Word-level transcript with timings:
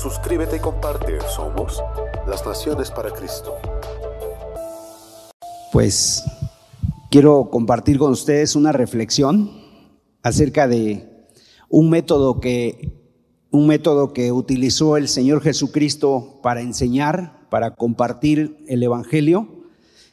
Suscríbete 0.00 0.58
y 0.58 0.60
comparte. 0.60 1.18
Somos 1.34 1.82
las 2.28 2.46
Naciones 2.46 2.88
para 2.92 3.10
Cristo. 3.10 3.56
Pues 5.72 6.22
quiero 7.10 7.50
compartir 7.50 7.98
con 7.98 8.12
ustedes 8.12 8.54
una 8.54 8.70
reflexión 8.70 9.50
acerca 10.22 10.68
de 10.68 11.26
un 11.68 11.90
método 11.90 12.38
que 12.38 12.96
un 13.50 13.66
método 13.66 14.12
que 14.12 14.30
utilizó 14.30 14.96
el 14.96 15.08
Señor 15.08 15.42
Jesucristo 15.42 16.38
para 16.44 16.60
enseñar, 16.60 17.48
para 17.50 17.74
compartir 17.74 18.64
el 18.68 18.84
evangelio 18.84 19.64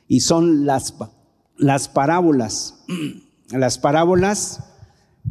y 0.07 0.21
son 0.21 0.65
las 0.65 0.95
las 1.57 1.89
parábolas. 1.89 2.83
Las 3.51 3.77
parábolas 3.77 4.74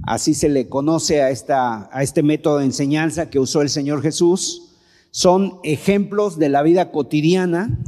así 0.03 0.35
se 0.35 0.49
le 0.49 0.69
conoce 0.69 1.23
a, 1.23 1.31
esta, 1.31 1.89
a 1.93 2.03
este 2.03 2.23
método 2.23 2.59
de 2.59 2.67
enseñanza 2.67 3.31
que 3.31 3.39
usó 3.39 3.63
el 3.63 3.71
Señor 3.71 4.03
Jesús, 4.03 4.75
son 5.11 5.61
ejemplos 5.63 6.39
de 6.39 6.49
la 6.49 6.63
vida 6.63 6.91
cotidiana 6.91 7.79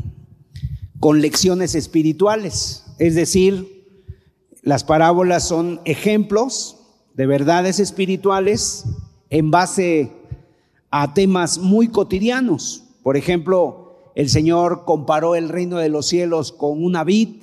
con 1.01 1.21
lecciones 1.21 1.75
espirituales. 1.75 2.85
Es 2.99 3.15
decir, 3.15 3.85
las 4.63 4.85
parábolas 4.85 5.47
son 5.47 5.81
ejemplos 5.85 6.77
de 7.15 7.27
verdades 7.27 7.81
espirituales 7.81 8.85
en 9.31 9.51
base 9.51 10.13
a 10.91 11.15
temas 11.15 11.59
muy 11.59 11.89
cotidianos. 11.89 12.85
Por 13.03 13.17
ejemplo, 13.17 14.13
el 14.15 14.29
Señor 14.29 14.85
comparó 14.85 15.35
el 15.35 15.49
reino 15.49 15.79
de 15.79 15.89
los 15.89 16.07
cielos 16.07 16.53
con 16.53 16.83
una 16.83 17.05
vid, 17.05 17.43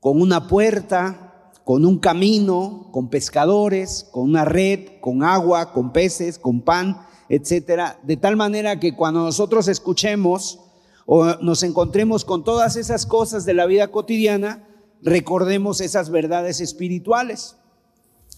con 0.00 0.20
una 0.20 0.48
puerta, 0.48 1.27
con 1.68 1.84
un 1.84 1.98
camino, 1.98 2.88
con 2.92 3.10
pescadores, 3.10 4.08
con 4.10 4.22
una 4.22 4.46
red, 4.46 5.02
con 5.02 5.22
agua, 5.22 5.74
con 5.74 5.92
peces, 5.92 6.38
con 6.38 6.62
pan, 6.62 6.96
etcétera, 7.28 8.00
de 8.04 8.16
tal 8.16 8.36
manera 8.36 8.80
que 8.80 8.96
cuando 8.96 9.20
nosotros 9.20 9.68
escuchemos 9.68 10.60
o 11.04 11.26
nos 11.42 11.62
encontremos 11.62 12.24
con 12.24 12.42
todas 12.42 12.76
esas 12.76 13.04
cosas 13.04 13.44
de 13.44 13.52
la 13.52 13.66
vida 13.66 13.88
cotidiana, 13.88 14.66
recordemos 15.02 15.82
esas 15.82 16.08
verdades 16.08 16.62
espirituales. 16.62 17.56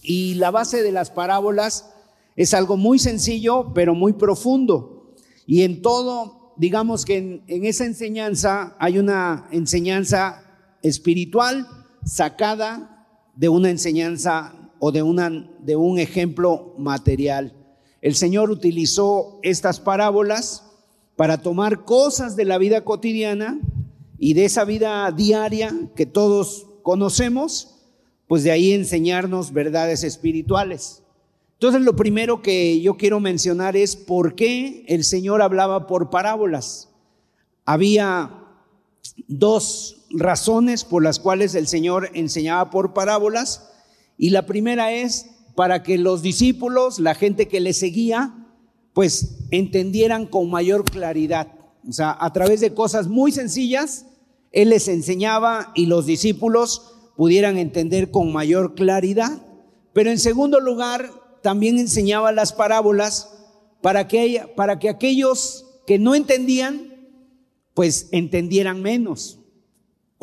Y 0.01 0.33
la 0.33 0.51
base 0.51 0.83
de 0.83 0.91
las 0.91 1.09
parábolas 1.09 1.89
es 2.35 2.53
algo 2.53 2.75
muy 2.75 2.99
sencillo, 2.99 3.71
pero 3.73 3.95
muy 3.95 4.11
profundo. 4.11 5.15
Y 5.47 5.63
en 5.63 5.81
todo, 5.81 6.53
digamos 6.57 7.05
que 7.05 7.41
en, 7.47 7.65
esa 7.65 7.85
enseñanza 7.85 8.75
hay 8.77 8.99
una 8.99 9.47
enseñanza 9.51 10.43
espiritual 10.81 11.65
sacada 12.03 12.90
de 13.35 13.49
una 13.49 13.69
enseñanza 13.69 14.53
o 14.79 14.91
de, 14.91 15.03
una, 15.03 15.29
de 15.59 15.75
un 15.75 15.99
ejemplo 15.99 16.73
material. 16.77 17.53
El 18.01 18.15
Señor 18.15 18.49
utilizó 18.49 19.39
estas 19.43 19.79
parábolas 19.79 20.63
para 21.15 21.41
tomar 21.41 21.85
cosas 21.85 22.35
de 22.35 22.45
la 22.45 22.57
vida 22.57 22.83
cotidiana 22.83 23.59
y 24.17 24.33
de 24.33 24.45
esa 24.45 24.65
vida 24.65 25.11
diaria 25.11 25.73
que 25.95 26.05
todos 26.05 26.67
conocemos, 26.81 27.75
pues 28.27 28.43
de 28.43 28.51
ahí 28.51 28.71
enseñarnos 28.71 29.53
verdades 29.53 30.03
espirituales. 30.03 31.03
Entonces 31.53 31.81
lo 31.81 31.95
primero 31.95 32.41
que 32.41 32.81
yo 32.81 32.97
quiero 32.97 33.19
mencionar 33.19 33.77
es 33.77 33.95
por 33.95 34.33
qué 34.33 34.83
el 34.87 35.03
Señor 35.03 35.43
hablaba 35.43 35.85
por 35.85 36.09
parábolas. 36.09 36.89
Había 37.65 38.31
dos 39.27 40.00
razones 40.13 40.83
por 40.83 41.03
las 41.03 41.19
cuales 41.19 41.55
el 41.55 41.67
Señor 41.67 42.09
enseñaba 42.13 42.69
por 42.69 42.93
parábolas. 42.93 43.69
Y 44.17 44.29
la 44.29 44.45
primera 44.45 44.91
es 44.93 45.27
para 45.55 45.83
que 45.83 45.97
los 45.97 46.21
discípulos, 46.21 46.99
la 46.99 47.15
gente 47.15 47.47
que 47.47 47.59
le 47.59 47.73
seguía, 47.73 48.35
pues 48.93 49.47
entendieran 49.51 50.25
con 50.25 50.49
mayor 50.49 50.83
claridad. 50.83 51.53
O 51.87 51.91
sea, 51.91 52.15
a 52.19 52.31
través 52.33 52.61
de 52.61 52.73
cosas 52.73 53.07
muy 53.07 53.31
sencillas, 53.31 54.05
Él 54.51 54.69
les 54.69 54.87
enseñaba 54.87 55.71
y 55.75 55.87
los 55.87 56.05
discípulos 56.05 56.93
pudieran 57.15 57.57
entender 57.57 58.11
con 58.11 58.31
mayor 58.31 58.75
claridad. 58.75 59.41
Pero 59.93 60.09
en 60.09 60.19
segundo 60.19 60.59
lugar, 60.59 61.09
también 61.41 61.79
enseñaba 61.79 62.31
las 62.31 62.53
parábolas 62.53 63.33
para 63.81 64.07
que, 64.07 64.47
para 64.55 64.79
que 64.79 64.89
aquellos 64.89 65.65
que 65.87 65.97
no 65.97 66.13
entendían, 66.13 67.09
pues 67.73 68.09
entendieran 68.11 68.81
menos 68.81 69.40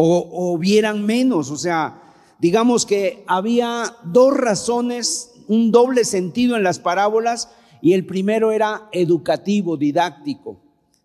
o, 0.01 0.57
vieran 0.59 1.05
menos. 1.05 1.51
O 1.51 1.57
sea, 1.57 2.01
digamos 2.39 2.87
que 2.87 3.25
había 3.27 3.97
dos 4.05 4.37
razones, 4.37 5.33
un 5.49 5.73
doble 5.73 6.05
sentido 6.05 6.57
en 6.57 6.63
las 6.63 6.79
parábolas 6.79 7.49
y 7.83 7.95
el 7.95 8.07
primero 8.07 8.53
era 8.53 8.89
educativo, 8.93 9.77
didáctico, 9.77 10.61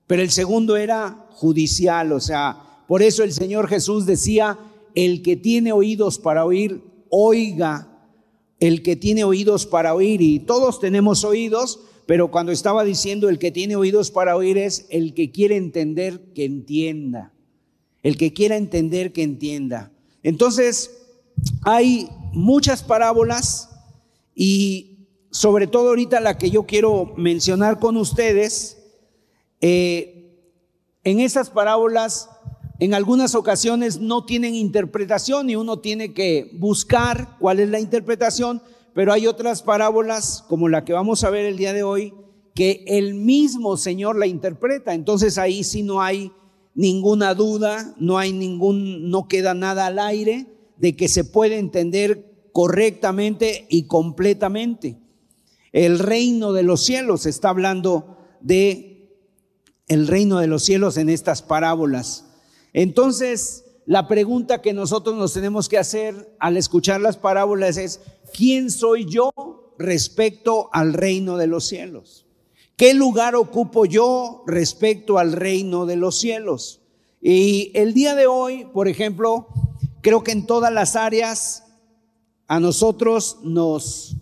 pero 0.06 0.22
el 0.22 0.30
segundo 0.30 0.78
era 0.78 1.28
judicial. 1.31 2.12
O 2.12 2.20
sea, 2.20 2.84
por 2.88 3.02
eso 3.02 3.24
el 3.24 3.34
Señor 3.34 3.68
Jesús 3.68 4.06
decía, 4.06 4.59
el 4.94 5.24
que 5.24 5.36
tiene 5.36 5.72
oídos 5.72 6.20
para 6.20 6.46
oír, 6.46 6.84
oiga. 7.10 7.90
El 8.60 8.81
que 8.81 8.96
tiene 8.96 9.25
oídos 9.25 9.66
para 9.66 9.94
oír, 9.94 10.22
y 10.22 10.40
todos 10.40 10.80
tenemos 10.80 11.25
oídos, 11.25 11.81
pero 12.06 12.31
cuando 12.31 12.54
estaba 12.54 12.86
diciendo 12.86 13.28
el 13.28 13.38
que 13.38 13.52
tiene 13.52 13.75
oídos 13.75 14.10
para 14.10 14.38
oír 14.38 14.58
es 14.58 14.86
el 14.90 15.14
que 15.14 15.31
quiere 15.31 15.58
entender, 15.58 16.31
que 16.34 16.46
entienda. 16.46 17.32
El 18.03 18.18
que 18.18 18.34
quiera 18.34 18.58
entender, 18.58 19.12
que 19.12 19.24
entienda. 19.24 19.91
Entonces, 20.22 20.91
hay 21.64 22.09
muchas 22.31 22.84
parábolas 22.84 23.69
y 24.36 25.08
sobre 25.31 25.66
todo 25.66 25.90
ahorita 25.90 26.19
la 26.19 26.38
que 26.38 26.52
yo 26.52 26.68
quiero 26.68 27.13
mencionar 27.18 27.80
con 27.80 27.97
ustedes, 27.97 28.78
eh, 29.62 30.38
en 31.03 31.19
esas 31.19 31.50
parábolas 31.50 32.30
en 32.80 32.94
algunas 32.94 33.36
ocasiones 33.36 34.00
no 34.00 34.25
tienen 34.25 34.56
interpretación 34.56 35.50
y 35.50 35.56
uno 35.56 35.80
tiene 35.80 36.13
que 36.13 36.52
buscar 36.53 37.38
cuál 37.40 37.59
es 37.59 37.69
la 37.69 37.80
interpretación, 37.80 38.62
pero 38.94 39.13
hay 39.13 39.25
otras 39.28 39.63
parábolas 39.63 40.44
como 40.50 40.68
la 40.69 40.84
que 40.84 40.94
vamos 40.94 41.24
a 41.24 41.30
ver 41.30 41.46
el 41.46 41.58
día 41.58 41.74
de 41.74 41.84
hoy 41.84 42.13
que 42.53 42.84
el 42.88 43.13
mismo 43.13 43.78
Señor 43.78 44.18
la 44.18 44.28
interpreta. 44.28 44.94
Entonces 44.94 45.38
ahí 45.38 45.63
sí 45.63 45.81
no 45.81 46.02
hay 46.02 46.31
ninguna 46.75 47.34
duda, 47.34 47.94
no 47.97 48.17
hay 48.17 48.34
ningún, 48.34 49.09
no 49.09 49.28
queda 49.28 49.53
nada 49.53 49.88
al 49.88 50.00
aire 50.00 50.47
de 50.78 50.95
que 50.95 51.07
se 51.07 51.23
puede 51.23 51.57
entender 51.57 52.50
correctamente 52.51 53.66
y 53.69 53.88
completamente. 53.88 54.97
El 55.72 56.00
reino 56.00 56.53
de 56.53 56.63
los 56.63 56.83
cielos 56.83 57.25
está 57.25 57.50
hablando 57.50 58.17
de 58.41 58.94
el 59.88 60.07
reino 60.07 60.39
de 60.39 60.47
los 60.47 60.63
cielos 60.63 60.97
en 60.97 61.09
estas 61.09 61.41
parábolas. 61.41 62.25
Entonces, 62.73 63.66
la 63.85 64.07
pregunta 64.07 64.62
que 64.62 64.73
nosotros 64.73 65.16
nos 65.16 65.33
tenemos 65.33 65.67
que 65.67 65.78
hacer 65.78 66.35
al 66.39 66.57
escuchar 66.57 67.01
las 67.01 67.17
parábolas 67.17 67.78
es, 67.78 68.01
¿quién 68.33 68.72
soy 68.72 69.06
yo 69.06 69.31
respecto 69.78 70.69
al 70.72 70.94
reino 70.94 71.38
de 71.38 71.47
los 71.47 71.66
cielos? 71.66 72.22
¿Qué 72.75 72.94
lugar 72.94 73.35
ocupo 73.35 73.85
yo 73.85 74.44
respecto 74.47 75.19
al 75.19 75.34
reino 75.34 75.85
de 75.85 75.95
los 75.95 76.19
cielos? 76.19 76.81
Y 77.21 77.71
el 77.75 77.94
día 77.94 78.15
de 78.15 78.27
hoy, 78.27 78.65
por 78.74 78.88
ejemplo, 78.88 79.48
creo 80.01 80.24
que 80.24 80.31
en 80.31 80.45
todas 80.45 80.74
las 80.74 80.95
áreas 80.95 81.63
a 82.48 82.59
nosotros 82.59 83.38
nos, 83.44 84.18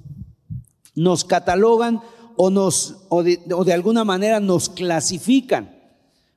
nos 0.96 1.24
catalogan 1.24 2.02
o, 2.36 2.50
nos, 2.50 2.98
o 3.10 3.24
de, 3.24 3.40
o 3.54 3.64
de 3.64 3.74
alguna 3.74 4.04
manera 4.04 4.40
nos 4.40 4.70
clasifican. 4.70 5.78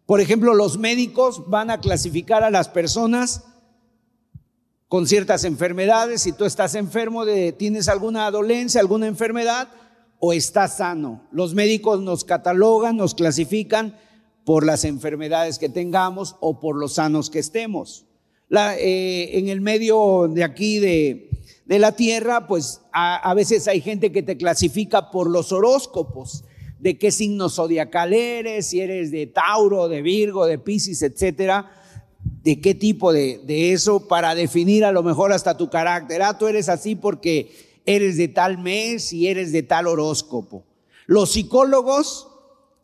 Por 0.07 0.21
ejemplo, 0.21 0.55
los 0.55 0.79
médicos 0.79 1.49
van 1.49 1.71
a 1.71 1.81
clasificar 1.81 2.45
a 2.45 2.51
las 2.51 2.69
personas 2.69 3.45
con 4.89 5.07
ciertas 5.09 5.45
enfermedades. 5.45 6.23
Si 6.23 6.33
tú 6.33 6.45
estás 6.45 6.75
enfermo, 6.75 7.25
de, 7.25 7.53
tienes 7.53 7.89
alguna 7.89 8.31
dolencia, 8.31 8.81
alguna 8.81 9.07
enfermedad, 9.07 9.69
o 10.27 10.33
está 10.33 10.69
sano. 10.69 11.21
Los 11.33 11.53
médicos 11.53 12.01
nos 12.01 12.25
catalogan, 12.25 12.97
nos 12.97 13.15
clasifican 13.15 13.95
por 14.47 14.65
las 14.65 14.85
enfermedades 14.85 15.59
que 15.59 15.69
tengamos 15.69 16.37
o 16.41 16.61
por 16.61 16.77
los 16.77 16.95
sanos 16.95 17.29
que 17.29 17.41
estemos. 17.41 18.07
Eh, 18.51 19.31
en 19.35 19.49
el 19.49 19.61
medio 19.61 20.27
de 20.29 20.43
aquí 20.43 20.79
de, 20.79 21.29
la 21.67 21.93
tierra, 21.93 22.47
pues 22.47 22.81
a, 22.91 23.35
veces 23.35 23.69
hay 23.69 23.83
gente 23.83 24.13
que 24.13 24.23
te 24.23 24.39
clasifica 24.39 25.11
por 25.11 25.29
los 25.29 25.53
horóscopos. 25.53 26.45
de 26.79 26.99
qué 26.99 27.11
signo 27.11 27.49
zodiacal 27.49 28.13
eres, 28.13 28.67
si 28.67 28.81
eres 28.81 29.11
de 29.11 29.27
Tauro, 29.27 29.89
de 29.89 30.03
Virgo, 30.03 30.47
de 30.47 30.59
Pisces, 30.59 31.01
etcétera, 31.03 31.71
de 32.43 32.61
qué 32.61 32.75
tipo 32.75 33.11
de, 33.13 33.41
de, 33.45 33.73
eso 33.73 34.07
para 34.07 34.35
definir 34.35 34.85
a 34.85 34.93
lo 34.93 35.03
mejor 35.03 35.33
hasta 35.33 35.57
tu 35.57 35.71
carácter. 35.71 36.21
Ah, 36.23 36.37
tú 36.37 36.47
eres 36.47 36.69
así 36.69 36.95
porque 36.95 37.74
eres 37.87 38.17
de 38.17 38.29
tal 38.29 38.59
mes 38.59 39.13
y 39.13 39.29
eres 39.29 39.53
de 39.53 39.63
tal 39.63 39.87
horóscopo. 39.87 40.65
Los 41.07 41.33
psicólogos 41.33 42.29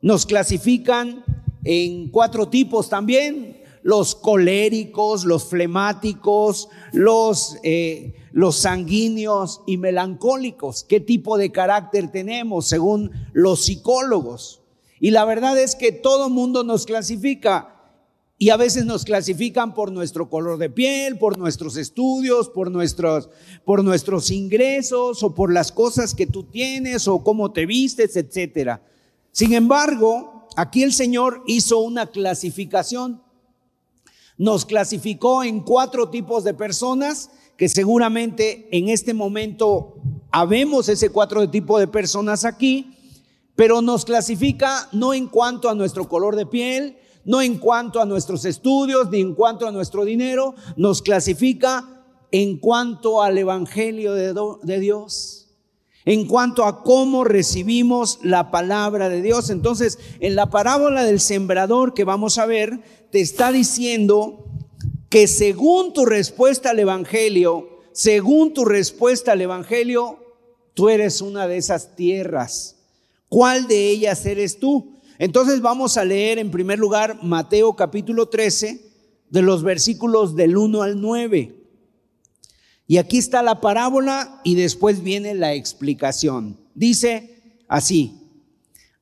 nos 0.02 0.26
clasifican 0.26 1.24
en 1.64 2.08
cuatro 2.08 2.48
tipos 2.48 2.88
también, 2.88 3.60
los 3.82 4.14
coléricos, 4.14 5.24
los 5.24 5.44
flemáticos, 5.44 6.68
los, 6.92 7.56
eh, 7.62 8.14
los 8.32 8.56
sanguíneos 8.56 9.62
y 9.66 9.78
melancólicos. 9.78 10.84
¿Qué 10.84 11.00
tipo 11.00 11.38
de 11.38 11.50
carácter 11.50 12.10
tenemos 12.10 12.66
según 12.66 13.10
los 13.32 13.64
psicólogos? 13.64 14.60
Y 15.00 15.12
la 15.12 15.24
verdad 15.24 15.58
es 15.58 15.74
que 15.74 15.92
todo 15.92 16.28
mundo 16.28 16.62
nos 16.62 16.84
clasifica. 16.84 17.79
Y 18.42 18.48
a 18.48 18.56
veces 18.56 18.86
nos 18.86 19.04
clasifican 19.04 19.74
por 19.74 19.92
nuestro 19.92 20.30
color 20.30 20.56
de 20.56 20.70
piel, 20.70 21.18
por 21.18 21.36
nuestros 21.36 21.76
estudios, 21.76 22.48
por 22.48 22.70
nuestros, 22.70 23.28
por 23.66 23.84
nuestros 23.84 24.30
ingresos 24.30 25.22
o 25.22 25.34
por 25.34 25.52
las 25.52 25.70
cosas 25.70 26.14
que 26.14 26.26
tú 26.26 26.44
tienes 26.44 27.06
o 27.06 27.22
cómo 27.22 27.52
te 27.52 27.66
vistes, 27.66 28.16
etcétera. 28.16 28.82
Sin 29.30 29.52
embargo, 29.52 30.48
aquí 30.56 30.82
el 30.82 30.94
Señor 30.94 31.42
hizo 31.46 31.80
una 31.80 32.06
clasificación. 32.06 33.22
Nos 34.38 34.64
clasificó 34.64 35.44
en 35.44 35.60
cuatro 35.60 36.08
tipos 36.08 36.42
de 36.42 36.54
personas 36.54 37.28
que 37.58 37.68
seguramente 37.68 38.74
en 38.74 38.88
este 38.88 39.12
momento 39.12 39.96
habemos 40.30 40.88
ese 40.88 41.10
cuatro 41.10 41.50
tipo 41.50 41.78
de 41.78 41.88
personas 41.88 42.46
aquí, 42.46 42.96
pero 43.54 43.82
nos 43.82 44.06
clasifica 44.06 44.88
no 44.92 45.12
en 45.12 45.26
cuanto 45.26 45.68
a 45.68 45.74
nuestro 45.74 46.08
color 46.08 46.36
de 46.36 46.46
piel, 46.46 46.96
no 47.24 47.42
en 47.42 47.58
cuanto 47.58 48.00
a 48.00 48.06
nuestros 48.06 48.44
estudios, 48.44 49.10
ni 49.10 49.20
en 49.20 49.34
cuanto 49.34 49.66
a 49.66 49.72
nuestro 49.72 50.04
dinero, 50.04 50.54
nos 50.76 51.02
clasifica 51.02 52.04
en 52.32 52.58
cuanto 52.58 53.22
al 53.22 53.38
Evangelio 53.38 54.14
de, 54.14 54.80
Dios, 54.80 55.48
en 56.04 56.26
cuanto 56.26 56.64
a 56.64 56.82
cómo 56.82 57.24
recibimos 57.24 58.20
la 58.22 58.50
palabra 58.50 59.08
de 59.08 59.22
Dios. 59.22 59.50
Entonces, 59.50 59.98
en 60.20 60.36
la 60.36 60.50
parábola 60.50 61.04
del 61.04 61.20
sembrador 61.20 61.94
que 61.94 62.04
vamos 62.04 62.38
a 62.38 62.46
ver, 62.46 62.80
te 63.10 63.20
está 63.20 63.52
diciendo 63.52 64.44
que 65.08 65.26
según 65.26 65.92
tu 65.92 66.06
respuesta 66.06 66.70
al 66.70 66.78
Evangelio, 66.78 67.80
según 67.92 68.54
tu 68.54 68.64
respuesta 68.64 69.32
al 69.32 69.40
Evangelio, 69.40 70.18
tú 70.74 70.88
eres 70.88 71.20
una 71.20 71.48
de 71.48 71.56
esas 71.56 71.96
tierras. 71.96 72.76
¿Cuál 73.28 73.66
de 73.66 73.90
ellas 73.90 74.24
eres 74.26 74.58
tú? 74.58 74.99
Entonces 75.20 75.60
vamos 75.60 75.98
a 75.98 76.04
leer 76.06 76.38
en 76.38 76.50
primer 76.50 76.78
lugar 76.78 77.18
Mateo 77.22 77.76
capítulo 77.76 78.30
13, 78.30 78.90
de 79.28 79.42
los 79.42 79.62
versículos 79.62 80.34
del 80.34 80.56
1 80.56 80.80
al 80.80 80.98
9. 80.98 81.62
Y 82.86 82.96
aquí 82.96 83.18
está 83.18 83.42
la 83.42 83.60
parábola 83.60 84.40
y 84.44 84.54
después 84.54 85.02
viene 85.02 85.34
la 85.34 85.52
explicación. 85.52 86.58
Dice 86.74 87.58
así, 87.68 88.14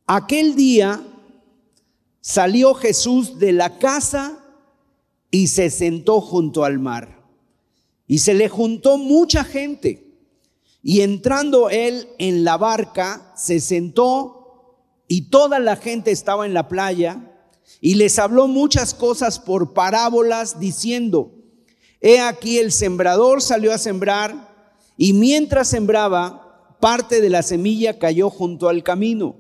aquel 0.08 0.56
día 0.56 1.00
salió 2.20 2.74
Jesús 2.74 3.38
de 3.38 3.52
la 3.52 3.78
casa 3.78 4.44
y 5.30 5.46
se 5.46 5.70
sentó 5.70 6.20
junto 6.20 6.64
al 6.64 6.80
mar. 6.80 7.22
Y 8.08 8.18
se 8.18 8.34
le 8.34 8.48
juntó 8.48 8.98
mucha 8.98 9.44
gente. 9.44 10.16
Y 10.82 11.02
entrando 11.02 11.70
él 11.70 12.08
en 12.18 12.42
la 12.42 12.56
barca, 12.56 13.32
se 13.36 13.60
sentó 13.60 14.37
y 15.08 15.30
toda 15.30 15.58
la 15.58 15.76
gente 15.76 16.10
estaba 16.10 16.46
en 16.46 16.54
la 16.54 16.68
playa 16.68 17.32
y 17.80 17.94
les 17.94 18.18
habló 18.18 18.46
muchas 18.46 18.94
cosas 18.94 19.38
por 19.38 19.72
parábolas 19.72 20.60
diciendo, 20.60 21.32
he 22.00 22.20
aquí 22.20 22.58
el 22.58 22.70
sembrador 22.70 23.42
salió 23.42 23.72
a 23.72 23.78
sembrar 23.78 24.48
y 24.96 25.14
mientras 25.14 25.68
sembraba, 25.68 26.76
parte 26.80 27.20
de 27.20 27.30
la 27.30 27.42
semilla 27.42 27.98
cayó 27.98 28.30
junto 28.30 28.68
al 28.68 28.82
camino 28.82 29.36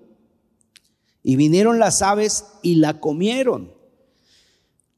y 1.22 1.36
vinieron 1.36 1.78
las 1.78 2.00
aves 2.02 2.46
y 2.62 2.76
la 2.76 3.00
comieron. 3.00 3.74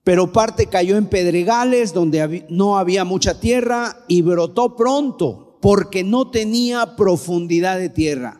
Pero 0.05 0.32
parte 0.32 0.67
cayó 0.67 0.96
en 0.96 1.06
pedregales 1.06 1.93
donde 1.93 2.46
no 2.49 2.78
había 2.78 3.05
mucha 3.05 3.40
tierra 3.40 4.05
y 4.08 4.22
brotó 4.22 4.76
pronto 4.76 5.58
porque 5.61 6.05
no 6.05 6.31
tenía 6.31 6.96
profundidad 6.96 7.78
de 7.78 7.90
tierra. 7.90 8.40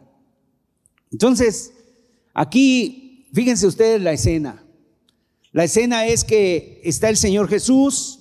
Entonces, 1.11 1.73
aquí, 2.33 3.27
fíjense 3.33 3.67
ustedes 3.67 4.01
la 4.01 4.13
escena. 4.13 4.63
La 5.51 5.65
escena 5.65 6.07
es 6.07 6.23
que 6.23 6.81
está 6.83 7.09
el 7.09 7.17
Señor 7.17 7.49
Jesús, 7.49 8.19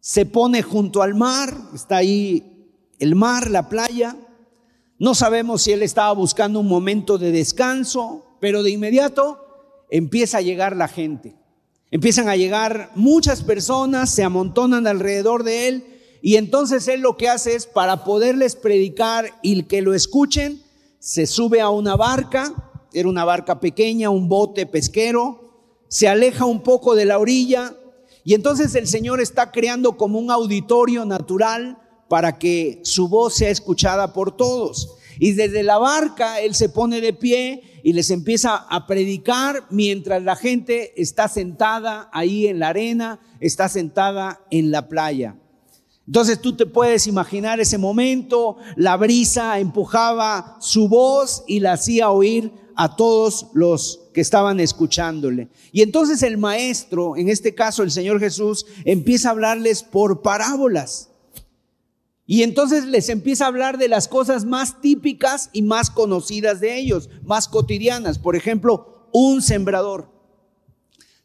se 0.00 0.26
pone 0.26 0.62
junto 0.62 1.02
al 1.02 1.14
mar, 1.14 1.56
está 1.74 1.98
ahí 1.98 2.70
el 2.98 3.14
mar, 3.14 3.50
la 3.50 3.68
playa. 3.68 4.16
No 4.98 5.14
sabemos 5.14 5.62
si 5.62 5.72
él 5.72 5.82
estaba 5.82 6.12
buscando 6.12 6.60
un 6.60 6.68
momento 6.68 7.18
de 7.18 7.32
descanso, 7.32 8.36
pero 8.40 8.62
de 8.62 8.70
inmediato 8.70 9.38
empieza 9.90 10.38
a 10.38 10.42
llegar 10.42 10.76
la 10.76 10.88
gente. 10.88 11.36
Empiezan 11.90 12.28
a 12.28 12.36
llegar 12.36 12.90
muchas 12.94 13.42
personas, 13.42 14.08
se 14.08 14.24
amontonan 14.24 14.86
alrededor 14.86 15.44
de 15.44 15.68
él 15.68 15.84
y 16.22 16.36
entonces 16.36 16.88
él 16.88 17.00
lo 17.00 17.16
que 17.16 17.28
hace 17.28 17.54
es 17.54 17.66
para 17.66 18.04
poderles 18.04 18.56
predicar 18.56 19.38
y 19.42 19.64
que 19.64 19.82
lo 19.82 19.92
escuchen, 19.92 20.61
se 21.02 21.26
sube 21.26 21.60
a 21.60 21.68
una 21.68 21.96
barca, 21.96 22.70
era 22.92 23.08
una 23.08 23.24
barca 23.24 23.58
pequeña, 23.58 24.08
un 24.08 24.28
bote 24.28 24.66
pesquero, 24.66 25.50
se 25.88 26.06
aleja 26.06 26.44
un 26.44 26.62
poco 26.62 26.94
de 26.94 27.04
la 27.04 27.18
orilla 27.18 27.74
y 28.22 28.34
entonces 28.34 28.72
el 28.76 28.86
Señor 28.86 29.20
está 29.20 29.50
creando 29.50 29.96
como 29.96 30.20
un 30.20 30.30
auditorio 30.30 31.04
natural 31.04 31.76
para 32.08 32.38
que 32.38 32.78
su 32.84 33.08
voz 33.08 33.34
sea 33.34 33.50
escuchada 33.50 34.12
por 34.12 34.36
todos. 34.36 34.94
Y 35.18 35.32
desde 35.32 35.64
la 35.64 35.76
barca 35.78 36.40
Él 36.40 36.54
se 36.54 36.68
pone 36.68 37.00
de 37.00 37.12
pie 37.12 37.80
y 37.82 37.94
les 37.94 38.10
empieza 38.10 38.54
a 38.54 38.86
predicar 38.86 39.64
mientras 39.70 40.22
la 40.22 40.36
gente 40.36 40.92
está 41.02 41.26
sentada 41.26 42.10
ahí 42.12 42.46
en 42.46 42.60
la 42.60 42.68
arena, 42.68 43.18
está 43.40 43.68
sentada 43.68 44.40
en 44.52 44.70
la 44.70 44.88
playa. 44.88 45.41
Entonces 46.06 46.40
tú 46.40 46.56
te 46.56 46.66
puedes 46.66 47.06
imaginar 47.06 47.60
ese 47.60 47.78
momento, 47.78 48.56
la 48.76 48.96
brisa 48.96 49.58
empujaba 49.60 50.56
su 50.60 50.88
voz 50.88 51.44
y 51.46 51.60
la 51.60 51.74
hacía 51.74 52.10
oír 52.10 52.52
a 52.74 52.96
todos 52.96 53.46
los 53.52 54.00
que 54.12 54.20
estaban 54.20 54.58
escuchándole. 54.60 55.48
Y 55.70 55.82
entonces 55.82 56.22
el 56.22 56.38
maestro, 56.38 57.16
en 57.16 57.28
este 57.28 57.54
caso 57.54 57.82
el 57.82 57.90
Señor 57.90 58.18
Jesús, 58.18 58.66
empieza 58.84 59.28
a 59.28 59.32
hablarles 59.32 59.82
por 59.82 60.22
parábolas. 60.22 61.10
Y 62.26 62.42
entonces 62.42 62.84
les 62.84 63.08
empieza 63.08 63.44
a 63.44 63.48
hablar 63.48 63.78
de 63.78 63.88
las 63.88 64.08
cosas 64.08 64.44
más 64.44 64.80
típicas 64.80 65.50
y 65.52 65.62
más 65.62 65.90
conocidas 65.90 66.60
de 66.60 66.78
ellos, 66.78 67.10
más 67.24 67.46
cotidianas. 67.48 68.18
Por 68.18 68.36
ejemplo, 68.36 69.08
un 69.12 69.42
sembrador. 69.42 70.08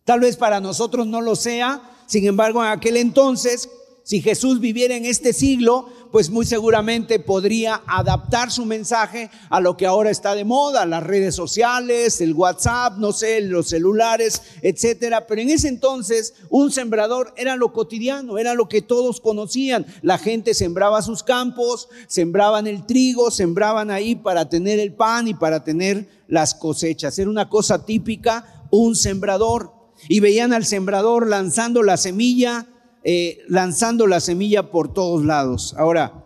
Tal 0.04 0.20
vez 0.20 0.38
para 0.38 0.60
nosotros 0.60 1.08
no 1.08 1.22
lo 1.22 1.36
sea, 1.36 1.82
sin 2.08 2.26
embargo, 2.26 2.64
en 2.64 2.72
aquel 2.72 2.98
entonces 2.98 3.70
si 4.08 4.22
Jesús 4.22 4.62
viviera 4.62 4.96
en 4.96 5.04
este 5.04 5.34
siglo, 5.34 5.90
pues 6.14 6.30
muy 6.30 6.46
seguramente 6.46 7.20
podría 7.20 7.82
adaptar 7.86 8.52
su 8.52 8.64
mensaje 8.64 9.30
a 9.50 9.60
lo 9.60 9.76
que 9.76 9.86
ahora 9.86 10.10
está 10.10 10.34
de 10.34 10.46
moda, 10.46 10.86
las 10.86 11.04
redes 11.04 11.36
sociales, 11.36 12.22
el 12.22 12.34
WhatsApp, 12.34 13.00
no 13.00 13.12
sé, 13.12 13.42
los 13.42 13.68
celulares, 13.68 14.44
etcétera. 14.62 15.28
Pero 15.28 15.42
en 15.42 15.50
ese 15.50 15.68
entonces, 15.68 16.36
un 16.50 16.72
sembrador 16.72 17.34
era 17.36 17.58
lo 17.58 17.74
cotidiano, 17.74 18.38
era 18.38 18.54
lo 18.54 18.70
que 18.70 18.82
todos 18.82 19.20
conocían. 19.20 19.86
La 20.02 20.18
gente 20.18 20.54
sembraba 20.54 21.02
sus 21.02 21.22
campos, 21.22 21.90
sembraban 22.08 22.66
el 22.66 22.86
trigo, 22.86 23.30
sembraban 23.30 23.92
ahí 23.92 24.16
para 24.16 24.48
tener 24.48 24.80
el 24.80 24.94
pan 24.94 25.28
y 25.28 25.34
para 25.34 25.66
tener 25.66 26.08
las 26.30 26.56
cosechas. 26.56 27.20
Era 27.20 27.30
una 27.30 27.50
cosa 27.50 27.86
típica, 27.86 28.64
un 28.72 28.96
sembrador. 28.96 29.74
Y 30.08 30.22
veían 30.22 30.54
al 30.54 30.64
sembrador 30.64 31.28
lanzando 31.28 31.84
la 31.84 31.98
semilla 31.98 32.68
eh, 33.10 33.46
lanzando 33.48 34.06
la 34.06 34.20
semilla 34.20 34.70
por 34.70 34.94
todos 34.94 35.24
lados. 35.24 35.74
Ahora, 35.78 36.26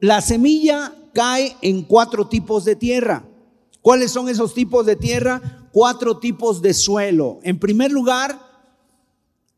la 0.00 0.22
semilla 0.22 0.94
cae 1.12 1.56
en 1.60 1.82
cuatro 1.82 2.28
tipos 2.28 2.64
de 2.64 2.74
tierra. 2.74 3.24
¿Cuáles 3.82 4.12
son 4.12 4.28
esos 4.28 4.54
tipos 4.54 4.86
de 4.86 4.96
tierra? 4.96 5.62
cuatro 5.72 6.18
tipos 6.18 6.62
de 6.62 6.74
suelo. 6.74 7.40
En 7.42 7.58
primer 7.58 7.90
lugar, 7.90 8.38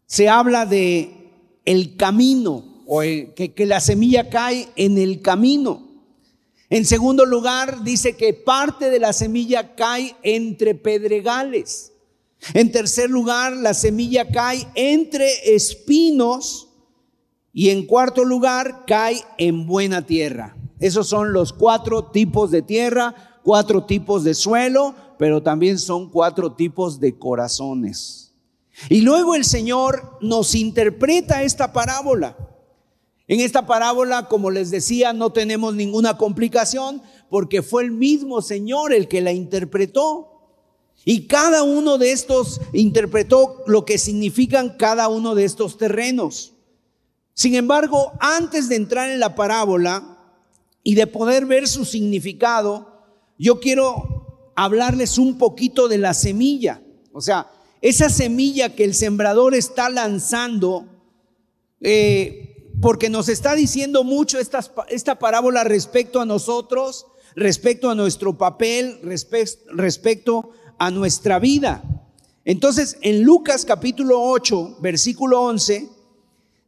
se 0.07 0.29
habla 0.29 0.65
de 0.65 1.11
el 1.65 1.97
camino, 1.97 2.83
o 2.87 3.01
que, 3.01 3.53
que 3.55 3.67
la 3.67 3.81
semilla 3.81 4.31
cae 4.31 4.69
en 4.77 4.97
el 4.97 5.21
camino. 5.21 5.83
En 6.71 6.85
segundo 6.85 7.25
lugar, 7.27 7.83
dice 7.85 8.17
que 8.17 8.33
parte 8.33 8.91
de 8.91 9.01
la 9.01 9.13
semilla 9.13 9.75
cae 9.75 10.17
entre 10.23 10.75
pedregales. 10.75 11.93
En 12.53 12.71
tercer 12.71 13.11
lugar, 13.11 13.57
la 13.57 13.75
semilla 13.75 14.29
cae 14.29 14.67
entre 14.75 15.55
espinos. 15.55 16.64
Y 17.55 17.71
en 17.71 17.87
cuarto 17.87 18.25
lugar, 18.25 18.85
cae 18.85 19.23
en 19.39 19.67
buena 19.67 20.03
tierra. 20.05 20.57
Esos 20.81 21.07
son 21.07 21.33
los 21.33 21.53
cuatro 21.53 22.07
tipos 22.07 22.51
de 22.51 22.63
tierra, 22.63 23.15
cuatro 23.45 23.85
tipos 23.85 24.25
de 24.25 24.35
suelo, 24.35 24.95
pero 25.19 25.41
también 25.41 25.79
son 25.79 26.11
cuatro 26.11 26.53
tipos 26.53 26.99
de 26.99 27.17
corazones. 27.17 28.33
Y 28.89 29.03
luego 29.03 29.37
el 29.37 29.45
Señor 29.45 30.19
nos 30.21 30.57
interpreta 30.57 31.45
esta 31.45 31.73
parábola. 31.73 32.37
En 33.29 33.39
esta 33.41 33.67
parábola, 33.67 34.29
como 34.29 34.51
les 34.51 34.71
decía, 34.71 35.13
no 35.13 35.31
tenemos 35.31 35.75
ninguna 35.75 36.19
complicación 36.19 37.03
porque 37.31 37.63
fue 37.63 37.85
el 37.85 37.93
mismo 37.93 38.43
Señor 38.43 38.93
el 38.93 39.07
que 39.07 39.21
la 39.21 39.33
interpretó. 39.33 40.31
Y 41.05 41.27
cada 41.29 41.63
uno 41.63 41.99
de 41.99 42.11
estos 42.11 42.61
interpretó 42.73 43.63
lo 43.67 43.85
que 43.85 43.97
significan 43.97 44.77
cada 44.77 45.09
uno 45.09 45.35
de 45.35 45.45
estos 45.45 45.79
terrenos. 45.79 46.54
Sin 47.35 47.57
embargo, 47.57 48.13
antes 48.21 48.69
de 48.69 48.77
entrar 48.77 49.11
en 49.11 49.19
la 49.19 49.35
parábola 49.35 50.19
y 50.85 50.95
de 50.95 51.09
poder 51.09 51.47
ver 51.47 51.67
su 51.67 51.85
significado, 51.85 53.03
yo 53.39 53.59
quiero 53.59 54.53
hablarles 54.55 55.19
un 55.19 55.37
poquito 55.37 55.89
de 55.89 55.99
la 55.99 56.15
semilla. 56.15 56.81
O 57.13 57.21
sea, 57.21 57.51
esa 57.83 58.09
semilla 58.09 58.75
que 58.75 58.85
el 58.85 58.95
sembrador 58.95 59.55
está 59.55 59.91
lanzando, 59.91 60.87
eh, 61.81 62.71
porque 62.81 63.11
nos 63.11 63.29
está 63.29 63.55
diciendo 63.55 64.05
mucho 64.05 64.39
esta, 64.39 64.61
esta 64.89 65.19
parábola 65.19 65.65
respecto 65.65 66.21
a 66.21 66.27
nosotros, 66.27 67.07
respecto 67.35 67.91
a 67.91 67.97
nuestro 67.97 68.39
papel, 68.39 69.01
respecto 69.03 70.51
a 70.79 70.91
nuestra 70.93 71.41
vida. 71.41 71.83
Entonces, 72.45 72.97
en 73.01 73.23
Lucas 73.23 73.65
capítulo 73.65 74.23
8, 74.23 74.79
versículo 74.81 75.43
11, 75.43 75.89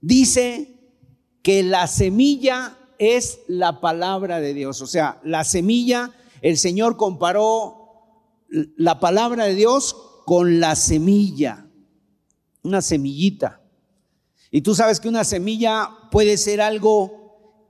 dice 0.01 0.77
que 1.43 1.63
la 1.63 1.87
semilla 1.87 2.77
es 2.99 3.41
la 3.49 3.81
palabra 3.81 4.41
de 4.41 4.55
Dios. 4.55 4.81
O 4.81 4.87
sea, 4.87 5.21
la 5.25 5.45
semilla, 5.45 6.13
el 6.43 6.59
Señor 6.59 6.97
comparó 6.97 7.87
la 8.49 9.01
palabra 9.01 9.45
de 9.45 9.55
Dios 9.55 9.97
con 10.25 10.61
la 10.61 10.77
semilla, 10.77 11.67
una 12.63 12.83
semillita. 12.83 13.61
Y 14.51 14.63
tú 14.63 14.75
sabes 14.75 15.01
que 15.01 15.09
una 15.09 15.25
semilla 15.25 15.91
puede 16.11 16.37
ser 16.37 16.61
algo 16.61 17.27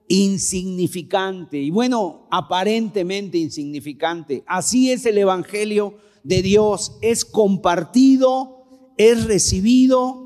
insignificante 0.08 1.58
y 1.58 1.70
bueno, 1.70 2.28
aparentemente 2.30 3.38
insignificante. 3.38 4.44
Así 4.46 4.92
es 4.92 5.04
el 5.06 5.18
Evangelio 5.18 5.98
de 6.22 6.42
Dios, 6.42 6.96
es 7.02 7.24
compartido, 7.24 8.92
es 8.96 9.24
recibido, 9.24 10.25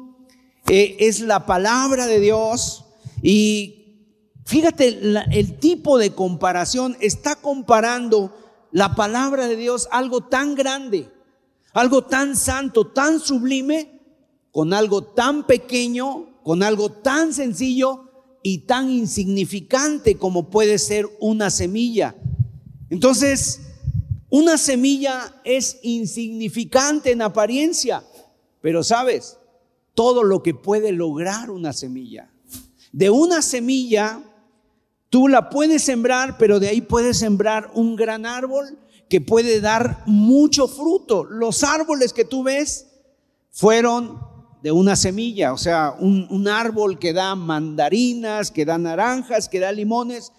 eh, 0.69 0.97
es 1.01 1.21
la 1.21 1.47
palabra 1.47 2.07
de 2.07 2.21
Dios 2.21 2.85
y 3.23 3.81
Fíjate 4.51 4.89
el 5.31 5.59
tipo 5.61 5.97
de 5.97 6.11
comparación, 6.11 6.97
está 6.99 7.37
comparando 7.37 8.37
la 8.73 8.97
palabra 8.97 9.47
de 9.47 9.55
Dios, 9.55 9.87
algo 9.93 10.23
tan 10.23 10.57
grande, 10.57 11.09
algo 11.73 12.03
tan 12.03 12.35
santo, 12.35 12.89
tan 12.89 13.21
sublime, 13.21 14.01
con 14.51 14.75
algo 14.75 15.05
tan 15.05 15.47
pequeño, 15.47 16.43
con 16.43 16.65
algo 16.65 16.91
tan 16.91 17.33
sencillo 17.33 18.11
y 18.43 18.67
tan 18.67 18.91
insignificante 18.91 20.17
como 20.17 20.51
puede 20.51 20.81
ser 20.81 21.09
una 21.21 21.51
semilla. 21.51 22.17
Entonces, 22.89 23.61
una 24.31 24.59
semilla 24.59 25.33
es 25.45 25.79
insignificante 25.83 27.13
en 27.13 27.23
apariencia, 27.23 28.03
pero 28.61 28.83
sabes, 28.83 29.39
todo 30.01 30.25
lo 30.25 30.43
que 30.43 30.55
puede 30.55 30.93
lograr 30.93 31.51
una 31.51 31.75
semilla. 31.75 32.31
De 32.91 33.11
una 33.11 33.43
semilla 33.43 34.23
Tú 35.11 35.27
la 35.27 35.51
puedes 35.51 35.83
sembrar, 35.83 36.39
pero 36.39 36.61
de 36.61 36.69
ahí 36.69 36.81
puedes 36.81 37.19
sembrar 37.19 37.73
un 37.75 37.97
gran 37.97 38.25
árbol 38.25 38.79
que 39.09 39.21
puede 39.21 39.61
dar 39.61 40.05
mucho 40.07 40.69
fruto. 40.69 41.25
Los 41.25 41.65
árboles 41.65 42.13
que 42.13 42.25
tú 42.25 42.45
ves 42.45 42.87
fueron 43.51 44.21
de 44.63 44.71
una 44.71 44.95
semilla, 44.95 45.53
o 45.53 45.59
sea, 45.59 45.97
un, 45.99 46.47
árbol 46.47 47.01
que 47.01 47.13
da 47.13 47.35
mandarinas, 47.35 48.53
que 48.53 48.65
da 48.65 48.79
naranjas, 48.79 49.49
que 49.49 49.59
da 49.59 49.73
limones, 49.73 50.33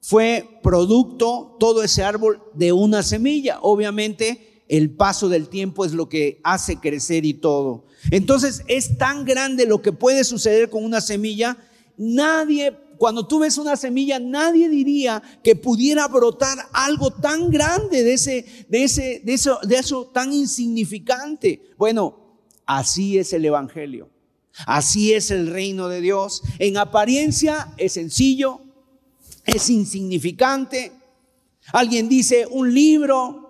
fue 0.00 0.58
producto, 0.64 1.56
todo 1.60 1.84
ese 1.84 2.02
árbol, 2.02 2.42
de 2.54 2.72
una 2.72 3.04
semilla. 3.04 3.60
Obviamente, 3.62 4.47
el 4.68 4.90
paso 4.90 5.28
del 5.28 5.48
tiempo 5.48 5.84
es 5.84 5.92
lo 5.92 6.08
que 6.08 6.40
hace 6.44 6.76
crecer 6.76 7.24
y 7.24 7.34
todo. 7.34 7.86
Entonces, 8.10 8.62
es 8.68 8.98
tan 8.98 9.24
grande 9.24 9.66
lo 9.66 9.82
que 9.82 9.92
puede 9.92 10.24
suceder 10.24 10.70
con 10.70 10.84
una 10.84 11.00
semilla, 11.00 11.56
nadie 11.96 12.76
cuando 12.98 13.26
tú 13.26 13.38
ves 13.38 13.56
una 13.56 13.76
semilla, 13.76 14.18
nadie 14.18 14.68
diría 14.68 15.22
que 15.42 15.54
pudiera 15.54 16.08
brotar 16.08 16.58
algo 16.72 17.12
tan 17.12 17.48
grande 17.48 18.02
de 18.02 18.14
ese, 18.14 18.66
de 18.68 18.82
ese, 18.82 19.22
de 19.24 19.34
eso, 19.34 19.60
de 19.62 19.76
eso 19.76 20.06
tan 20.06 20.32
insignificante. 20.32 21.62
Bueno, 21.78 22.38
así 22.66 23.16
es 23.16 23.32
el 23.32 23.44
evangelio. 23.44 24.10
Así 24.66 25.14
es 25.14 25.30
el 25.30 25.46
reino 25.46 25.88
de 25.88 26.00
Dios. 26.00 26.42
En 26.58 26.76
apariencia 26.76 27.72
es 27.76 27.92
sencillo, 27.92 28.60
es 29.44 29.70
insignificante. 29.70 30.92
Alguien 31.72 32.08
dice 32.08 32.46
un 32.50 32.74
libro, 32.74 33.47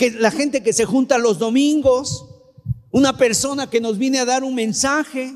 que 0.00 0.12
la 0.12 0.30
gente 0.30 0.62
que 0.62 0.72
se 0.72 0.86
junta 0.86 1.18
los 1.18 1.38
domingos, 1.38 2.24
una 2.90 3.18
persona 3.18 3.68
que 3.68 3.82
nos 3.82 3.98
viene 3.98 4.18
a 4.18 4.24
dar 4.24 4.44
un 4.44 4.54
mensaje, 4.54 5.34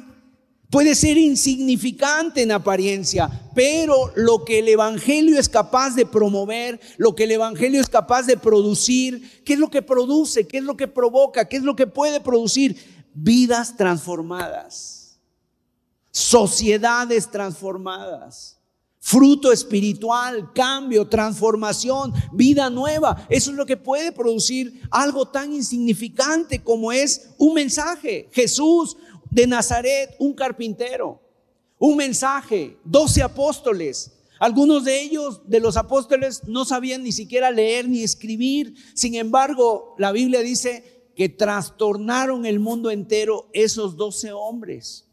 Puede 0.71 0.97
ser 0.97 1.18
insignificante 1.18 2.42
en 2.42 2.50
apariencia, 2.50 3.30
pero 3.54 4.11
lo 4.16 4.44
que 4.44 4.59
el 4.59 4.68
Evangelio 4.68 5.38
es 5.38 5.49
capaz 5.49 5.94
de 5.94 6.04
promover, 6.04 6.80
lo 6.97 7.14
que 7.14 7.25
el 7.25 7.30
Evangelio 7.30 7.80
es 7.80 7.88
capaz 7.88 8.25
de 8.25 8.37
producir, 8.37 9.44
¿qué 9.44 9.52
es 9.52 9.61
lo 9.61 9.71
que 9.71 9.83
produce? 9.83 10.49
¿Qué 10.49 10.59
es 10.59 10.64
lo 10.64 10.76
que 10.76 10.88
provoca? 10.88 11.49
¿Qué 11.49 11.59
es 11.59 11.62
lo 11.62 11.76
que 11.76 11.87
puede 11.87 12.21
producir? 12.21 12.76
Vidas 13.14 13.76
transformadas, 13.76 15.21
sociedades 16.11 17.30
transformadas, 17.30 18.53
fruto 19.06 19.52
espiritual, 19.52 20.50
cambio, 20.54 21.06
transformación, 21.06 22.11
vida 22.32 22.70
nueva. 22.70 23.26
Eso 23.28 23.50
es 23.50 23.56
lo 23.58 23.66
que 23.66 23.76
puede 23.76 24.12
producir 24.12 24.80
algo 24.90 25.28
tan 25.28 25.52
insignificante 25.52 26.62
como 26.62 26.90
es 26.90 27.28
un 27.37 27.52
mensaje. 27.52 28.30
Jesús 28.32 28.96
de 29.30 29.46
Nazaret, 29.46 30.16
un 30.18 30.32
carpintero, 30.32 31.20
un 31.78 31.99
mensaje, 31.99 32.78
doce 32.82 33.23
apóstoles. 33.23 34.11
Algunos 34.40 34.84
de 34.84 35.02
ellos, 35.02 35.42
de 35.46 35.61
los 35.61 35.76
apóstoles, 35.76 36.42
no 36.46 36.64
sabían 36.64 37.02
ni 37.02 37.12
siquiera 37.12 37.50
leer 37.50 37.87
ni 37.87 38.02
escribir. 38.02 38.75
Sin 38.94 39.16
embargo, 39.16 39.94
la 39.99 40.12
Biblia 40.12 40.40
dice 40.40 41.11
que 41.14 41.28
trastornaron 41.28 42.46
el 42.46 42.58
mundo 42.58 42.90
entero 42.90 43.50
esos 43.52 43.99
doce 43.99 44.32
hombres. 44.32 45.04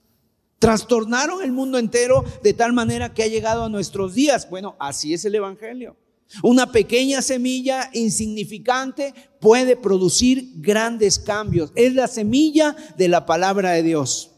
Trastornaron 0.62 1.42
el 1.42 1.52
mundo 1.52 1.80
entero 1.80 2.24
de 2.44 2.54
tal 2.54 2.72
manera 2.72 3.16
que 3.16 3.24
ha 3.24 3.28
llegado 3.28 3.64
a 3.64 3.70
nuestros 3.70 4.14
días. 4.14 4.48
Bueno, 4.48 4.76
así 4.78 5.12
es 5.12 5.26
el 5.26 5.34
Evangelio. 5.34 5.98
Una 6.44 6.72
pequeña 6.72 7.24
semilla 7.24 7.90
insignificante 7.94 9.16
puede 9.40 9.76
producir 9.76 10.52
grandes 10.58 11.18
cambios. 11.18 11.72
Es 11.74 11.96
la 11.96 12.08
semilla 12.08 12.76
de 12.96 13.08
la 13.08 13.26
palabra 13.26 13.72
de 13.72 13.82
Dios. 13.82 14.34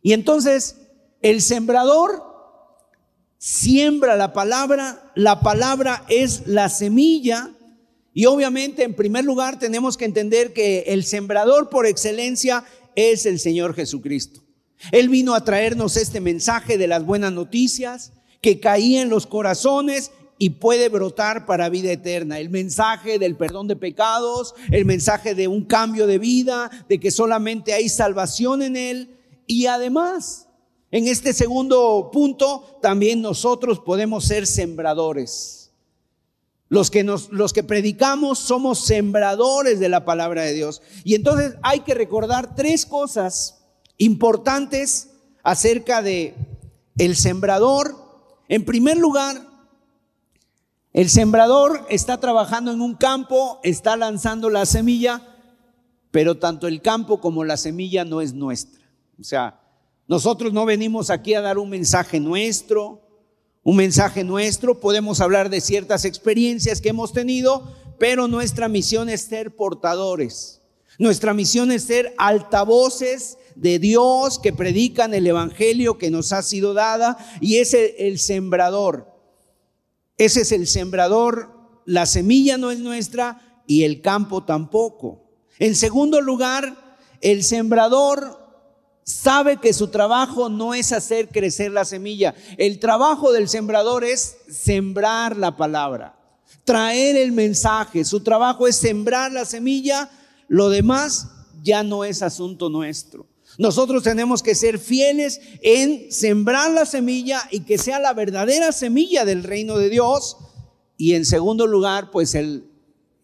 Y 0.00 0.14
entonces 0.14 0.76
el 1.20 1.42
sembrador 1.42 2.22
siembra 3.36 4.16
la 4.16 4.32
palabra, 4.32 5.12
la 5.14 5.40
palabra 5.40 6.06
es 6.08 6.46
la 6.46 6.70
semilla. 6.70 7.50
Y 8.14 8.24
obviamente 8.24 8.84
en 8.84 8.94
primer 8.94 9.26
lugar 9.26 9.58
tenemos 9.58 9.98
que 9.98 10.06
entender 10.06 10.54
que 10.54 10.84
el 10.86 11.04
sembrador 11.04 11.68
por 11.68 11.84
excelencia 11.84 12.64
es 12.96 13.26
el 13.26 13.38
Señor 13.38 13.74
Jesucristo. 13.74 14.39
Él 14.92 15.08
vino 15.08 15.34
a 15.34 15.44
traernos 15.44 15.96
este 15.96 16.20
mensaje 16.20 16.78
de 16.78 16.86
las 16.86 17.04
buenas 17.04 17.32
noticias 17.32 18.12
que 18.40 18.60
caía 18.60 19.02
en 19.02 19.10
los 19.10 19.26
corazones 19.26 20.10
y 20.38 20.50
puede 20.50 20.88
brotar 20.88 21.44
para 21.44 21.68
vida 21.68 21.92
eterna. 21.92 22.38
El 22.38 22.48
mensaje 22.48 23.18
del 23.18 23.36
perdón 23.36 23.68
de 23.68 23.76
pecados, 23.76 24.54
el 24.70 24.86
mensaje 24.86 25.34
de 25.34 25.48
un 25.48 25.64
cambio 25.64 26.06
de 26.06 26.18
vida, 26.18 26.70
de 26.88 26.98
que 26.98 27.10
solamente 27.10 27.74
hay 27.74 27.90
salvación 27.90 28.62
en 28.62 28.76
Él. 28.76 29.18
Y 29.46 29.66
además, 29.66 30.48
en 30.90 31.08
este 31.08 31.34
segundo 31.34 32.08
punto, 32.10 32.78
también 32.80 33.20
nosotros 33.20 33.80
podemos 33.80 34.24
ser 34.24 34.46
sembradores. 34.46 35.72
Los 36.70 36.90
que, 36.90 37.04
nos, 37.04 37.30
los 37.30 37.52
que 37.52 37.62
predicamos 37.62 38.38
somos 38.38 38.86
sembradores 38.86 39.78
de 39.78 39.90
la 39.90 40.06
palabra 40.06 40.42
de 40.42 40.54
Dios. 40.54 40.80
Y 41.04 41.16
entonces 41.16 41.56
hay 41.62 41.80
que 41.80 41.94
recordar 41.94 42.54
tres 42.54 42.86
cosas 42.86 43.59
importantes 44.00 45.10
acerca 45.42 46.00
de 46.00 46.34
el 46.96 47.14
sembrador. 47.16 47.94
En 48.48 48.64
primer 48.64 48.96
lugar, 48.96 49.46
el 50.92 51.10
sembrador 51.10 51.86
está 51.90 52.18
trabajando 52.18 52.72
en 52.72 52.80
un 52.80 52.94
campo, 52.94 53.60
está 53.62 53.96
lanzando 53.96 54.48
la 54.48 54.64
semilla, 54.64 55.22
pero 56.10 56.38
tanto 56.38 56.66
el 56.66 56.80
campo 56.80 57.20
como 57.20 57.44
la 57.44 57.58
semilla 57.58 58.04
no 58.06 58.22
es 58.22 58.32
nuestra. 58.32 58.80
O 59.20 59.22
sea, 59.22 59.60
nosotros 60.08 60.52
no 60.52 60.64
venimos 60.64 61.10
aquí 61.10 61.34
a 61.34 61.42
dar 61.42 61.58
un 61.58 61.68
mensaje 61.68 62.18
nuestro, 62.20 63.06
un 63.62 63.76
mensaje 63.76 64.24
nuestro, 64.24 64.80
podemos 64.80 65.20
hablar 65.20 65.50
de 65.50 65.60
ciertas 65.60 66.06
experiencias 66.06 66.80
que 66.80 66.88
hemos 66.88 67.12
tenido, 67.12 67.76
pero 67.98 68.28
nuestra 68.28 68.68
misión 68.68 69.10
es 69.10 69.20
ser 69.20 69.54
portadores. 69.54 70.62
Nuestra 70.98 71.34
misión 71.34 71.70
es 71.70 71.84
ser 71.84 72.14
altavoces 72.16 73.36
de 73.60 73.78
Dios 73.78 74.38
que 74.38 74.54
predican 74.54 75.12
el 75.12 75.26
Evangelio 75.26 75.98
que 75.98 76.10
nos 76.10 76.32
ha 76.32 76.42
sido 76.42 76.72
dada 76.72 77.18
y 77.42 77.56
es 77.56 77.74
el, 77.74 78.18
sembrador. 78.18 79.14
Ese 80.16 80.42
es 80.42 80.52
el 80.52 80.66
sembrador. 80.66 81.50
La 81.84 82.06
semilla 82.06 82.56
no 82.56 82.70
es 82.70 82.78
nuestra 82.78 83.62
y 83.66 83.84
el 83.84 84.00
campo 84.00 84.44
tampoco. 84.44 85.28
En 85.58 85.76
segundo 85.76 86.22
lugar, 86.22 86.96
el 87.20 87.44
sembrador 87.44 88.38
sabe 89.04 89.58
que 89.58 89.74
su 89.74 89.88
trabajo 89.88 90.48
no 90.48 90.72
es 90.72 90.92
hacer 90.92 91.28
crecer 91.28 91.70
la 91.70 91.84
semilla. 91.84 92.34
El 92.56 92.78
trabajo 92.78 93.30
del 93.30 93.46
sembrador 93.46 94.04
es 94.04 94.38
sembrar 94.48 95.36
la 95.36 95.58
palabra, 95.58 96.18
traer 96.64 97.16
el 97.16 97.32
mensaje. 97.32 98.06
Su 98.06 98.20
trabajo 98.20 98.66
es 98.66 98.76
sembrar 98.76 99.32
la 99.32 99.44
semilla. 99.44 100.10
Lo 100.48 100.70
demás 100.70 101.28
ya 101.62 101.82
no 101.82 102.04
es 102.04 102.22
asunto 102.22 102.70
nuestro. 102.70 103.29
Nosotros 103.60 104.02
tenemos 104.02 104.42
que 104.42 104.54
ser 104.54 104.78
fieles 104.78 105.38
en 105.60 106.10
sembrar 106.10 106.70
la 106.70 106.86
semilla 106.86 107.42
y 107.50 107.60
que 107.60 107.76
sea 107.76 107.98
la 107.98 108.14
verdadera 108.14 108.72
semilla 108.72 109.26
del 109.26 109.42
reino 109.42 109.76
de 109.76 109.90
Dios. 109.90 110.38
Y 110.96 111.12
en 111.12 111.26
segundo 111.26 111.66
lugar, 111.66 112.10
pues 112.10 112.34
el, 112.34 112.70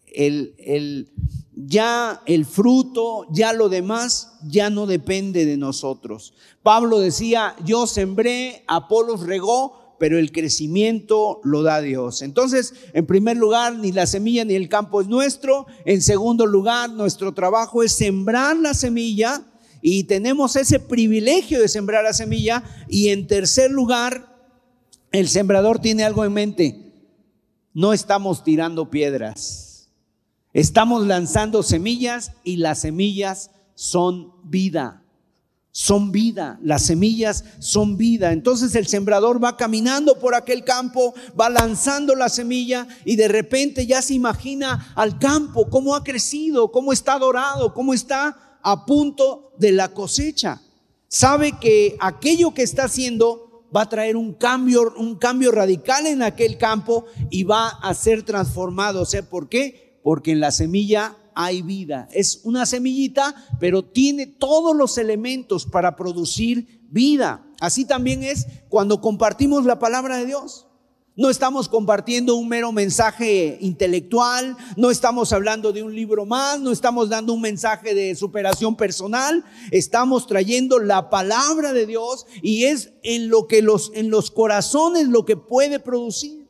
el, 0.05 0.53
el 0.59 1.11
ya 1.55 2.21
el 2.27 2.45
fruto, 2.45 3.25
ya 3.31 3.51
lo 3.51 3.67
demás, 3.67 4.33
ya 4.47 4.69
no 4.69 4.85
depende 4.85 5.43
de 5.47 5.57
nosotros. 5.57 6.35
Pablo 6.61 6.99
decía, 6.99 7.55
yo 7.65 7.87
sembré, 7.87 8.63
Apolos 8.67 9.21
regó, 9.21 9.95
pero 9.97 10.19
el 10.19 10.31
crecimiento 10.31 11.41
lo 11.43 11.63
da 11.63 11.81
Dios. 11.81 12.21
Entonces, 12.21 12.75
en 12.93 13.07
primer 13.07 13.37
lugar, 13.37 13.73
ni 13.79 13.91
la 13.91 14.05
semilla 14.05 14.45
ni 14.45 14.53
el 14.53 14.69
campo 14.69 15.01
es 15.01 15.07
nuestro. 15.07 15.65
En 15.83 16.03
segundo 16.03 16.45
lugar, 16.45 16.91
nuestro 16.91 17.33
trabajo 17.33 17.81
es 17.81 17.93
sembrar 17.93 18.55
la 18.57 18.75
semilla 18.75 19.43
y 19.81 20.03
tenemos 20.05 20.55
ese 20.55 20.79
privilegio 20.79 21.61
de 21.61 21.67
sembrar 21.67 22.03
la 22.03 22.13
semilla. 22.13 22.63
Y 22.87 23.09
en 23.09 23.27
tercer 23.27 23.71
lugar, 23.71 24.35
el 25.11 25.27
sembrador 25.29 25.79
tiene 25.79 26.03
algo 26.03 26.25
en 26.25 26.33
mente. 26.33 26.93
No 27.73 27.93
estamos 27.93 28.43
tirando 28.43 28.89
piedras 28.89 29.67
Estamos 30.57 31.05
lanzando 31.05 31.61
semillas 31.61 32.31
y 32.43 32.57
las 32.57 32.79
semillas 32.79 33.51
son 33.75 34.33
vida. 34.43 35.03
Son 35.71 36.11
vida, 36.11 36.57
las 36.63 36.81
semillas 36.81 37.43
son 37.59 37.95
vida. 37.95 38.31
Entonces 38.31 38.73
el 38.73 38.87
sembrador 38.87 39.43
va 39.43 39.55
caminando 39.55 40.17
por 40.17 40.33
aquel 40.33 40.63
campo, 40.63 41.13
va 41.39 41.51
lanzando 41.51 42.15
la 42.15 42.29
semilla 42.29 42.87
y 43.05 43.15
de 43.17 43.27
repente 43.27 43.85
ya 43.85 44.01
se 44.01 44.15
imagina 44.15 44.91
al 44.95 45.19
campo, 45.19 45.69
cómo 45.69 45.93
ha 45.93 46.03
crecido, 46.03 46.71
cómo 46.71 46.91
está 46.91 47.19
dorado, 47.19 47.75
cómo 47.75 47.93
está 47.93 48.46
a 48.71 48.85
punto 48.85 49.53
de 49.57 49.71
la 49.71 49.93
cosecha. 49.93 50.61
Sabe 51.07 51.53
que 51.59 51.95
aquello 51.99 52.53
que 52.53 52.63
está 52.63 52.85
haciendo 52.85 53.65
va 53.75 53.83
a 53.83 53.89
traer 53.89 54.15
un 54.15 54.33
cambio, 54.33 54.93
un 54.97 55.15
cambio 55.15 55.51
radical 55.51 56.05
en 56.05 56.21
aquel 56.21 56.57
campo 56.57 57.05
y 57.29 57.43
va 57.43 57.67
a 57.67 57.93
ser 57.93 58.23
transformado. 58.23 59.05
Sea, 59.05 59.23
¿por 59.23 59.47
qué? 59.49 59.87
porque 60.07 60.31
en 60.31 60.39
la 60.39 60.51
semilla 60.51 61.17
hay 61.35 61.61
vida. 61.61 62.07
Es 62.13 62.39
una 62.45 62.65
semillita, 62.65 63.35
pero 63.59 63.83
tiene 63.83 64.25
todos 64.25 64.73
los 64.73 64.97
elementos 64.97 65.65
para 65.65 65.97
producir 65.97 66.79
vida. 66.89 67.45
Así 67.59 67.83
también 67.83 68.23
es 68.23 68.47
cuando 68.69 69.01
compartimos 69.01 69.65
la 69.65 69.79
palabra 69.79 70.15
de 70.15 70.27
Dios. 70.27 70.66
No 71.17 71.31
estamos 71.31 71.67
compartiendo 71.67 72.35
un 72.35 72.47
mero 72.47 72.71
mensaje 72.71 73.57
intelectual, 73.59 74.55
no 74.75 74.91
estamos 74.91 75.33
hablando 75.33 75.73
de 75.73 75.81
un 75.81 75.95
libro 75.95 76.25
más, 76.25 76.59
no 76.59 76.71
estamos 76.71 77.09
dando 77.09 77.33
un 77.33 77.41
mensaje 77.41 77.95
de 77.95 78.15
superación 78.15 78.77
personal, 78.77 79.43
estamos 79.71 80.27
trayendo 80.27 80.77
la 80.77 81.09
palabra 81.09 81.73
de 81.73 81.87
Dios 81.87 82.27
y 82.43 82.65
es 82.65 82.91
en 83.01 83.29
lo 83.29 83.47
que 83.47 83.63
los 83.63 83.91
en 83.95 84.11
los 84.11 84.29
corazones 84.29 85.07
lo 85.07 85.25
que 85.25 85.35
puede 85.35 85.79
producir 85.79 86.47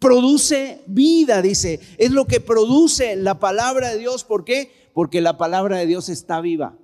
produce 0.00 0.80
vida, 0.86 1.42
dice. 1.42 1.78
Es 1.98 2.10
lo 2.10 2.26
que 2.26 2.40
produce 2.40 3.14
la 3.14 3.38
palabra 3.38 3.90
de 3.90 3.98
Dios. 3.98 4.24
¿Por 4.24 4.44
qué? 4.44 4.90
Porque 4.92 5.20
la 5.20 5.38
palabra 5.38 5.76
de 5.76 5.86
Dios 5.86 6.08
está 6.08 6.40
viva. 6.40 6.76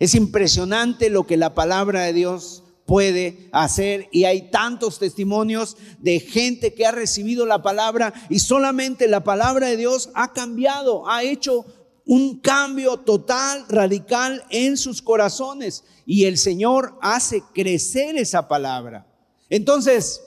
Es 0.00 0.16
impresionante 0.16 1.10
lo 1.10 1.26
que 1.26 1.36
la 1.36 1.54
palabra 1.54 2.02
de 2.02 2.12
Dios 2.12 2.63
puede 2.86 3.48
hacer 3.52 4.08
y 4.12 4.24
hay 4.24 4.50
tantos 4.50 4.98
testimonios 4.98 5.76
de 5.98 6.20
gente 6.20 6.74
que 6.74 6.86
ha 6.86 6.92
recibido 6.92 7.46
la 7.46 7.62
palabra 7.62 8.12
y 8.28 8.38
solamente 8.38 9.08
la 9.08 9.24
palabra 9.24 9.68
de 9.68 9.76
Dios 9.76 10.10
ha 10.14 10.32
cambiado, 10.32 11.08
ha 11.08 11.22
hecho 11.22 11.64
un 12.06 12.40
cambio 12.40 12.98
total, 12.98 13.64
radical 13.68 14.44
en 14.50 14.76
sus 14.76 15.00
corazones 15.00 15.84
y 16.04 16.24
el 16.24 16.36
Señor 16.36 16.98
hace 17.00 17.42
crecer 17.54 18.16
esa 18.16 18.46
palabra. 18.46 19.06
Entonces, 19.48 20.20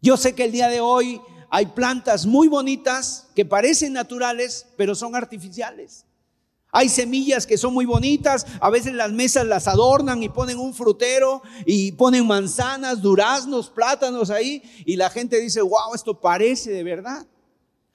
yo 0.00 0.16
sé 0.16 0.34
que 0.34 0.44
el 0.44 0.52
día 0.52 0.68
de 0.68 0.80
hoy 0.80 1.20
hay 1.50 1.66
plantas 1.66 2.26
muy 2.26 2.48
bonitas 2.48 3.28
que 3.34 3.44
parecen 3.44 3.92
naturales, 3.92 4.66
pero 4.76 4.94
son 4.94 5.14
artificiales. 5.14 6.04
Hay 6.70 6.90
semillas 6.90 7.46
que 7.46 7.56
son 7.56 7.72
muy 7.72 7.86
bonitas, 7.86 8.46
a 8.60 8.68
veces 8.68 8.92
las 8.92 9.10
mesas 9.10 9.46
las 9.46 9.66
adornan 9.66 10.22
y 10.22 10.28
ponen 10.28 10.58
un 10.58 10.74
frutero 10.74 11.42
y 11.64 11.92
ponen 11.92 12.26
manzanas, 12.26 13.00
duraznos, 13.00 13.70
plátanos 13.70 14.28
ahí 14.28 14.62
y 14.84 14.96
la 14.96 15.08
gente 15.08 15.40
dice, 15.40 15.62
wow, 15.62 15.94
esto 15.94 16.20
parece 16.20 16.70
de 16.70 16.84
verdad. 16.84 17.26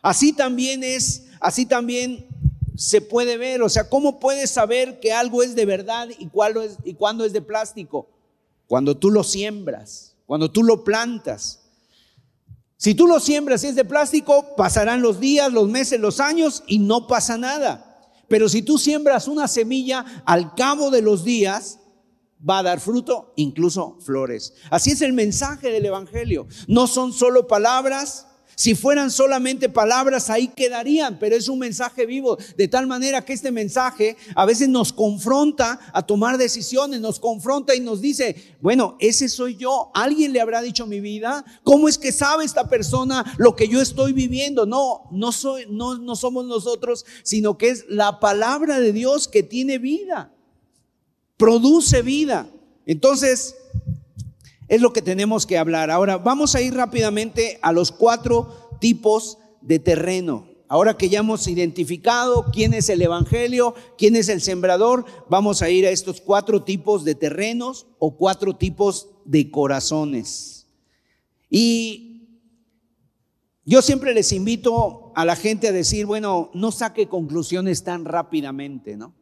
Así 0.02 0.34
también 0.34 0.84
es, 0.84 1.26
así 1.40 1.68
también 1.68 2.28
se 2.76 3.00
puede 3.00 3.38
ver, 3.38 3.62
o 3.62 3.70
sea, 3.70 3.88
¿cómo 3.88 4.20
puedes 4.20 4.50
saber 4.50 5.00
que 5.00 5.14
algo 5.14 5.44
es 5.44 5.54
de 5.54 5.66
verdad 5.66 6.10
y, 6.18 6.28
cuál 6.28 6.58
es, 6.58 6.78
y 6.84 6.96
cuándo 6.96 7.26
es 7.26 7.34
de 7.34 7.42
plástico? 7.42 8.10
Cuando 8.68 8.98
tú 8.98 9.12
lo 9.12 9.24
siembras, 9.24 10.16
cuando 10.26 10.50
tú 10.50 10.64
lo 10.64 10.84
plantas. 10.84 11.60
Si 12.76 12.96
tú 12.96 13.06
lo 13.06 13.20
siembras 13.20 13.64
y 13.64 13.68
es 13.68 13.76
de 13.76 13.86
plástico, 13.86 14.56
pasarán 14.58 15.02
los 15.04 15.20
días, 15.20 15.54
los 15.54 15.70
meses, 15.70 16.00
los 16.00 16.20
años 16.20 16.64
y 16.66 16.80
no 16.80 17.06
pasa 17.08 17.38
nada. 17.38 17.93
Pero 18.34 18.50
si 18.50 18.64
tú 18.64 18.80
siembras 18.80 19.28
una 19.28 19.48
semilla, 19.48 20.24
al 20.26 20.56
cabo 20.56 20.90
de 20.90 21.04
los 21.04 21.24
días 21.24 21.82
va 22.50 22.58
a 22.58 22.64
dar 22.64 22.80
fruto, 22.80 23.32
incluso 23.36 24.00
flores. 24.00 24.56
Así 24.72 24.90
es 24.90 25.04
el 25.04 25.14
mensaje 25.14 25.70
del 25.70 25.86
Evangelio. 25.86 26.48
No 26.68 26.88
son 26.88 27.14
solo 27.14 27.46
palabras, 27.46 28.26
si 28.56 28.76
fueran 28.76 29.12
solamente 29.12 29.70
palabras, 29.70 30.30
ahí 30.30 30.48
quedarían, 30.48 31.18
pero 31.20 31.36
es 31.36 31.48
un 31.48 31.60
mensaje 31.60 32.06
vivo, 32.06 32.38
de 32.58 32.68
tal 32.68 32.88
manera 32.88 33.24
que 33.24 33.34
este 33.34 33.52
mensaje 33.52 34.16
a 34.36 34.46
veces 34.46 34.70
nos 34.70 34.94
confronta 34.94 35.80
a 35.94 36.06
tomar 36.06 36.38
decisiones, 36.38 37.02
nos 37.02 37.20
confronta 37.20 37.76
y 37.76 37.80
nos 37.80 38.02
dice, 38.02 38.56
bueno, 38.62 38.96
ese 39.00 39.30
soy 39.30 39.56
yo, 39.56 39.92
alguien 39.94 40.34
le 40.34 40.42
habrá 40.42 40.62
dicho 40.62 40.86
mi 40.86 41.00
vida, 41.00 41.44
¿cómo 41.64 41.88
es 41.88 41.98
que 41.98 42.12
sabe 42.12 42.46
esta 42.46 42.68
persona 42.70 43.26
lo 43.38 43.56
que 43.56 43.68
yo 43.68 43.82
estoy 43.82 44.14
viviendo? 44.14 44.66
No, 44.66 45.10
no, 45.12 45.32
soy, 45.32 45.66
no, 45.70 45.98
no 45.98 46.16
somos 46.16 46.46
nosotros, 46.46 47.06
sino 47.24 47.58
que 47.58 47.70
es 47.70 47.86
la 47.90 48.20
palabra 48.20 48.80
de 48.80 48.94
Dios 48.94 49.28
que 49.28 49.44
tiene 49.44 49.78
vida, 49.78 50.32
produce 51.38 52.02
vida. 52.02 52.48
Entonces, 52.86 53.56
es 54.74 54.82
lo 54.82 54.92
que 54.92 55.04
tenemos 55.04 55.46
que 55.46 55.60
hablar. 55.60 55.92
Ahora, 55.92 56.18
vamos 56.18 56.56
a 56.56 56.62
ir 56.62 56.74
rápidamente 56.74 57.60
a 57.62 57.72
los 57.72 57.92
cuatro 57.92 58.78
tipos 58.80 59.38
de 59.62 59.78
terreno. 59.78 60.48
Ahora 60.68 60.98
que 60.98 61.10
ya 61.10 61.20
hemos 61.20 61.48
identificado 61.48 62.48
quién 62.52 62.74
es 62.74 62.90
el 62.90 63.04
Evangelio, 63.04 63.76
quién 64.00 64.16
es 64.16 64.30
el 64.30 64.42
sembrador, 64.42 65.06
vamos 65.30 65.62
a 65.62 65.70
ir 65.70 65.86
a 65.86 65.92
estos 65.92 66.22
cuatro 66.22 66.64
tipos 66.64 67.04
de 67.04 67.14
terrenos 67.14 67.86
o 68.00 68.18
cuatro 68.18 68.56
tipos 68.56 69.10
de 69.26 69.52
corazones. 69.52 70.66
Y 71.52 72.40
yo 73.66 73.84
siempre 73.84 74.16
les 74.16 74.32
invito 74.32 75.12
a 75.16 75.24
la 75.24 75.36
gente 75.36 75.68
a 75.68 75.72
decir, 75.72 76.08
bueno, 76.08 76.50
no 76.56 76.72
saque 76.72 77.08
conclusiones 77.08 77.84
tan 77.84 78.06
rápidamente, 78.06 78.98
¿no? 78.98 79.14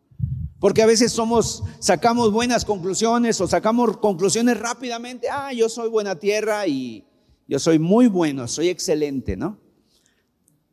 Porque 0.61 0.83
a 0.83 0.85
veces 0.85 1.11
somos, 1.11 1.63
sacamos 1.79 2.31
buenas 2.31 2.65
conclusiones 2.65 3.41
o 3.41 3.47
sacamos 3.47 3.97
conclusiones 3.97 4.59
rápidamente. 4.59 5.27
Ah, 5.27 5.51
yo 5.51 5.67
soy 5.67 5.89
buena 5.89 6.17
tierra 6.17 6.67
y 6.67 7.03
yo 7.47 7.57
soy 7.57 7.79
muy 7.79 8.05
bueno, 8.05 8.47
soy 8.47 8.69
excelente, 8.69 9.35
¿no? 9.35 9.57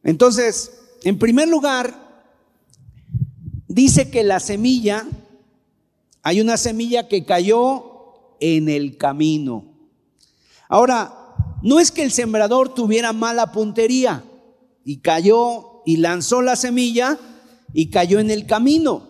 Entonces, 0.05 0.79
en 1.05 1.19
primer 1.19 1.49
lugar, 1.49 2.35
dice 3.67 4.11
que 4.11 4.23
la 4.25 4.41
semilla, 4.41 5.07
hay 6.23 6.43
una 6.43 6.59
semilla 6.59 7.09
que 7.09 7.25
cayó 7.25 8.35
en 8.41 8.69
el 8.69 8.99
camino. 8.99 9.65
Ahora, 10.69 11.15
no 11.63 11.81
es 11.81 11.91
que 11.91 12.03
el 12.03 12.13
sembrador 12.13 12.75
tuviera 12.75 13.15
mala 13.15 13.53
puntería 13.53 14.23
y 14.85 14.99
cayó 14.99 15.81
y 15.87 15.97
lanzó 15.97 16.43
la 16.43 16.57
semilla 16.57 17.19
y 17.73 17.89
cayó 17.89 18.21
en 18.21 18.31
el 18.31 18.45
camino, 18.45 19.08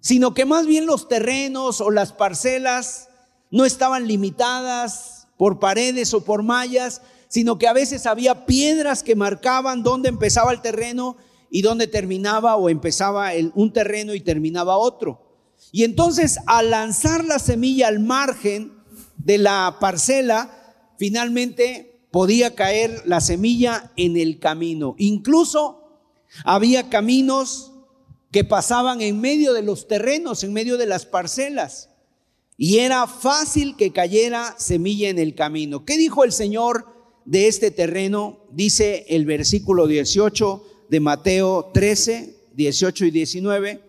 sino 0.00 0.34
que 0.34 0.44
más 0.44 0.66
bien 0.66 0.86
los 0.86 1.08
terrenos 1.08 1.80
o 1.80 1.90
las 1.90 2.12
parcelas 2.12 3.08
no 3.50 3.64
estaban 3.64 4.06
limitadas 4.06 5.28
por 5.36 5.58
paredes 5.58 6.14
o 6.14 6.24
por 6.24 6.42
mallas, 6.42 7.02
sino 7.28 7.58
que 7.58 7.68
a 7.68 7.72
veces 7.72 8.06
había 8.06 8.46
piedras 8.46 9.02
que 9.02 9.16
marcaban 9.16 9.82
dónde 9.82 10.08
empezaba 10.08 10.52
el 10.52 10.60
terreno 10.60 11.16
y 11.50 11.62
dónde 11.62 11.86
terminaba 11.86 12.56
o 12.56 12.68
empezaba 12.68 13.30
un 13.54 13.72
terreno 13.72 14.14
y 14.14 14.20
terminaba 14.20 14.76
otro. 14.76 15.30
Y 15.72 15.84
entonces 15.84 16.38
al 16.46 16.70
lanzar 16.70 17.24
la 17.24 17.38
semilla 17.38 17.88
al 17.88 18.00
margen 18.00 18.72
de 19.16 19.38
la 19.38 19.76
parcela, 19.80 20.50
finalmente 20.98 22.06
podía 22.10 22.54
caer 22.54 23.02
la 23.06 23.20
semilla 23.20 23.92
en 23.96 24.16
el 24.16 24.38
camino. 24.38 24.94
Incluso 24.98 26.00
había 26.44 26.88
caminos 26.88 27.69
que 28.30 28.44
pasaban 28.44 29.00
en 29.00 29.20
medio 29.20 29.52
de 29.52 29.62
los 29.62 29.88
terrenos, 29.88 30.44
en 30.44 30.52
medio 30.52 30.76
de 30.76 30.86
las 30.86 31.04
parcelas. 31.06 31.90
Y 32.56 32.78
era 32.78 33.06
fácil 33.06 33.74
que 33.76 33.92
cayera 33.92 34.54
semilla 34.58 35.08
en 35.08 35.18
el 35.18 35.34
camino. 35.34 35.84
¿Qué 35.84 35.96
dijo 35.96 36.24
el 36.24 36.32
Señor 36.32 36.86
de 37.24 37.48
este 37.48 37.70
terreno? 37.70 38.40
Dice 38.52 39.06
el 39.08 39.24
versículo 39.24 39.86
18 39.86 40.64
de 40.88 41.00
Mateo 41.00 41.70
13, 41.72 42.36
18 42.52 43.06
y 43.06 43.10
19. 43.10 43.80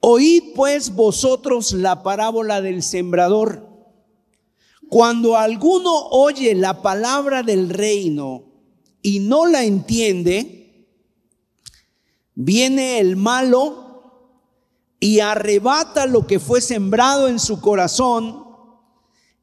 Oíd 0.00 0.42
pues 0.54 0.94
vosotros 0.94 1.72
la 1.72 2.02
parábola 2.02 2.60
del 2.60 2.82
sembrador. 2.82 3.68
Cuando 4.88 5.36
alguno 5.38 6.08
oye 6.10 6.54
la 6.54 6.82
palabra 6.82 7.42
del 7.42 7.70
reino 7.70 8.44
y 9.00 9.20
no 9.20 9.46
la 9.46 9.64
entiende, 9.64 10.61
viene 12.34 12.98
el 12.98 13.16
malo 13.16 13.82
y 15.00 15.20
arrebata 15.20 16.06
lo 16.06 16.26
que 16.26 16.38
fue 16.38 16.60
sembrado 16.60 17.28
en 17.28 17.38
su 17.38 17.60
corazón, 17.60 18.44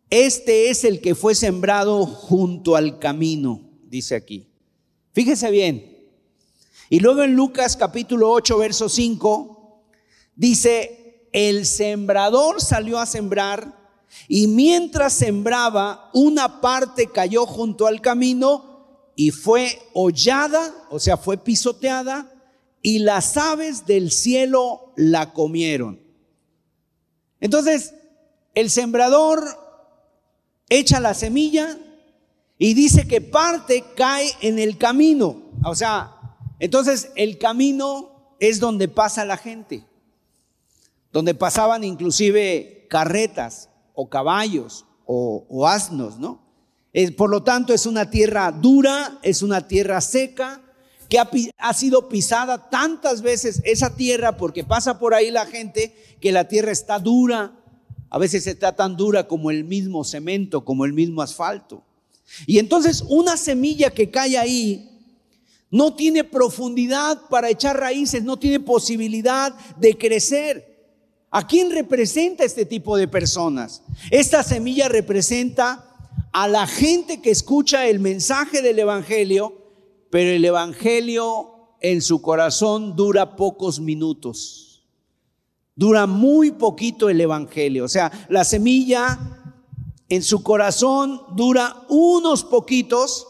este 0.10 0.70
es 0.70 0.84
el 0.86 1.02
que 1.02 1.16
fue 1.16 1.36
sembrado 1.36 2.06
junto 2.06 2.76
al 2.76 2.98
camino, 2.98 3.62
dice 3.84 4.16
aquí. 4.16 4.48
Fíjese 5.14 5.52
bien. 5.52 6.08
Y 6.90 7.00
luego 7.00 7.24
en 7.24 7.36
Lucas 7.36 7.78
capítulo 7.78 8.32
8, 8.32 8.58
verso 8.58 8.90
5, 8.90 9.84
dice, 10.36 11.28
el 11.34 11.66
sembrador 11.66 12.62
salió 12.62 12.98
a 12.98 13.06
sembrar 13.06 13.78
y 14.28 14.48
mientras 14.48 15.14
sembraba, 15.14 16.10
una 16.14 16.62
parte 16.62 17.08
cayó 17.12 17.46
junto 17.46 17.86
al 17.86 18.02
camino 18.02 19.12
y 19.16 19.32
fue 19.32 19.80
hollada, 19.94 20.74
o 20.90 21.00
sea, 21.00 21.18
fue 21.18 21.38
pisoteada 21.38 22.29
y 22.82 23.00
las 23.00 23.38
aves 23.38 23.86
del 23.86 24.12
cielo 24.12 24.94
la 24.96 25.34
comieron. 25.34 26.00
Entonces, 27.42 27.94
el 28.56 28.70
sembrador 28.70 29.44
echa 30.70 31.00
la 31.00 31.14
semilla 31.14 31.78
y 32.58 32.74
dice 32.74 33.08
que 33.08 33.22
parte 33.22 33.84
cae 33.96 34.30
en 34.42 34.60
el 34.60 34.78
camino. 34.78 35.44
O 35.64 35.76
sea, 35.76 36.16
entonces 36.60 37.12
el 37.16 37.38
camino 37.38 38.36
es 38.40 38.60
donde 38.60 38.88
pasa 38.88 39.26
la 39.26 39.38
gente, 39.38 39.86
donde 41.12 41.34
pasaban 41.34 41.84
inclusive 41.84 42.88
carretas 42.90 43.70
o 43.94 44.10
caballos 44.10 44.86
o, 45.06 45.66
asnos, 45.68 46.20
¿no? 46.20 46.48
por 47.18 47.30
lo 47.30 47.42
tanto, 47.42 47.74
es 47.74 47.86
una 47.86 48.12
tierra 48.12 48.52
dura, 48.52 49.20
es 49.24 49.42
una 49.42 49.68
tierra 49.68 50.02
seca, 50.02 50.62
que 51.10 51.18
ha, 51.58 51.74
sido 51.74 52.08
pisada 52.08 52.70
tantas 52.70 53.24
veces 53.24 53.62
esa 53.66 53.96
tierra 53.96 54.38
porque 54.38 54.64
pasa 54.64 55.00
por 55.00 55.16
ahí 55.16 55.32
la 55.32 55.48
gente 55.48 55.96
que 56.22 56.32
la 56.32 56.48
tierra 56.48 56.72
está 56.72 57.00
dura, 57.00 57.56
a 58.12 58.18
veces 58.20 58.46
está 58.46 58.76
tan 58.76 58.96
dura 58.96 59.28
como 59.28 59.50
el 59.50 59.64
mismo 59.64 60.04
cemento, 60.04 60.64
como 60.64 60.86
el 60.86 60.94
mismo 60.94 61.24
asfalto. 61.24 61.84
Y 62.46 62.60
entonces 62.60 63.04
una 63.08 63.38
semilla 63.38 63.90
que 63.90 64.12
cae 64.12 64.38
ahí 64.38 64.86
no 65.72 65.96
tiene 65.96 66.24
profundidad 66.24 67.20
para 67.30 67.50
echar 67.50 67.80
raíces, 67.80 68.24
no 68.24 68.38
tiene 68.38 68.60
posibilidad 68.60 69.54
de 69.78 69.98
crecer. 69.98 70.70
¿A 71.32 71.46
quién 71.46 71.72
representa 71.72 72.44
este 72.44 72.66
tipo 72.66 72.98
de 72.98 73.08
personas? 73.08 73.82
Esta 74.12 74.44
semilla 74.44 74.90
representa 74.90 75.86
a 76.32 76.48
la 76.48 76.68
gente 76.68 77.20
que 77.22 77.32
escucha 77.32 77.88
el 77.88 78.00
mensaje 78.00 78.62
del 78.62 78.78
Evangelio 78.78 79.59
pero 80.10 80.32
el 80.32 80.44
Evangelio 80.44 81.76
en 81.82 82.02
su 82.02 82.22
corazón 82.22 82.96
dura 82.96 83.36
pocos 83.36 83.80
minutos. 83.80 84.88
Dura 85.76 86.08
muy 86.08 86.52
poquito 86.52 87.10
el 87.10 87.22
Evangelio. 87.22 87.86
O 87.86 87.88
sea, 87.88 88.12
la 88.30 88.44
semilla 88.44 89.18
en 90.10 90.24
su 90.24 90.44
corazón 90.44 91.22
dura 91.36 91.86
unos 91.88 92.44
poquitos 92.44 93.28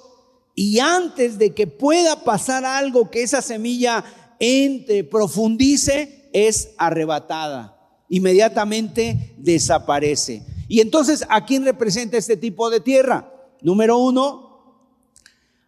y 0.56 0.80
antes 0.80 1.38
de 1.38 1.54
que 1.54 1.68
pueda 1.68 2.24
pasar 2.24 2.66
algo 2.66 3.12
que 3.12 3.24
esa 3.24 3.42
semilla 3.42 4.04
entre, 4.40 5.04
profundice, 5.04 6.30
es 6.34 6.72
arrebatada. 6.78 7.78
Inmediatamente 8.10 9.36
desaparece. 9.38 10.44
Y 10.68 10.82
entonces, 10.82 11.26
¿a 11.30 11.46
quién 11.46 11.66
representa 11.66 12.18
este 12.18 12.38
tipo 12.38 12.70
de 12.70 12.80
tierra? 12.80 13.32
Número 13.62 13.98
uno, 13.98 14.49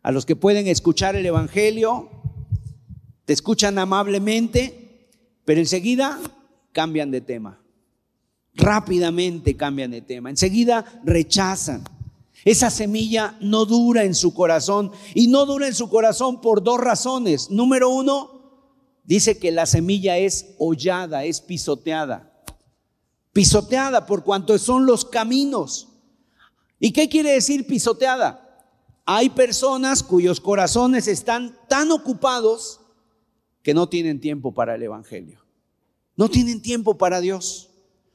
a 0.01 0.11
los 0.11 0.25
que 0.25 0.35
pueden 0.35 0.67
escuchar 0.67 1.15
el 1.15 1.25
Evangelio, 1.25 2.09
te 3.25 3.33
escuchan 3.33 3.77
amablemente, 3.77 5.09
pero 5.45 5.59
enseguida 5.59 6.19
cambian 6.71 7.11
de 7.11 7.21
tema. 7.21 7.61
Rápidamente 8.53 9.55
cambian 9.55 9.91
de 9.91 10.01
tema. 10.01 10.29
Enseguida 10.29 11.01
rechazan. 11.03 11.83
Esa 12.43 12.71
semilla 12.71 13.37
no 13.39 13.65
dura 13.65 14.03
en 14.03 14.15
su 14.15 14.33
corazón 14.33 14.91
y 15.13 15.27
no 15.27 15.45
dura 15.45 15.67
en 15.67 15.75
su 15.75 15.89
corazón 15.89 16.41
por 16.41 16.63
dos 16.63 16.79
razones. 16.79 17.51
Número 17.51 17.89
uno, 17.89 18.41
dice 19.03 19.37
que 19.37 19.51
la 19.51 19.67
semilla 19.67 20.17
es 20.17 20.55
hollada, 20.57 21.23
es 21.23 21.39
pisoteada. 21.39 22.43
Pisoteada 23.31 24.07
por 24.07 24.23
cuanto 24.23 24.57
son 24.57 24.85
los 24.87 25.05
caminos. 25.05 25.87
¿Y 26.79 26.91
qué 26.91 27.07
quiere 27.07 27.31
decir 27.33 27.67
pisoteada? 27.67 28.40
Hay 29.13 29.29
personas 29.29 30.03
cuyos 30.03 30.39
corazones 30.39 31.05
están 31.05 31.53
tan 31.67 31.91
ocupados 31.91 32.79
que 33.61 33.73
no 33.73 33.89
tienen 33.89 34.21
tiempo 34.21 34.53
para 34.53 34.75
el 34.75 34.83
Evangelio. 34.83 35.41
No 36.15 36.29
tienen 36.29 36.61
tiempo 36.61 36.97
para 36.97 37.19
Dios. 37.19 37.71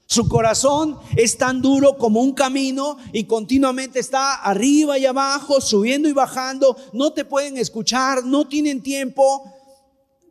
Su 0.06 0.26
corazón 0.26 0.98
es 1.14 1.36
tan 1.36 1.60
duro 1.60 1.98
como 1.98 2.22
un 2.22 2.32
camino 2.32 2.96
y 3.12 3.24
continuamente 3.24 3.98
está 3.98 4.36
arriba 4.36 4.98
y 4.98 5.04
abajo, 5.04 5.60
subiendo 5.60 6.08
y 6.08 6.12
bajando. 6.12 6.74
No 6.94 7.12
te 7.12 7.26
pueden 7.26 7.58
escuchar, 7.58 8.24
no 8.24 8.48
tienen 8.48 8.82
tiempo 8.82 9.52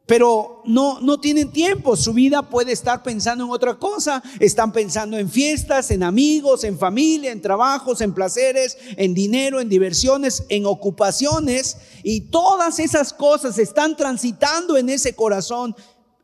pero 0.05 0.61
no, 0.65 0.99
no 0.99 1.19
tienen 1.19 1.51
tiempo. 1.51 1.95
Su 1.95 2.13
vida 2.13 2.43
puede 2.43 2.71
estar 2.71 3.01
pensando 3.01 3.45
en 3.45 3.51
otra 3.51 3.75
cosa. 3.75 4.21
Están 4.39 4.71
pensando 4.71 5.17
en 5.17 5.29
fiestas, 5.29 5.89
en 5.89 6.03
amigos, 6.03 6.63
en 6.63 6.77
familia, 6.77 7.31
en 7.31 7.41
trabajos, 7.41 8.01
en 8.01 8.13
placeres, 8.13 8.77
en 8.97 9.13
dinero, 9.15 9.59
en 9.59 9.69
diversiones, 9.69 10.43
en 10.49 10.65
ocupaciones. 10.65 11.77
Y 12.03 12.21
todas 12.29 12.77
esas 12.79 13.13
cosas 13.13 13.57
están 13.57 13.97
transitando 13.97 14.77
en 14.77 14.89
ese 14.89 15.15
corazón 15.15 15.75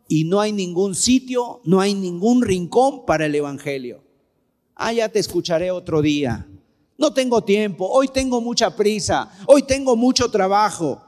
y 0.08 0.26
no 0.26 0.40
hay 0.40 0.52
ningún 0.52 0.94
sitio, 0.94 1.62
no 1.64 1.82
hay 1.82 1.96
ningún 1.96 2.44
rincón 2.44 3.06
para 3.06 3.26
el 3.26 3.34
Evangelio. 3.34 4.04
Ah, 4.76 4.94
ya 4.94 5.10
te 5.10 5.20
escucharé 5.20 5.72
otro 5.72 6.02
día. 6.02 6.48
No 6.98 7.14
tengo 7.14 7.44
tiempo, 7.44 7.88
hoy 7.88 8.10
tengo 8.10 8.42
mucha 8.42 8.76
prisa, 8.76 9.32
hoy 9.48 9.64
tengo 9.64 9.96
mucho 9.96 10.30
trabajo. 10.30 11.02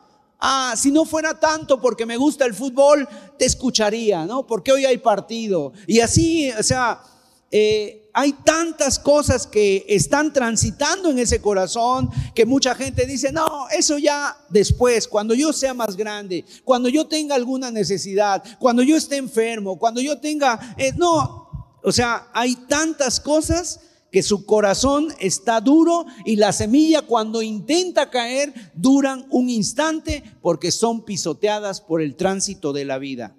Ah, 0.45 0.73
si 0.75 0.91
no 0.91 1.05
fuera 1.05 1.39
tanto 1.39 1.79
porque 1.79 2.05
me 2.05 2.17
gusta 2.17 2.43
el 2.43 2.53
fútbol, 2.53 3.07
te 3.39 3.45
escucharía, 3.45 4.25
¿no? 4.25 4.45
Porque 4.45 4.73
hoy 4.73 4.83
hay 4.83 4.97
partido. 4.97 5.71
Y 5.87 6.01
así, 6.01 6.51
o 6.51 6.61
sea, 6.61 7.01
eh, 7.49 8.09
hay 8.11 8.33
tantas 8.33 8.99
cosas 8.99 9.47
que 9.47 9.85
están 9.87 10.33
transitando 10.33 11.09
en 11.09 11.19
ese 11.19 11.39
corazón 11.41 12.09
que 12.35 12.45
mucha 12.45 12.75
gente 12.75 13.05
dice, 13.05 13.31
no, 13.31 13.69
eso 13.69 13.97
ya 13.97 14.35
después, 14.49 15.07
cuando 15.07 15.33
yo 15.33 15.53
sea 15.53 15.73
más 15.73 15.95
grande, 15.95 16.43
cuando 16.65 16.89
yo 16.89 17.07
tenga 17.07 17.35
alguna 17.35 17.71
necesidad, 17.71 18.43
cuando 18.59 18.83
yo 18.83 18.97
esté 18.97 19.15
enfermo, 19.15 19.79
cuando 19.79 20.01
yo 20.01 20.19
tenga, 20.19 20.75
eh, 20.77 20.91
no, 20.97 21.71
o 21.81 21.91
sea, 21.93 22.27
hay 22.33 22.57
tantas 22.67 23.17
cosas 23.21 23.79
que 24.13 24.21
su 24.21 24.45
corazón 24.45 25.07
está 25.19 25.59
duro 25.59 26.05
y 26.23 26.35
la 26.35 26.53
semilla 26.53 27.01
cuando 27.01 27.41
intenta 27.41 28.11
caer 28.11 28.53
duran 28.75 29.25
un 29.31 29.49
instante 29.49 30.23
porque 30.39 30.71
son 30.71 31.03
pisoteadas 31.03 31.81
por 31.81 31.99
el 31.99 32.15
tránsito 32.15 32.73
de 32.73 32.85
la 32.85 32.99
vida. 32.99 33.35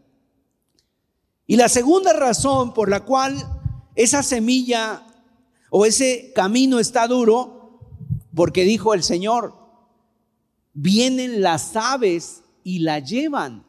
Y 1.47 1.55
la 1.55 1.69
segunda 1.69 2.13
razón 2.13 2.75
por 2.75 2.91
la 2.91 3.05
cual 3.05 3.37
esa 3.95 4.25
semilla 4.25 5.07
o 5.71 5.87
ese 5.87 6.33
camino 6.35 6.81
está 6.81 7.07
duro, 7.07 7.79
porque 8.35 8.65
dijo 8.65 8.95
el 8.95 9.05
Señor, 9.05 9.55
vienen 10.73 11.41
las 11.41 11.77
aves 11.77 12.43
y 12.65 12.81
la 12.81 12.99
llevan. 12.99 13.65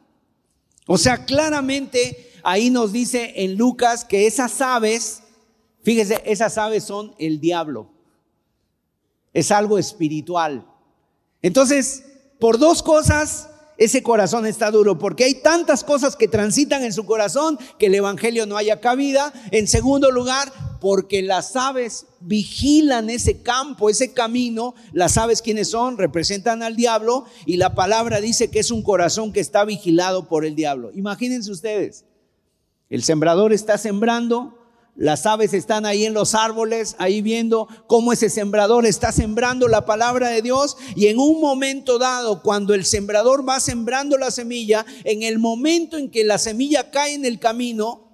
O 0.88 0.98
sea, 0.98 1.24
claramente 1.24 2.32
ahí 2.42 2.68
nos 2.68 2.90
dice 2.90 3.44
en 3.44 3.56
Lucas 3.56 4.04
que 4.04 4.26
esas 4.26 4.60
aves 4.60 5.22
Fíjese, 5.86 6.20
esas 6.26 6.58
aves 6.58 6.82
son 6.82 7.14
el 7.16 7.38
diablo. 7.38 7.88
Es 9.32 9.52
algo 9.52 9.78
espiritual. 9.78 10.66
Entonces, 11.42 12.02
por 12.40 12.58
dos 12.58 12.82
cosas, 12.82 13.50
ese 13.78 14.02
corazón 14.02 14.46
está 14.46 14.72
duro, 14.72 14.98
porque 14.98 15.22
hay 15.22 15.34
tantas 15.34 15.84
cosas 15.84 16.16
que 16.16 16.26
transitan 16.26 16.82
en 16.82 16.92
su 16.92 17.06
corazón 17.06 17.56
que 17.78 17.86
el 17.86 17.94
Evangelio 17.94 18.46
no 18.46 18.56
haya 18.56 18.80
cabida. 18.80 19.32
En 19.52 19.68
segundo 19.68 20.10
lugar, 20.10 20.52
porque 20.80 21.22
las 21.22 21.54
aves 21.54 22.06
vigilan 22.18 23.08
ese 23.08 23.42
campo, 23.42 23.88
ese 23.88 24.12
camino. 24.12 24.74
Las 24.92 25.16
aves, 25.16 25.40
quienes 25.40 25.70
son? 25.70 25.98
Representan 25.98 26.64
al 26.64 26.74
diablo 26.74 27.26
y 27.44 27.58
la 27.58 27.76
palabra 27.76 28.20
dice 28.20 28.50
que 28.50 28.58
es 28.58 28.72
un 28.72 28.82
corazón 28.82 29.32
que 29.32 29.38
está 29.38 29.64
vigilado 29.64 30.28
por 30.28 30.44
el 30.44 30.56
diablo. 30.56 30.90
Imagínense 30.96 31.52
ustedes, 31.52 32.04
el 32.90 33.04
sembrador 33.04 33.52
está 33.52 33.78
sembrando, 33.78 34.55
las 34.96 35.26
aves 35.26 35.52
están 35.52 35.84
ahí 35.84 36.06
en 36.06 36.14
los 36.14 36.34
árboles, 36.34 36.96
ahí 36.98 37.20
viendo 37.20 37.68
cómo 37.86 38.14
ese 38.14 38.30
sembrador 38.30 38.86
está 38.86 39.12
sembrando 39.12 39.68
la 39.68 39.84
palabra 39.84 40.30
de 40.30 40.40
Dios. 40.40 40.78
Y 40.94 41.08
en 41.08 41.18
un 41.18 41.40
momento 41.40 41.98
dado, 41.98 42.42
cuando 42.42 42.72
el 42.72 42.86
sembrador 42.86 43.46
va 43.46 43.60
sembrando 43.60 44.16
la 44.16 44.30
semilla, 44.30 44.86
en 45.04 45.22
el 45.22 45.38
momento 45.38 45.98
en 45.98 46.10
que 46.10 46.24
la 46.24 46.38
semilla 46.38 46.90
cae 46.90 47.12
en 47.12 47.26
el 47.26 47.38
camino, 47.38 48.06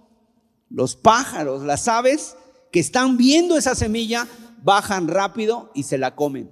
los 0.71 0.97
pájaros, 0.97 1.63
las 1.63 1.87
aves 1.87 2.35
que 2.73 2.81
están 2.81 3.17
viendo 3.17 3.57
esa 3.57 3.77
semilla, 3.77 4.27
bajan 4.65 5.07
rápido 5.07 5.71
y 5.75 5.85
se 5.85 5.99
la 5.99 6.17
comen. 6.17 6.51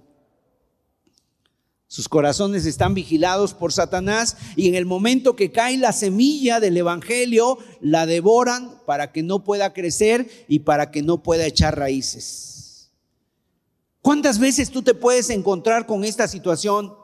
Sus 1.93 2.09
corazones 2.09 2.67
están 2.67 2.95
vigilados 2.95 3.53
por 3.53 3.73
Satanás 3.73 4.37
y 4.55 4.69
en 4.69 4.77
el 4.77 4.87
momento 4.87 5.35
que 5.35 5.51
cae 5.51 5.77
la 5.77 5.93
semilla 5.93 6.61
del 6.61 6.77
Evangelio, 6.77 7.59
la 7.81 8.07
devoran 8.07 8.81
para 8.87 9.11
que 9.11 9.25
no 9.25 9.43
pueda 9.43 9.73
crecer 9.73 10.31
y 10.47 10.61
para 10.61 10.93
que 10.93 11.03
no 11.03 11.21
pueda 11.25 11.47
echar 11.47 11.77
raíces. 11.77 12.93
¿Cuántas 14.03 14.39
veces 14.39 14.71
tú 14.71 14.83
te 14.83 14.95
puedes 14.95 15.31
encontrar 15.31 15.87
con 15.87 16.05
esta 16.05 16.29
situación? 16.29 16.95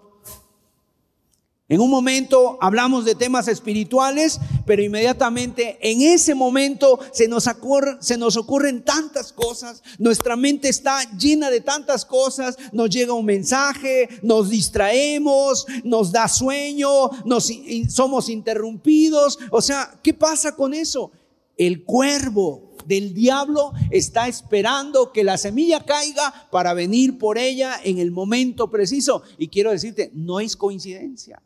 En 1.68 1.80
un 1.80 1.90
momento 1.90 2.58
hablamos 2.60 3.04
de 3.04 3.16
temas 3.16 3.48
espirituales, 3.48 4.38
pero 4.66 4.84
inmediatamente 4.84 5.78
en 5.80 6.00
ese 6.00 6.36
momento 6.36 7.00
se 7.12 7.26
nos, 7.26 7.50
se 7.98 8.16
nos 8.16 8.36
ocurren 8.36 8.84
tantas 8.84 9.32
cosas, 9.32 9.82
nuestra 9.98 10.36
mente 10.36 10.68
está 10.68 11.02
llena 11.18 11.50
de 11.50 11.60
tantas 11.60 12.04
cosas, 12.04 12.56
nos 12.70 12.88
llega 12.90 13.14
un 13.14 13.24
mensaje, 13.24 14.08
nos 14.22 14.48
distraemos, 14.48 15.66
nos 15.82 16.12
da 16.12 16.28
sueño, 16.28 17.10
nos, 17.24 17.50
somos 17.88 18.28
interrumpidos. 18.28 19.36
O 19.50 19.60
sea, 19.60 19.98
¿qué 20.04 20.14
pasa 20.14 20.54
con 20.54 20.72
eso? 20.72 21.10
El 21.56 21.82
cuervo 21.82 22.76
del 22.86 23.12
diablo 23.12 23.72
está 23.90 24.28
esperando 24.28 25.10
que 25.10 25.24
la 25.24 25.36
semilla 25.36 25.84
caiga 25.84 26.48
para 26.52 26.74
venir 26.74 27.18
por 27.18 27.38
ella 27.38 27.80
en 27.82 27.98
el 27.98 28.12
momento 28.12 28.70
preciso. 28.70 29.22
Y 29.36 29.48
quiero 29.48 29.72
decirte, 29.72 30.12
no 30.14 30.38
es 30.38 30.54
coincidencia. 30.54 31.42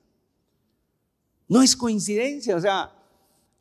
No 1.51 1.63
es 1.63 1.75
coincidencia, 1.75 2.55
o 2.55 2.61
sea, 2.61 2.93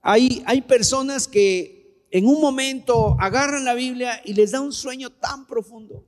hay, 0.03 0.43
hay 0.45 0.61
personas 0.61 1.27
que 1.27 2.05
en 2.11 2.27
un 2.27 2.39
momento 2.39 3.17
agarran 3.19 3.65
la 3.65 3.73
Biblia 3.73 4.21
y 4.23 4.33
les 4.33 4.51
da 4.51 4.61
un 4.61 4.71
sueño 4.71 5.09
tan 5.09 5.47
profundo. 5.47 6.05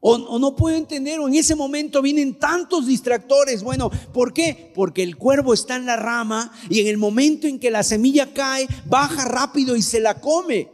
O, 0.00 0.14
o, 0.14 0.38
no 0.40 0.56
puedo 0.56 0.76
entender, 0.76 1.20
o 1.20 1.28
en 1.28 1.36
ese 1.36 1.54
momento 1.54 2.02
vienen 2.02 2.34
tantos 2.34 2.88
distractores. 2.88 3.62
Bueno, 3.62 3.92
¿por 4.12 4.32
qué? 4.34 4.72
Porque 4.74 5.04
el 5.04 5.16
cuervo 5.16 5.54
está 5.54 5.76
en 5.76 5.86
la 5.86 5.94
rama 5.94 6.52
y 6.68 6.80
en 6.80 6.88
el 6.88 6.98
momento 6.98 7.46
en 7.46 7.60
que 7.60 7.70
la 7.70 7.84
semilla 7.84 8.34
cae, 8.34 8.66
baja 8.86 9.24
rápido 9.24 9.76
y 9.76 9.82
se 9.82 10.00
la 10.00 10.20
come. 10.20 10.68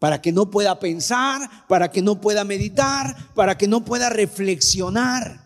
Para 0.00 0.20
que 0.20 0.32
no 0.32 0.50
pueda 0.50 0.80
pensar, 0.80 1.48
para 1.68 1.92
que 1.92 2.02
no 2.02 2.20
pueda 2.20 2.42
meditar, 2.42 3.32
para 3.36 3.56
que 3.56 3.68
no 3.68 3.84
pueda 3.84 4.10
reflexionar. 4.10 5.41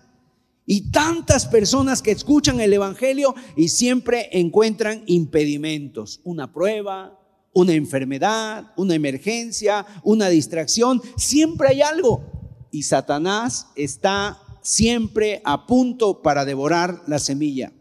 Y 0.66 0.90
tantas 0.90 1.46
personas 1.46 2.02
que 2.02 2.10
escuchan 2.10 2.60
el 2.60 2.72
Evangelio 2.72 3.34
y 3.56 3.68
siempre 3.68 4.28
encuentran 4.32 5.04
impedimentos, 5.06 6.20
una 6.24 6.52
prueba, 6.52 7.20
una 7.52 7.72
enfermedad, 7.72 8.72
una 8.76 8.94
emergencia, 8.94 9.86
una 10.02 10.28
distracción, 10.28 11.00
siempre 11.16 11.68
hay 11.68 11.82
algo. 11.82 12.22
Y 12.72 12.82
Satanás 12.82 13.68
está 13.76 14.42
siempre 14.60 15.40
a 15.44 15.66
punto 15.66 16.20
para 16.20 16.44
devorar 16.44 17.02
la 17.06 17.20
semilla. 17.20 17.72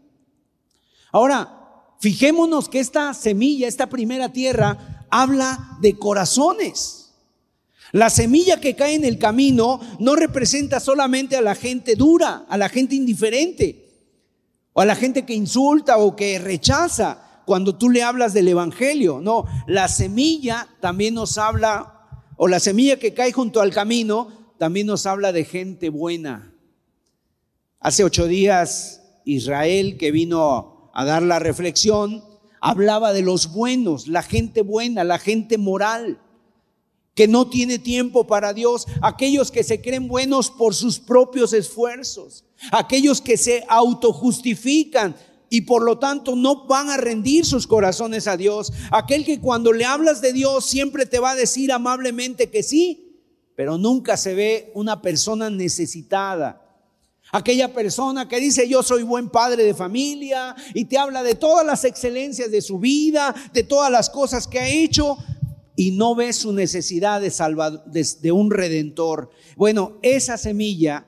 Ahora, 1.10 1.94
fijémonos 2.00 2.68
que 2.68 2.78
esta 2.78 3.12
semilla, 3.12 3.66
esta 3.66 3.88
primera 3.88 4.32
tierra, 4.32 5.06
habla 5.10 5.76
de 5.80 5.98
corazones. 5.98 7.05
La 7.96 8.10
semilla 8.10 8.60
que 8.60 8.76
cae 8.76 8.94
en 8.94 9.06
el 9.06 9.18
camino 9.18 9.80
no 10.00 10.16
representa 10.16 10.80
solamente 10.80 11.34
a 11.34 11.40
la 11.40 11.54
gente 11.54 11.94
dura, 11.94 12.44
a 12.46 12.58
la 12.58 12.68
gente 12.68 12.94
indiferente, 12.94 13.88
o 14.74 14.82
a 14.82 14.84
la 14.84 14.94
gente 14.94 15.24
que 15.24 15.32
insulta 15.32 15.96
o 15.96 16.14
que 16.14 16.38
rechaza 16.38 17.40
cuando 17.46 17.74
tú 17.74 17.88
le 17.88 18.02
hablas 18.02 18.34
del 18.34 18.48
Evangelio. 18.48 19.22
No, 19.22 19.46
la 19.66 19.88
semilla 19.88 20.68
también 20.82 21.14
nos 21.14 21.38
habla, 21.38 22.06
o 22.36 22.48
la 22.48 22.60
semilla 22.60 22.98
que 22.98 23.14
cae 23.14 23.32
junto 23.32 23.62
al 23.62 23.72
camino, 23.72 24.28
también 24.58 24.88
nos 24.88 25.06
habla 25.06 25.32
de 25.32 25.46
gente 25.46 25.88
buena. 25.88 26.52
Hace 27.80 28.04
ocho 28.04 28.26
días 28.26 29.00
Israel, 29.24 29.96
que 29.96 30.10
vino 30.10 30.90
a 30.92 31.04
dar 31.06 31.22
la 31.22 31.38
reflexión, 31.38 32.22
hablaba 32.60 33.14
de 33.14 33.22
los 33.22 33.54
buenos, 33.54 34.06
la 34.06 34.22
gente 34.22 34.60
buena, 34.60 35.02
la 35.02 35.18
gente 35.18 35.56
moral 35.56 36.20
que 37.16 37.26
no 37.26 37.48
tiene 37.48 37.78
tiempo 37.78 38.26
para 38.26 38.52
Dios, 38.52 38.86
aquellos 39.00 39.50
que 39.50 39.64
se 39.64 39.80
creen 39.80 40.06
buenos 40.06 40.50
por 40.50 40.74
sus 40.74 41.00
propios 41.00 41.54
esfuerzos, 41.54 42.44
aquellos 42.70 43.22
que 43.22 43.38
se 43.38 43.64
autojustifican 43.68 45.16
y 45.48 45.62
por 45.62 45.82
lo 45.82 45.98
tanto 45.98 46.36
no 46.36 46.66
van 46.66 46.90
a 46.90 46.98
rendir 46.98 47.46
sus 47.46 47.66
corazones 47.66 48.28
a 48.28 48.36
Dios, 48.36 48.70
aquel 48.90 49.24
que 49.24 49.40
cuando 49.40 49.72
le 49.72 49.86
hablas 49.86 50.20
de 50.20 50.34
Dios 50.34 50.66
siempre 50.66 51.06
te 51.06 51.18
va 51.18 51.30
a 51.30 51.36
decir 51.36 51.72
amablemente 51.72 52.50
que 52.50 52.62
sí, 52.62 53.22
pero 53.56 53.78
nunca 53.78 54.18
se 54.18 54.34
ve 54.34 54.70
una 54.74 55.00
persona 55.00 55.48
necesitada. 55.48 56.62
Aquella 57.32 57.72
persona 57.72 58.28
que 58.28 58.38
dice 58.38 58.68
yo 58.68 58.82
soy 58.82 59.02
buen 59.02 59.30
padre 59.30 59.64
de 59.64 59.74
familia 59.74 60.54
y 60.74 60.84
te 60.84 60.96
habla 60.96 61.22
de 61.22 61.34
todas 61.34 61.66
las 61.66 61.84
excelencias 61.84 62.50
de 62.50 62.62
su 62.62 62.78
vida, 62.78 63.34
de 63.52 63.64
todas 63.64 63.90
las 63.90 64.10
cosas 64.10 64.46
que 64.46 64.60
ha 64.60 64.68
hecho, 64.68 65.18
y 65.76 65.92
no 65.92 66.14
ve 66.14 66.32
su 66.32 66.52
necesidad 66.52 67.20
de, 67.20 67.30
salvador, 67.30 67.84
de, 67.84 68.32
un 68.32 68.50
redentor. 68.50 69.30
Bueno, 69.56 69.98
esa 70.02 70.38
semilla 70.38 71.06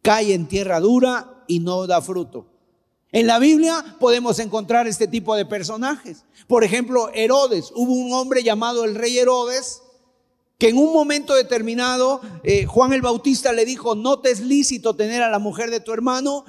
cae 0.00 0.32
en 0.32 0.46
tierra 0.46 0.80
dura 0.80 1.44
y 1.48 1.58
no 1.58 1.86
da 1.86 2.00
fruto. 2.00 2.46
En 3.10 3.26
la 3.26 3.38
Biblia 3.38 3.96
podemos 4.00 4.38
encontrar 4.38 4.86
este 4.86 5.06
tipo 5.06 5.36
de 5.36 5.44
personajes. 5.44 6.24
Por 6.46 6.64
ejemplo, 6.64 7.10
Herodes. 7.12 7.70
Hubo 7.74 7.92
un 7.92 8.12
hombre 8.14 8.42
llamado 8.42 8.84
el 8.84 8.94
rey 8.94 9.18
Herodes 9.18 9.81
que 10.62 10.68
en 10.68 10.78
un 10.78 10.92
momento 10.92 11.34
determinado 11.34 12.20
eh, 12.44 12.66
Juan 12.66 12.92
el 12.92 13.02
Bautista 13.02 13.52
le 13.52 13.64
dijo, 13.64 13.96
no 13.96 14.20
te 14.20 14.30
es 14.30 14.38
lícito 14.38 14.94
tener 14.94 15.20
a 15.20 15.28
la 15.28 15.40
mujer 15.40 15.72
de 15.72 15.80
tu 15.80 15.92
hermano. 15.92 16.44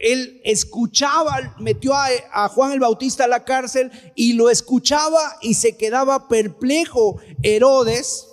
Él 0.00 0.40
escuchaba, 0.44 1.56
metió 1.58 1.92
a, 1.92 2.06
a 2.32 2.48
Juan 2.48 2.70
el 2.70 2.78
Bautista 2.78 3.24
a 3.24 3.26
la 3.26 3.44
cárcel 3.44 3.90
y 4.14 4.34
lo 4.34 4.50
escuchaba 4.50 5.18
y 5.42 5.54
se 5.54 5.76
quedaba 5.76 6.28
perplejo. 6.28 7.16
Herodes 7.42 8.28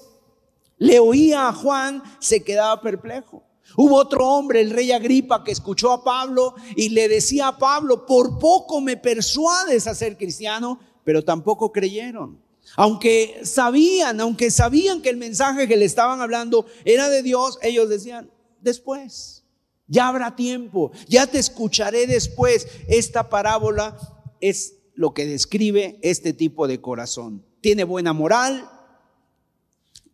le 0.77 0.99
oía 0.99 1.47
a 1.47 1.53
Juan, 1.53 2.03
se 2.19 2.43
quedaba 2.43 2.79
perplejo. 2.79 3.41
Hubo 3.75 3.95
otro 3.95 4.27
hombre, 4.27 4.61
el 4.61 4.69
rey 4.69 4.91
Agripa, 4.91 5.43
que 5.43 5.51
escuchó 5.51 5.93
a 5.93 6.03
Pablo 6.03 6.53
y 6.75 6.89
le 6.89 7.07
decía 7.07 7.47
a 7.47 7.57
Pablo, 7.57 8.05
por 8.05 8.37
poco 8.37 8.81
me 8.81 8.97
persuades 8.97 9.87
a 9.87 9.95
ser 9.95 10.15
cristiano, 10.15 10.79
pero 11.03 11.23
tampoco 11.23 11.71
creyeron. 11.71 12.42
Aunque 12.75 13.41
sabían, 13.43 14.19
aunque 14.19 14.49
sabían 14.49 15.01
que 15.01 15.09
el 15.09 15.17
mensaje 15.17 15.67
que 15.67 15.77
le 15.77 15.85
estaban 15.85 16.21
hablando 16.21 16.65
era 16.85 17.09
de 17.09 17.21
Dios, 17.21 17.59
ellos 17.61 17.87
decían, 17.89 18.31
después, 18.61 19.43
ya 19.87 20.07
habrá 20.07 20.35
tiempo, 20.35 20.91
ya 21.07 21.27
te 21.27 21.37
escucharé 21.37 22.07
después. 22.07 22.67
Esta 22.87 23.29
parábola 23.29 23.97
es 24.41 24.75
lo 24.95 25.13
que 25.13 25.25
describe 25.25 25.99
este 26.01 26.33
tipo 26.33 26.67
de 26.67 26.81
corazón. 26.81 27.45
Tiene 27.61 27.83
buena 27.83 28.13
moral, 28.13 28.69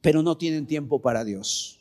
pero 0.02 0.22
no 0.22 0.38
tienen 0.38 0.68
tiempo 0.68 1.02
para 1.02 1.24
Dios. 1.24 1.80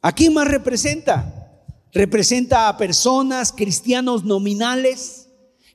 ¿A 0.00 0.12
quién 0.12 0.34
más 0.34 0.48
representa? 0.48 1.62
Representa 1.92 2.68
a 2.68 2.76
personas, 2.76 3.52
cristianos 3.52 4.24
nominales, 4.24 5.23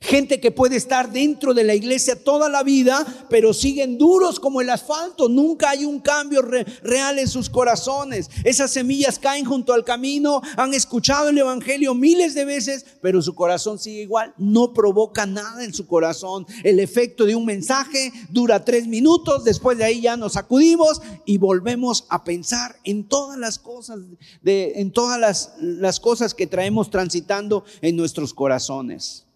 Gente 0.02 0.40
que 0.40 0.50
puede 0.50 0.76
estar 0.76 1.12
dentro 1.12 1.52
de 1.52 1.62
la 1.62 1.74
iglesia 1.74 2.24
toda 2.24 2.48
la 2.48 2.62
vida, 2.62 3.06
pero 3.28 3.52
siguen 3.52 3.98
duros 3.98 4.40
como 4.40 4.62
el 4.62 4.70
asfalto. 4.70 5.28
Nunca 5.28 5.68
hay 5.68 5.84
un 5.84 6.00
cambio 6.00 6.40
real 6.40 7.18
en 7.18 7.28
sus 7.28 7.50
corazones. 7.50 8.30
Esas 8.42 8.70
semillas 8.70 9.18
caen 9.18 9.44
junto 9.44 9.74
al 9.74 9.84
camino, 9.84 10.40
han 10.56 10.72
escuchado 10.72 11.28
el 11.28 11.36
Evangelio 11.36 11.94
miles 11.94 12.32
de 12.32 12.46
veces, 12.46 12.86
pero 13.02 13.20
su 13.20 13.34
corazón 13.34 13.78
sigue 13.78 14.00
igual. 14.00 14.32
No 14.38 14.72
provoca 14.72 15.26
nada 15.26 15.62
en 15.64 15.74
su 15.74 15.86
corazón. 15.86 16.46
El 16.64 16.80
efecto 16.80 17.26
de 17.26 17.36
un 17.36 17.44
mensaje 17.44 18.10
dura 18.30 18.64
tres 18.64 18.86
minutos, 18.86 19.44
después 19.44 19.76
de 19.76 19.84
ahí 19.84 20.00
ya 20.00 20.16
nos 20.16 20.32
sacudimos 20.32 21.02
y 21.26 21.36
volvemos 21.36 22.06
a 22.08 22.24
pensar 22.24 22.74
en 22.84 23.06
todas 23.06 23.38
las 23.38 23.58
cosas, 23.58 24.00
de, 24.40 24.72
en 24.76 24.92
todas 24.92 25.20
las, 25.20 25.52
las 25.60 26.00
cosas 26.00 26.32
que 26.32 26.46
traemos 26.46 26.88
transitando 26.88 27.64
en 27.82 27.96
nuestros 27.96 28.32
corazones. 28.32 29.26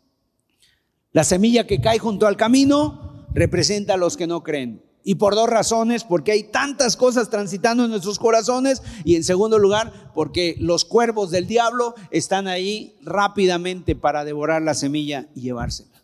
La 1.14 1.22
semilla 1.22 1.64
que 1.64 1.80
cae 1.80 2.00
junto 2.00 2.26
al 2.26 2.36
camino 2.36 3.28
representa 3.32 3.94
a 3.94 3.96
los 3.96 4.16
que 4.16 4.26
no 4.26 4.42
creen. 4.42 4.84
Y 5.04 5.14
por 5.14 5.36
dos 5.36 5.48
razones, 5.48 6.02
porque 6.02 6.32
hay 6.32 6.42
tantas 6.42 6.96
cosas 6.96 7.30
transitando 7.30 7.84
en 7.84 7.90
nuestros 7.90 8.18
corazones 8.18 8.82
y 9.04 9.14
en 9.14 9.22
segundo 9.22 9.60
lugar, 9.60 10.10
porque 10.12 10.56
los 10.58 10.84
cuervos 10.84 11.30
del 11.30 11.46
diablo 11.46 11.94
están 12.10 12.48
ahí 12.48 12.96
rápidamente 13.00 13.94
para 13.94 14.24
devorar 14.24 14.62
la 14.62 14.74
semilla 14.74 15.28
y 15.36 15.42
llevársela. 15.42 16.02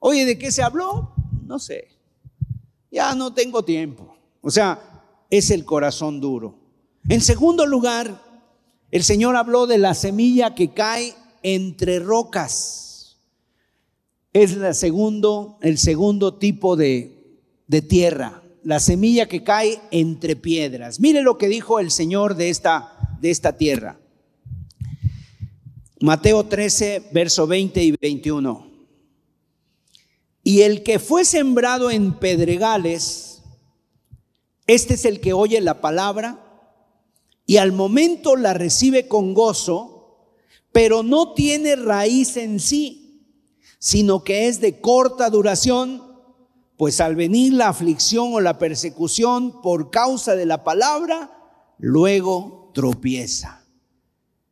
Oye, 0.00 0.24
¿de 0.24 0.36
qué 0.38 0.50
se 0.50 0.64
habló? 0.64 1.12
No 1.44 1.60
sé. 1.60 1.86
Ya 2.90 3.14
no 3.14 3.32
tengo 3.32 3.64
tiempo. 3.64 4.16
O 4.40 4.50
sea, 4.50 4.80
es 5.30 5.52
el 5.52 5.64
corazón 5.64 6.20
duro. 6.20 6.58
En 7.08 7.20
segundo 7.20 7.64
lugar, 7.64 8.20
el 8.90 9.04
Señor 9.04 9.36
habló 9.36 9.68
de 9.68 9.78
la 9.78 9.94
semilla 9.94 10.56
que 10.56 10.74
cae 10.74 11.14
entre 11.44 12.00
rocas 12.00 12.85
es 14.42 14.54
la 14.54 14.74
segundo, 14.74 15.56
el 15.62 15.78
segundo 15.78 16.34
tipo 16.34 16.76
de, 16.76 17.40
de 17.68 17.80
tierra, 17.80 18.42
la 18.62 18.80
semilla 18.80 19.26
que 19.26 19.42
cae 19.42 19.80
entre 19.90 20.36
piedras. 20.36 21.00
Mire 21.00 21.22
lo 21.22 21.38
que 21.38 21.48
dijo 21.48 21.80
el 21.80 21.90
Señor 21.90 22.34
de 22.36 22.50
esta, 22.50 23.16
de 23.22 23.30
esta 23.30 23.56
tierra. 23.56 23.98
Mateo 26.00 26.44
13, 26.44 27.04
verso 27.12 27.46
20 27.46 27.82
y 27.82 27.94
21. 27.98 28.70
Y 30.42 30.60
el 30.60 30.82
que 30.82 30.98
fue 30.98 31.24
sembrado 31.24 31.90
en 31.90 32.18
pedregales, 32.18 33.42
este 34.66 34.94
es 34.94 35.06
el 35.06 35.20
que 35.20 35.32
oye 35.32 35.62
la 35.62 35.80
palabra 35.80 36.42
y 37.46 37.56
al 37.56 37.72
momento 37.72 38.36
la 38.36 38.52
recibe 38.52 39.08
con 39.08 39.32
gozo, 39.32 40.34
pero 40.72 41.02
no 41.02 41.32
tiene 41.32 41.74
raíz 41.74 42.36
en 42.36 42.60
sí 42.60 43.05
sino 43.86 44.24
que 44.24 44.48
es 44.48 44.60
de 44.60 44.80
corta 44.80 45.30
duración, 45.30 46.02
pues 46.76 47.00
al 47.00 47.14
venir 47.14 47.52
la 47.52 47.68
aflicción 47.68 48.34
o 48.34 48.40
la 48.40 48.58
persecución 48.58 49.62
por 49.62 49.92
causa 49.92 50.34
de 50.34 50.44
la 50.44 50.64
palabra, 50.64 51.30
luego 51.78 52.72
tropieza. 52.74 53.64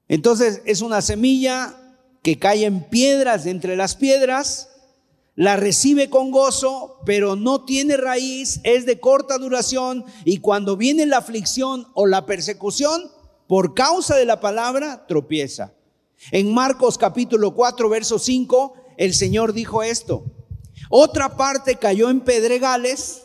Entonces 0.07 0.63
es 0.67 0.83
una 0.83 1.03
semilla 1.03 1.75
que 2.23 2.39
cae 2.39 2.65
en 2.65 2.85
piedras, 2.85 3.47
entre 3.47 3.75
las 3.75 3.97
piedras, 3.97 4.69
la 5.35 5.57
recibe 5.57 6.09
con 6.09 6.31
gozo, 6.31 7.01
pero 7.05 7.35
no 7.35 7.65
tiene 7.65 7.97
raíz, 7.97 8.61
es 8.63 8.87
de 8.87 9.01
corta 9.01 9.37
duración 9.39 10.05
y 10.25 10.39
cuando 10.39 10.77
viene 10.77 11.07
la 11.07 11.19
aflicción 11.19 11.89
o 11.95 12.07
la 12.07 12.25
persecución, 12.25 13.11
por 13.49 13.75
causa 13.75 14.15
de 14.15 14.27
la 14.27 14.39
palabra, 14.39 15.09
tropieza. 15.09 15.73
En 16.31 16.55
Marcos 16.55 16.97
capítulo 16.97 17.53
4, 17.53 17.89
verso 17.89 18.21
5, 18.21 18.84
el 18.97 19.15
Señor 19.15 19.53
dijo 19.53 19.83
esto. 19.83 20.25
Otra 20.91 21.37
parte 21.37 21.77
cayó 21.77 22.11
en 22.11 22.21
pedregales, 22.21 23.23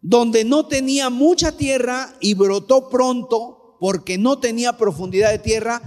donde 0.00 0.44
no 0.44 0.66
tenía 0.66 1.10
mucha 1.10 1.52
tierra 1.52 2.14
y 2.20 2.34
brotó 2.34 2.88
pronto, 2.88 3.76
porque 3.80 4.18
no 4.18 4.38
tenía 4.38 4.76
profundidad 4.76 5.30
de 5.30 5.38
tierra, 5.38 5.82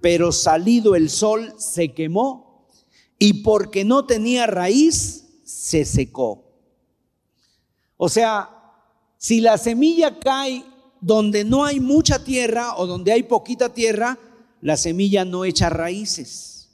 pero 0.00 0.32
salido 0.32 0.94
el 0.94 1.10
sol 1.10 1.54
se 1.58 1.92
quemó 1.92 2.66
y 3.18 3.42
porque 3.42 3.84
no 3.84 4.06
tenía 4.06 4.46
raíz 4.46 5.42
se 5.44 5.84
secó. 5.84 6.50
O 7.96 8.08
sea, 8.08 8.50
si 9.18 9.40
la 9.40 9.58
semilla 9.58 10.18
cae 10.18 10.64
donde 11.00 11.44
no 11.44 11.64
hay 11.64 11.80
mucha 11.80 12.24
tierra 12.24 12.76
o 12.76 12.86
donde 12.86 13.12
hay 13.12 13.24
poquita 13.24 13.72
tierra, 13.74 14.18
la 14.60 14.76
semilla 14.76 15.24
no 15.24 15.44
echa 15.44 15.68
raíces. 15.68 16.70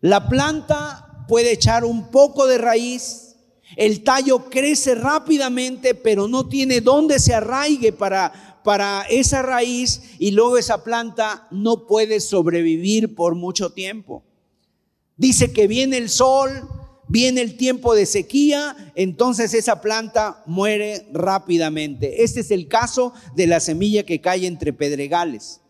La 0.00 0.28
planta 0.28 1.07
puede 1.28 1.52
echar 1.52 1.84
un 1.84 2.10
poco 2.10 2.48
de 2.48 2.58
raíz, 2.58 3.36
el 3.76 4.02
tallo 4.02 4.48
crece 4.50 4.94
rápidamente, 4.94 5.94
pero 5.94 6.26
no 6.26 6.48
tiene 6.48 6.80
dónde 6.80 7.18
se 7.20 7.34
arraigue 7.34 7.92
para, 7.92 8.60
para 8.64 9.02
esa 9.10 9.42
raíz 9.42 10.02
y 10.18 10.30
luego 10.30 10.58
esa 10.58 10.82
planta 10.82 11.46
no 11.50 11.86
puede 11.86 12.20
sobrevivir 12.20 13.14
por 13.14 13.34
mucho 13.34 13.70
tiempo. 13.70 14.24
Dice 15.16 15.52
que 15.52 15.66
viene 15.66 15.98
el 15.98 16.08
sol, 16.08 16.66
viene 17.08 17.42
el 17.42 17.56
tiempo 17.56 17.94
de 17.94 18.06
sequía, 18.06 18.92
entonces 18.94 19.52
esa 19.52 19.80
planta 19.80 20.42
muere 20.46 21.06
rápidamente. 21.12 22.22
Este 22.22 22.40
es 22.40 22.50
el 22.50 22.68
caso 22.68 23.12
de 23.34 23.46
la 23.46 23.60
semilla 23.60 24.04
que 24.04 24.20
cae 24.20 24.46
entre 24.46 24.72
pedregales. 24.72 25.60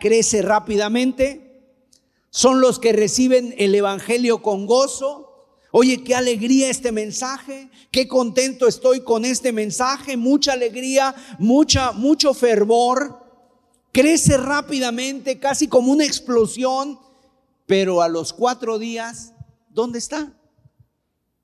crece 0.00 0.42
rápidamente, 0.42 1.47
son 2.30 2.60
los 2.60 2.78
que 2.78 2.92
reciben 2.92 3.54
el 3.58 3.74
Evangelio 3.74 4.42
con 4.42 4.66
gozo. 4.66 5.46
Oye, 5.70 6.02
qué 6.02 6.14
alegría 6.14 6.70
este 6.70 6.92
mensaje, 6.92 7.70
qué 7.90 8.08
contento 8.08 8.66
estoy 8.66 9.02
con 9.02 9.24
este 9.24 9.52
mensaje, 9.52 10.16
mucha 10.16 10.54
alegría, 10.54 11.14
mucha, 11.38 11.92
mucho 11.92 12.32
fervor. 12.34 13.24
Crece 13.92 14.36
rápidamente, 14.36 15.38
casi 15.38 15.68
como 15.68 15.92
una 15.92 16.04
explosión, 16.04 16.98
pero 17.66 18.00
a 18.00 18.08
los 18.08 18.32
cuatro 18.32 18.78
días, 18.78 19.34
¿dónde 19.68 19.98
está? 19.98 20.32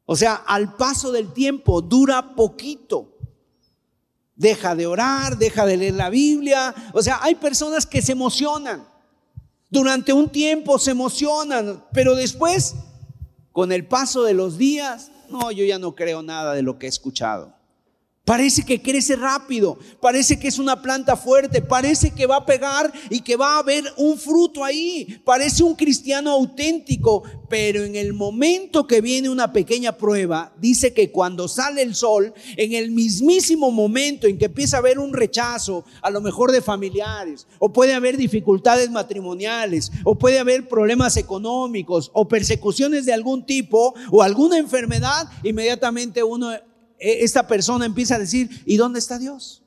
O 0.07 0.16
sea, 0.16 0.35
al 0.35 0.77
paso 0.77 1.12
del 1.12 1.33
tiempo 1.33 1.81
dura 1.81 2.35
poquito. 2.35 3.11
Deja 4.37 4.75
de 4.75 4.87
orar, 4.87 5.38
deja 5.38 5.64
de 5.64 5.77
leer 5.77 5.94
la 5.94 6.11
Biblia. 6.11 6.75
O 6.92 7.03
sea, 7.03 7.20
hay 7.23 7.37
personas 7.37 7.87
que 7.87 8.03
se 8.03 8.12
emocionan. 8.12 8.93
Durante 9.75 10.13
un 10.13 10.29
tiempo 10.29 10.79
se 10.79 10.93
emocionan, 10.93 11.85
pero 11.93 12.15
después, 12.15 12.77
con 13.51 13.73
el 13.73 13.89
paso 13.89 14.23
de 14.23 14.33
los 14.33 14.57
días, 14.57 15.11
no, 15.29 15.51
yo 15.51 15.65
ya 15.65 15.81
no 15.81 15.97
creo 15.97 16.23
nada 16.23 16.55
de 16.55 16.63
lo 16.63 16.79
que 16.79 16.87
he 16.87 16.89
escuchado. 16.89 17.53
Parece 18.25 18.65
que 18.65 18.81
crece 18.81 19.17
rápido, 19.17 19.79
parece 20.01 20.39
que 20.39 20.49
es 20.49 20.59
una 20.59 20.81
planta 20.81 21.15
fuerte, 21.15 21.61
parece 21.61 22.11
que 22.11 22.25
va 22.25 22.37
a 22.37 22.47
pegar 22.47 22.91
y 23.11 23.21
que 23.21 23.37
va 23.37 23.57
a 23.57 23.59
haber 23.59 23.85
un 23.99 24.17
fruto 24.17 24.65
ahí. 24.65 25.21
Parece 25.27 25.63
un 25.63 25.75
cristiano 25.75 26.31
auténtico, 26.31 27.23
pero 27.51 27.85
en 27.85 27.97
el 27.97 28.15
momento 28.15 28.87
que 28.87 29.03
viene 29.03 29.29
una 29.29 29.53
pequeña 29.53 29.99
prueba, 29.99 30.55
dice 30.59 30.95
que 30.95 31.11
cuando 31.11 31.49
sale 31.49 31.83
el 31.83 31.95
sol, 31.95 32.33
en 32.57 32.73
el 32.73 32.93
mismísimo 32.93 33.71
momento 33.71 34.27
en 34.27 34.39
que 34.39 34.47
empieza 34.47 34.79
a 34.79 34.81
haber 34.81 34.99
un 34.99 35.13
rechazo, 35.13 35.85
a 36.01 36.09
lo 36.09 36.23
mejor 36.23 36.51
de 36.51 36.63
familiares, 36.63 37.47
o 37.59 37.75
puede 37.75 37.93
haber 37.93 38.17
dificultades 38.17 38.91
matrimoniales, 38.91 39.93
o 40.03 40.15
puede 40.15 40.39
haber 40.39 40.67
problemas 40.67 41.19
económicos, 41.19 42.11
o 42.15 42.27
persecuciones 42.27 43.05
de 43.05 43.13
algún 43.13 43.45
tipo, 43.45 43.95
o 44.11 44.23
alguna 44.23 44.57
enfermedad, 44.57 45.29
inmediatamente 45.43 46.23
uno 46.23 46.53
esta 46.98 47.46
persona 47.46 47.87
empieza 47.87 48.16
a 48.16 48.18
decir, 48.18 48.62
¿y 48.66 48.76
dónde 48.76 48.98
está 48.98 49.18
Dios? 49.18 49.62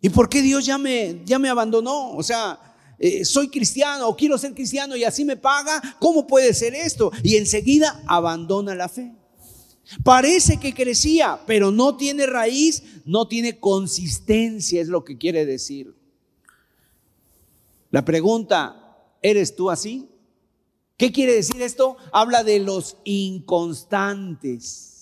¿Y 0.00 0.10
por 0.10 0.28
qué 0.28 0.42
Dios 0.42 0.66
ya 0.66 0.76
me, 0.76 1.22
ya 1.24 1.38
me 1.38 1.48
abandonó? 1.48 2.12
O 2.12 2.22
sea, 2.22 2.58
eh, 2.98 3.24
soy 3.24 3.48
cristiano 3.48 4.08
o 4.08 4.16
quiero 4.16 4.36
ser 4.36 4.54
cristiano 4.54 4.96
y 4.96 5.04
así 5.04 5.24
me 5.24 5.36
paga. 5.36 5.80
¿Cómo 5.98 6.26
puede 6.26 6.52
ser 6.54 6.74
esto? 6.74 7.10
Y 7.22 7.36
enseguida 7.36 8.02
abandona 8.06 8.74
la 8.74 8.88
fe. 8.88 9.14
Parece 10.02 10.58
que 10.58 10.74
crecía, 10.74 11.40
pero 11.46 11.70
no 11.70 11.96
tiene 11.96 12.26
raíz, 12.26 12.82
no 13.04 13.28
tiene 13.28 13.58
consistencia, 13.58 14.80
es 14.80 14.88
lo 14.88 15.04
que 15.04 15.18
quiere 15.18 15.44
decir. 15.44 15.94
La 17.90 18.04
pregunta, 18.04 18.98
¿eres 19.22 19.54
tú 19.54 19.70
así? 19.70 20.08
¿Qué 20.96 21.12
quiere 21.12 21.34
decir 21.34 21.60
esto? 21.60 21.96
Habla 22.12 22.44
de 22.44 22.60
los 22.60 22.96
inconstantes. 23.04 24.93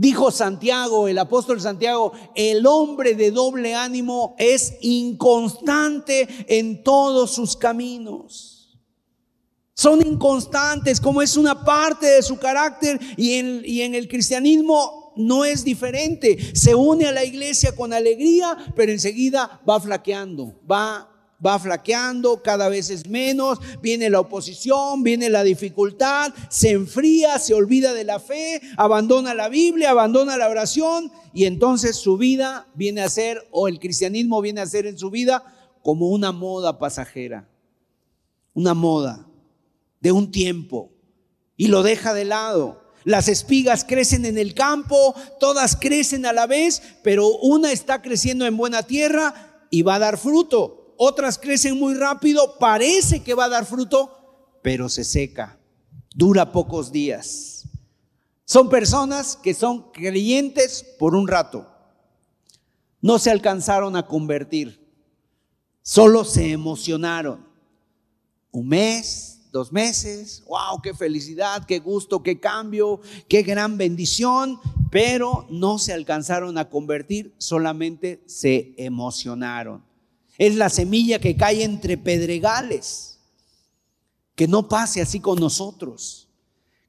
Dijo 0.00 0.30
Santiago, 0.30 1.08
el 1.08 1.18
apóstol 1.18 1.60
Santiago, 1.60 2.12
el 2.34 2.64
hombre 2.64 3.14
de 3.14 3.30
doble 3.30 3.74
ánimo 3.74 4.34
es 4.38 4.78
inconstante 4.80 6.26
en 6.48 6.82
todos 6.82 7.32
sus 7.32 7.54
caminos. 7.54 8.80
Son 9.74 10.00
inconstantes, 10.00 11.02
como 11.02 11.20
es 11.20 11.36
una 11.36 11.66
parte 11.66 12.06
de 12.06 12.22
su 12.22 12.38
carácter 12.38 12.98
y 13.18 13.34
en, 13.34 13.60
y 13.62 13.82
en 13.82 13.94
el 13.94 14.08
cristianismo 14.08 15.12
no 15.16 15.44
es 15.44 15.64
diferente. 15.64 16.56
Se 16.56 16.74
une 16.74 17.04
a 17.04 17.12
la 17.12 17.22
iglesia 17.22 17.76
con 17.76 17.92
alegría, 17.92 18.56
pero 18.74 18.92
enseguida 18.92 19.60
va 19.68 19.78
flaqueando, 19.80 20.58
va 20.66 21.10
va 21.44 21.58
flaqueando, 21.58 22.42
cada 22.42 22.68
vez 22.68 22.90
es 22.90 23.08
menos, 23.08 23.58
viene 23.80 24.10
la 24.10 24.20
oposición, 24.20 25.02
viene 25.02 25.30
la 25.30 25.42
dificultad, 25.42 26.32
se 26.48 26.70
enfría, 26.70 27.38
se 27.38 27.54
olvida 27.54 27.94
de 27.94 28.04
la 28.04 28.20
fe, 28.20 28.60
abandona 28.76 29.34
la 29.34 29.48
Biblia, 29.48 29.90
abandona 29.90 30.36
la 30.36 30.48
oración 30.48 31.10
y 31.32 31.46
entonces 31.46 31.96
su 31.96 32.16
vida 32.18 32.68
viene 32.74 33.02
a 33.02 33.08
ser, 33.08 33.48
o 33.50 33.68
el 33.68 33.78
cristianismo 33.78 34.40
viene 34.40 34.60
a 34.60 34.66
ser 34.66 34.86
en 34.86 34.98
su 34.98 35.10
vida 35.10 35.42
como 35.82 36.08
una 36.08 36.32
moda 36.32 36.78
pasajera, 36.78 37.48
una 38.52 38.74
moda 38.74 39.26
de 40.00 40.12
un 40.12 40.30
tiempo 40.30 40.92
y 41.56 41.68
lo 41.68 41.82
deja 41.82 42.14
de 42.14 42.24
lado. 42.24 42.80
Las 43.04 43.28
espigas 43.28 43.84
crecen 43.84 44.26
en 44.26 44.36
el 44.36 44.52
campo, 44.52 45.14
todas 45.38 45.74
crecen 45.74 46.26
a 46.26 46.34
la 46.34 46.46
vez, 46.46 46.82
pero 47.02 47.28
una 47.38 47.72
está 47.72 48.02
creciendo 48.02 48.44
en 48.44 48.58
buena 48.58 48.82
tierra 48.82 49.66
y 49.70 49.80
va 49.80 49.94
a 49.94 50.00
dar 50.00 50.18
fruto 50.18 50.79
otras 51.02 51.38
crecen 51.38 51.78
muy 51.78 51.94
rápido, 51.94 52.58
parece 52.58 53.22
que 53.22 53.32
va 53.32 53.46
a 53.46 53.48
dar 53.48 53.64
fruto, 53.64 54.58
pero 54.60 54.90
se 54.90 55.02
seca, 55.02 55.58
dura 56.14 56.52
pocos 56.52 56.92
días. 56.92 57.66
Son 58.44 58.68
personas 58.68 59.34
que 59.42 59.54
son 59.54 59.92
creyentes 59.92 60.84
por 60.98 61.14
un 61.14 61.26
rato, 61.26 61.66
no 63.00 63.18
se 63.18 63.30
alcanzaron 63.30 63.96
a 63.96 64.06
convertir, 64.06 64.86
solo 65.80 66.22
se 66.22 66.50
emocionaron. 66.50 67.48
Un 68.50 68.68
mes, 68.68 69.48
dos 69.52 69.72
meses, 69.72 70.44
wow, 70.48 70.82
qué 70.82 70.92
felicidad, 70.92 71.64
qué 71.64 71.78
gusto, 71.78 72.22
qué 72.22 72.38
cambio, 72.38 73.00
qué 73.26 73.40
gran 73.42 73.78
bendición, 73.78 74.60
pero 74.90 75.46
no 75.48 75.78
se 75.78 75.94
alcanzaron 75.94 76.58
a 76.58 76.68
convertir, 76.68 77.34
solamente 77.38 78.22
se 78.26 78.74
emocionaron. 78.76 79.88
Es 80.40 80.56
la 80.56 80.70
semilla 80.70 81.18
que 81.18 81.36
cae 81.36 81.62
entre 81.62 81.98
pedregales. 81.98 83.18
Que 84.34 84.48
no 84.48 84.70
pase 84.70 85.02
así 85.02 85.20
con 85.20 85.38
nosotros. 85.38 86.28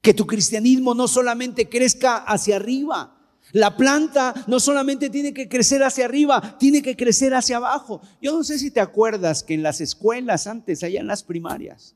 Que 0.00 0.14
tu 0.14 0.26
cristianismo 0.26 0.94
no 0.94 1.06
solamente 1.06 1.68
crezca 1.68 2.16
hacia 2.16 2.56
arriba. 2.56 3.14
La 3.52 3.76
planta 3.76 4.32
no 4.46 4.58
solamente 4.58 5.10
tiene 5.10 5.34
que 5.34 5.50
crecer 5.50 5.82
hacia 5.82 6.06
arriba, 6.06 6.56
tiene 6.58 6.80
que 6.80 6.96
crecer 6.96 7.34
hacia 7.34 7.58
abajo. 7.58 8.00
Yo 8.22 8.32
no 8.32 8.42
sé 8.42 8.58
si 8.58 8.70
te 8.70 8.80
acuerdas 8.80 9.42
que 9.42 9.52
en 9.52 9.62
las 9.62 9.82
escuelas 9.82 10.46
antes, 10.46 10.82
allá 10.82 11.00
en 11.00 11.06
las 11.06 11.22
primarias, 11.22 11.94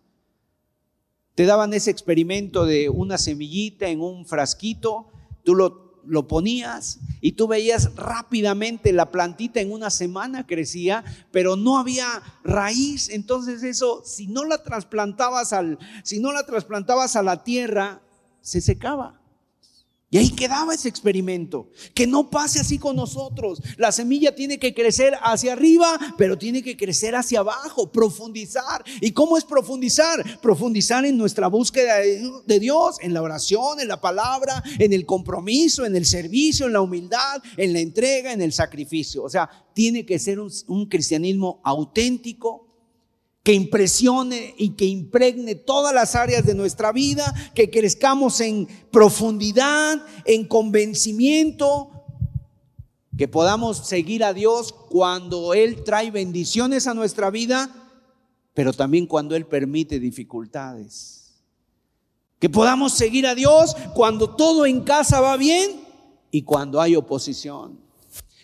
te 1.35 1.47
daban 1.47 1.73
ese 1.73 1.91
experimento 1.91 2.67
de 2.67 2.91
una 2.91 3.17
semillita 3.17 3.89
en 3.89 4.03
un 4.03 4.27
frasquito, 4.27 5.11
tú 5.43 5.55
lo 5.55 5.86
lo 6.07 6.29
ponías 6.29 6.99
y 7.21 7.33
tú 7.33 7.49
veías 7.49 7.95
rápidamente 7.97 8.93
la 8.93 9.11
plantita 9.11 9.61
en 9.61 9.73
una 9.73 9.91
semana 9.91 10.47
crecía, 10.47 11.05
pero 11.33 11.57
no 11.57 11.79
había 11.79 12.23
raíz. 12.45 13.09
Entonces 13.09 13.63
eso, 13.63 14.03
si 14.05 14.27
no 14.27 14.45
la 14.45 14.63
trasplantabas 14.63 15.53
al, 15.53 15.79
si 16.03 16.21
no 16.21 16.33
la 16.33 16.47
trasplantabas 16.47 17.17
a 17.17 17.23
la 17.23 17.45
tierra, 17.45 18.01
se 18.41 18.61
secaba. 18.61 19.21
Y 20.09 20.19
ahí 20.19 20.31
quedaba 20.31 20.73
ese 20.73 20.89
experimento. 20.89 21.69
Que 21.93 22.07
no 22.07 22.31
pase 22.31 22.61
así 22.61 22.79
con 22.79 22.95
nosotros. 22.95 23.61
La 23.77 23.91
semilla 23.91 24.37
tiene 24.37 24.59
que 24.59 24.73
crecer 24.73 25.15
hacia 25.21 25.55
arriba, 25.55 25.99
pero 26.17 26.39
tiene 26.39 26.63
que 26.63 26.77
crecer 26.77 27.17
hacia 27.17 27.41
abajo, 27.41 27.91
profundizar. 27.91 28.85
¿Y 29.01 29.11
cómo 29.11 29.37
es 29.37 29.45
profundizar? 29.45 30.41
Profundizar 30.41 31.05
en 31.05 31.19
nuestra 31.19 31.49
búsqueda 31.49 31.97
de 31.99 32.61
Dios, 32.61 32.99
en 33.01 33.15
la 33.15 33.23
oración, 33.23 33.81
en 33.81 33.89
la 33.89 34.01
palabra, 34.01 34.63
en 34.79 34.93
el 34.93 35.07
compromiso, 35.07 35.85
en 35.85 35.97
el 35.97 36.07
servicio, 36.07 36.67
en 36.67 36.75
la 36.75 36.83
humildad, 36.83 37.43
en 37.57 37.73
la 37.73 37.81
entrega, 37.81 38.33
en 38.33 38.43
el 38.43 38.53
sacrificio. 38.53 39.25
O 39.25 39.29
sea, 39.29 39.51
tiene 39.75 40.07
que 40.07 40.21
ser 40.21 40.39
un, 40.39 40.53
un 40.69 40.87
cristianismo 40.87 41.61
auténtico, 41.65 42.66
que 43.47 43.53
impresione 43.53 44.57
y 44.59 44.71
que 44.71 44.87
impregne 44.87 45.55
todas 45.55 45.95
las 45.95 46.17
áreas 46.17 46.45
de 46.45 46.57
nuestra 46.57 46.91
vida, 46.91 47.33
que 47.55 47.71
crezcamos 47.71 48.41
en 48.41 48.67
profundidad, 48.91 50.05
en 50.25 50.49
convencimiento, 50.49 51.93
que 53.17 53.29
podamos 53.29 53.87
seguir 53.87 54.25
a 54.25 54.33
Dios 54.33 54.73
cuando 54.73 55.55
Él 55.55 55.85
trae 55.85 56.11
bendiciones 56.11 56.89
a 56.89 56.95
nuestra 56.95 57.31
vida, 57.31 57.71
pero 58.53 58.73
también 58.73 59.07
cuando 59.07 59.37
Él 59.37 59.47
permite 59.47 60.01
dificultades. 60.01 61.37
Que 62.41 62.51
podamos 62.51 62.95
seguir 62.95 63.29
a 63.29 63.37
Dios 63.37 63.77
cuando 63.95 64.35
todo 64.35 64.67
en 64.67 64.81
casa 64.81 65.21
va 65.21 65.37
bien 65.37 65.83
y 66.33 66.43
cuando 66.43 66.81
hay 66.81 66.97
oposición. 66.97 67.86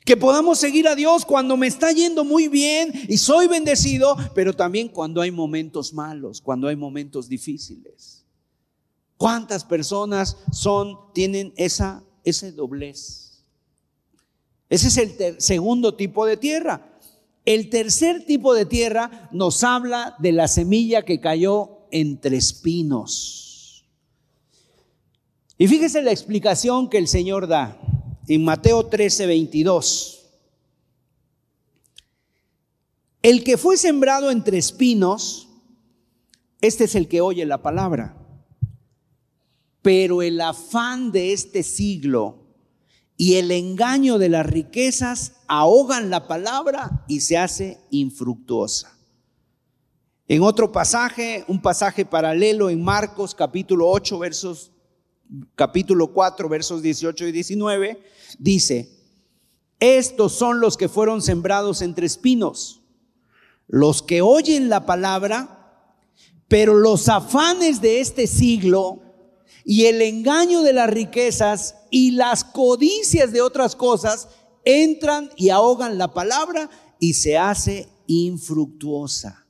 Que 0.04 0.16
podamos 0.16 0.58
seguir 0.58 0.88
a 0.88 0.96
Dios 0.96 1.24
cuando 1.24 1.56
me 1.56 1.68
está 1.68 1.92
yendo 1.92 2.24
muy 2.24 2.48
bien 2.48 2.92
y 3.08 3.18
soy 3.18 3.46
bendecido, 3.46 4.16
pero 4.34 4.52
también 4.52 4.88
cuando 4.88 5.20
hay 5.20 5.30
momentos 5.30 5.92
malos, 5.92 6.40
cuando 6.40 6.66
hay 6.66 6.74
momentos 6.74 7.28
difíciles. 7.28 8.24
¿Cuántas 9.16 9.64
personas 9.64 10.36
son, 10.50 10.96
tienen 11.14 11.52
esa, 11.56 12.02
ese 12.24 12.50
doblez? 12.50 13.44
Ese 14.68 14.88
es 14.88 14.96
el 14.96 15.40
segundo 15.40 15.94
tipo 15.94 16.26
de 16.26 16.36
tierra. 16.36 16.98
El 17.44 17.70
tercer 17.70 18.24
tipo 18.24 18.54
de 18.54 18.66
tierra 18.66 19.28
nos 19.30 19.62
habla 19.62 20.16
de 20.18 20.32
la 20.32 20.48
semilla 20.48 21.04
que 21.04 21.20
cayó 21.20 21.86
entre 21.92 22.36
espinos. 22.36 23.84
Y 25.58 25.68
fíjese 25.68 26.02
la 26.02 26.10
explicación 26.10 26.88
que 26.88 26.98
el 26.98 27.06
Señor 27.06 27.46
da 27.46 27.78
en 28.28 28.44
Mateo 28.44 28.86
13, 28.86 29.26
22. 29.26 30.18
El 33.22 33.44
que 33.44 33.56
fue 33.56 33.76
sembrado 33.76 34.30
entre 34.30 34.58
espinos, 34.58 35.48
este 36.60 36.84
es 36.84 36.94
el 36.94 37.08
que 37.08 37.20
oye 37.20 37.44
la 37.46 37.62
palabra. 37.62 38.16
Pero 39.80 40.22
el 40.22 40.40
afán 40.40 41.12
de 41.12 41.32
este 41.32 41.62
siglo 41.62 42.42
y 43.16 43.34
el 43.34 43.50
engaño 43.50 44.18
de 44.18 44.28
las 44.28 44.46
riquezas 44.46 45.34
ahogan 45.46 46.10
la 46.10 46.26
palabra 46.26 47.04
y 47.08 47.20
se 47.20 47.36
hace 47.36 47.78
infructuosa. 47.90 48.96
En 50.28 50.42
otro 50.42 50.72
pasaje, 50.72 51.44
un 51.48 51.60
pasaje 51.60 52.04
paralelo 52.04 52.70
en 52.70 52.82
Marcos 52.82 53.34
capítulo 53.34 53.88
8 53.90 54.18
versos 54.18 54.72
capítulo 55.54 56.12
4, 56.12 56.48
versos 56.48 56.82
18 56.82 57.26
y 57.26 57.32
19, 57.32 58.02
dice, 58.38 58.90
estos 59.80 60.32
son 60.32 60.60
los 60.60 60.76
que 60.76 60.88
fueron 60.88 61.22
sembrados 61.22 61.82
entre 61.82 62.06
espinos, 62.06 62.82
los 63.66 64.02
que 64.02 64.22
oyen 64.22 64.68
la 64.68 64.86
palabra, 64.86 65.88
pero 66.48 66.74
los 66.74 67.08
afanes 67.08 67.80
de 67.80 68.00
este 68.00 68.26
siglo 68.26 69.02
y 69.64 69.86
el 69.86 70.02
engaño 70.02 70.62
de 70.62 70.72
las 70.72 70.90
riquezas 70.90 71.76
y 71.90 72.12
las 72.12 72.44
codicias 72.44 73.32
de 73.32 73.40
otras 73.40 73.76
cosas 73.76 74.28
entran 74.64 75.30
y 75.36 75.48
ahogan 75.48 75.98
la 75.98 76.12
palabra 76.12 76.68
y 76.98 77.14
se 77.14 77.38
hace 77.38 77.88
infructuosa. 78.06 79.46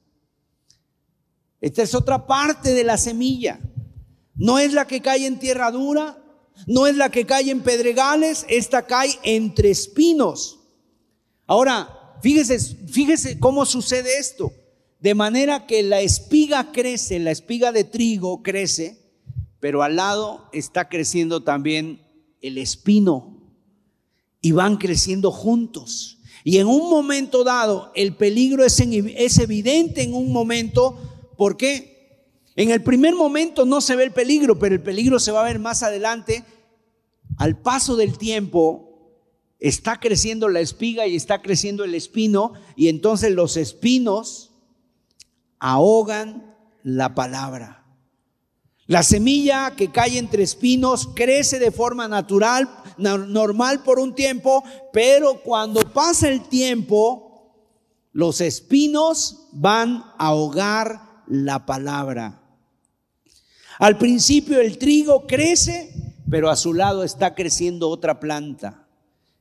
Esta 1.61 1.83
es 1.83 1.95
otra 1.95 2.27
parte 2.27 2.75
de 2.75 2.85
la 2.85 2.97
semilla. 2.97 3.61
No 4.35 4.59
es 4.59 4.73
la 4.73 4.87
que 4.87 5.01
cae 5.01 5.27
en 5.27 5.39
tierra 5.39 5.71
dura, 5.71 6.19
no 6.67 6.87
es 6.87 6.97
la 6.97 7.11
que 7.11 7.27
cae 7.27 7.51
en 7.51 7.63
pedregales, 7.63 8.47
esta 8.49 8.87
cae 8.87 9.19
entre 9.23 9.71
espinos. 9.71 10.61
Ahora, 11.47 12.17
fíjese, 12.23 12.59
fíjese 12.87 13.39
cómo 13.39 13.67
sucede 13.67 14.19
esto. 14.19 14.53
De 15.01 15.15
manera 15.15 15.67
que 15.67 15.83
la 15.83 16.01
espiga 16.01 16.71
crece, 16.73 17.19
la 17.19 17.33
espiga 17.33 17.73
de 17.73 17.85
trigo 17.85 18.43
crece, 18.43 18.99
pero 19.59 19.83
al 19.83 19.97
lado 19.97 20.49
está 20.53 20.89
creciendo 20.89 21.43
también 21.43 22.01
el 22.41 22.59
espino 22.59 23.33
y 24.41 24.53
van 24.53 24.77
creciendo 24.77 25.31
juntos. 25.31 26.19
Y 26.45 26.59
en 26.59 26.67
un 26.67 26.91
momento 26.91 27.45
dado, 27.45 27.93
el 27.95 28.17
peligro 28.17 28.65
es, 28.65 28.81
es 28.81 29.39
evidente 29.39 30.03
en 30.03 30.15
un 30.15 30.33
momento. 30.33 30.99
¿Por 31.37 31.57
qué? 31.57 31.92
En 32.55 32.71
el 32.71 32.83
primer 32.83 33.15
momento 33.15 33.65
no 33.65 33.81
se 33.81 33.97
ve 33.97 34.05
el 34.05 34.13
peligro, 34.13 34.59
pero 34.59 34.75
el 34.75 34.83
peligro 34.83 35.19
se 35.19 35.33
va 35.33 35.41
a 35.41 35.45
ver 35.45 35.59
más 35.59 35.83
adelante. 35.83 36.45
Al 37.39 37.59
paso 37.59 37.97
del 37.97 38.19
tiempo 38.19 38.93
está 39.59 40.01
creciendo 40.01 40.49
la 40.49 40.61
espiga 40.61 41.07
y 41.07 41.17
está 41.17 41.41
creciendo 41.41 41.85
el 41.85 41.95
espino 41.95 42.53
y 42.77 42.89
entonces 42.89 43.33
los 43.33 43.57
espinos 43.57 44.51
ahogan 45.59 46.55
la 46.83 47.15
palabra. 47.15 47.83
La 48.87 49.03
semilla 49.03 49.75
que 49.77 49.91
cae 49.91 50.19
entre 50.19 50.43
espinos 50.43 51.09
crece 51.15 51.59
de 51.59 51.71
forma 51.71 52.09
natural, 52.09 52.69
normal 52.99 53.83
por 53.85 54.01
un 54.01 54.15
tiempo, 54.15 54.65
pero 54.93 55.41
cuando 55.43 55.81
pasa 55.93 56.29
el 56.29 56.43
tiempo, 56.49 57.55
los 58.13 58.41
espinos 58.41 59.49
van 59.53 60.05
a 60.19 60.27
ahogar 60.27 61.23
la 61.29 61.65
palabra. 61.65 62.42
Al 63.83 63.99
principio 63.99 64.61
el 64.61 64.79
trigo 64.79 65.27
crece, 65.27 65.93
pero 66.31 66.51
a 66.51 66.55
su 66.55 66.73
lado 66.73 67.03
está 67.03 67.35
creciendo 67.35 67.89
otra 67.89 68.21
planta 68.21 68.87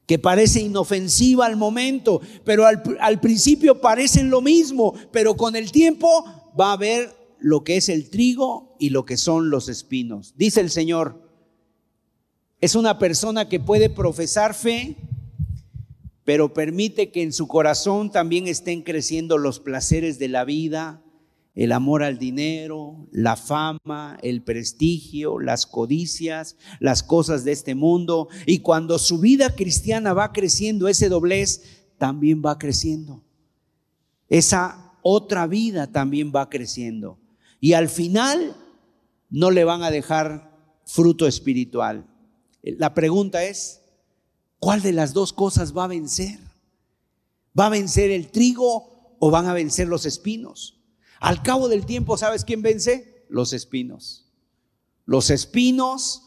que 0.07 0.17
parece 0.17 0.61
inofensiva 0.61 1.45
al 1.45 1.57
momento, 1.57 2.21
pero 2.43 2.65
al, 2.65 3.19
principio 3.21 3.81
parecen 3.81 4.31
lo 4.31 4.41
mismo, 4.41 4.95
pero 5.11 5.35
con 5.35 5.55
el 5.55 5.71
tiempo 5.71 6.25
va 6.59 6.73
a 6.73 6.77
ver 6.77 7.15
lo 7.39 7.63
que 7.63 7.77
es 7.77 7.87
el 7.87 8.09
trigo 8.09 8.75
y 8.79 8.89
lo 8.89 9.05
que 9.05 9.15
son 9.15 9.51
los 9.51 9.69
espinos. 9.69 10.33
Dice 10.35 10.59
el 10.59 10.71
Señor, 10.71 11.21
es 12.61 12.73
una 12.73 12.97
persona 12.97 13.47
que 13.47 13.59
puede 13.59 13.91
profesar 13.91 14.55
fe, 14.55 14.95
pero 16.23 16.51
permite 16.51 17.11
que 17.11 17.21
en 17.21 17.31
su 17.31 17.47
corazón 17.47 18.11
también 18.11 18.47
estén 18.47 18.81
creciendo 18.81 19.37
los 19.37 19.59
placeres 19.59 20.17
de 20.17 20.29
la 20.29 20.45
vida, 20.45 21.03
el 21.53 21.71
amor 21.73 22.03
al 22.03 22.17
dinero, 22.17 23.09
la 23.11 23.35
fama, 23.35 24.17
el 24.21 24.41
prestigio, 24.41 25.39
las 25.39 25.65
codicias, 25.65 26.55
las 26.79 27.03
cosas 27.03 27.43
de 27.43 27.51
este 27.51 27.75
mundo. 27.75 28.29
Y 28.45 28.59
cuando 28.59 28.97
su 28.99 29.19
vida 29.19 29.55
cristiana 29.55 30.13
va 30.13 30.31
creciendo, 30.31 30.87
ese 30.87 31.09
doblez 31.09 31.63
también 31.97 32.41
va 32.45 32.57
creciendo. 32.57 33.23
Esa 34.29 34.93
otra 35.03 35.45
vida 35.45 35.91
también 35.91 36.31
va 36.33 36.49
creciendo. 36.49 37.19
Y 37.59 37.73
al 37.73 37.89
final 37.89 38.55
no 39.29 39.51
le 39.51 39.65
van 39.65 39.83
a 39.83 39.91
dejar 39.91 40.57
fruto 40.85 41.27
espiritual. 41.27 42.07
La 42.63 42.93
pregunta 42.93 43.43
es, 43.43 43.81
¿cuál 44.59 44.81
de 44.81 44.93
las 44.93 45.13
dos 45.13 45.33
cosas 45.33 45.75
va 45.75 45.83
a 45.83 45.87
vencer? 45.87 46.39
¿Va 47.57 47.65
a 47.65 47.69
vencer 47.69 48.09
el 48.09 48.31
trigo 48.31 49.15
o 49.19 49.31
van 49.31 49.47
a 49.47 49.53
vencer 49.53 49.87
los 49.87 50.05
espinos? 50.05 50.80
Al 51.21 51.43
cabo 51.43 51.69
del 51.69 51.85
tiempo, 51.85 52.17
¿sabes 52.17 52.43
quién 52.43 52.63
vence? 52.63 53.25
Los 53.29 53.53
espinos. 53.53 54.27
Los 55.05 55.29
espinos 55.29 56.23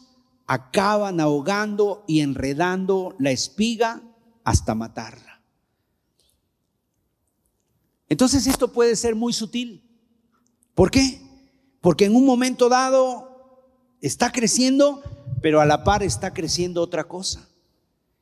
acaban 0.47 1.19
ahogando 1.19 2.05
y 2.07 2.21
enredando 2.21 3.13
la 3.19 3.31
espiga 3.31 4.01
hasta 4.45 4.73
matarla. 4.73 5.43
Entonces 8.07 8.47
esto 8.47 8.71
puede 8.71 8.95
ser 8.95 9.15
muy 9.15 9.33
sutil. 9.33 9.83
¿Por 10.73 10.89
qué? 10.91 11.19
Porque 11.81 12.05
en 12.05 12.15
un 12.15 12.25
momento 12.25 12.69
dado 12.69 13.69
está 13.99 14.31
creciendo, 14.31 15.03
pero 15.41 15.59
a 15.59 15.65
la 15.65 15.83
par 15.83 16.03
está 16.03 16.33
creciendo 16.33 16.81
otra 16.81 17.03
cosa. 17.03 17.49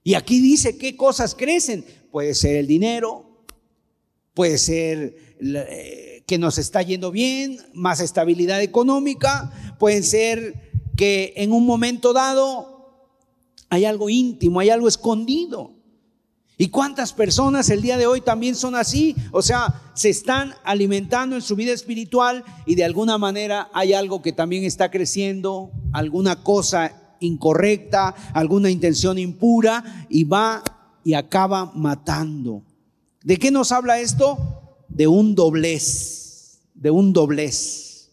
Y 0.03 0.15
aquí 0.15 0.41
dice 0.41 0.79
qué 0.79 0.97
cosas 0.97 1.35
crecen. 1.35 1.85
Puede 2.11 2.33
ser 2.33 2.55
el 2.55 2.65
dinero, 2.65 3.45
puede 4.33 4.57
ser 4.57 5.37
eh, 5.39 6.12
que 6.25 6.37
nos 6.37 6.57
está 6.57 6.81
yendo 6.81 7.11
bien, 7.11 7.57
más 7.73 7.99
estabilidad 7.99 8.61
económica, 8.61 9.51
pueden 9.79 10.03
ser 10.03 10.71
que 10.95 11.33
en 11.37 11.51
un 11.51 11.65
momento 11.65 12.13
dado 12.13 12.73
hay 13.69 13.85
algo 13.85 14.09
íntimo, 14.09 14.59
hay 14.59 14.69
algo 14.69 14.87
escondido. 14.87 15.71
¿Y 16.57 16.67
cuántas 16.67 17.11
personas 17.13 17.69
el 17.69 17.81
día 17.81 17.97
de 17.97 18.05
hoy 18.05 18.21
también 18.21 18.55
son 18.55 18.75
así? 18.75 19.15
O 19.31 19.41
sea, 19.41 19.81
se 19.95 20.09
están 20.09 20.53
alimentando 20.63 21.35
en 21.35 21.41
su 21.41 21.55
vida 21.55 21.73
espiritual 21.73 22.43
y 22.65 22.75
de 22.75 22.83
alguna 22.83 23.17
manera 23.17 23.69
hay 23.73 23.93
algo 23.93 24.21
que 24.21 24.31
también 24.31 24.63
está 24.63 24.91
creciendo, 24.91 25.71
alguna 25.91 26.43
cosa 26.43 27.15
incorrecta, 27.19 28.13
alguna 28.33 28.69
intención 28.69 29.17
impura 29.17 30.05
y 30.09 30.25
va 30.25 30.63
y 31.03 31.15
acaba 31.15 31.71
matando. 31.73 32.61
¿De 33.23 33.37
qué 33.37 33.49
nos 33.49 33.71
habla 33.71 33.99
esto? 33.99 34.62
De 34.93 35.07
un 35.07 35.33
doblez, 35.33 36.59
de 36.75 36.91
un 36.91 37.13
doblez. 37.13 38.09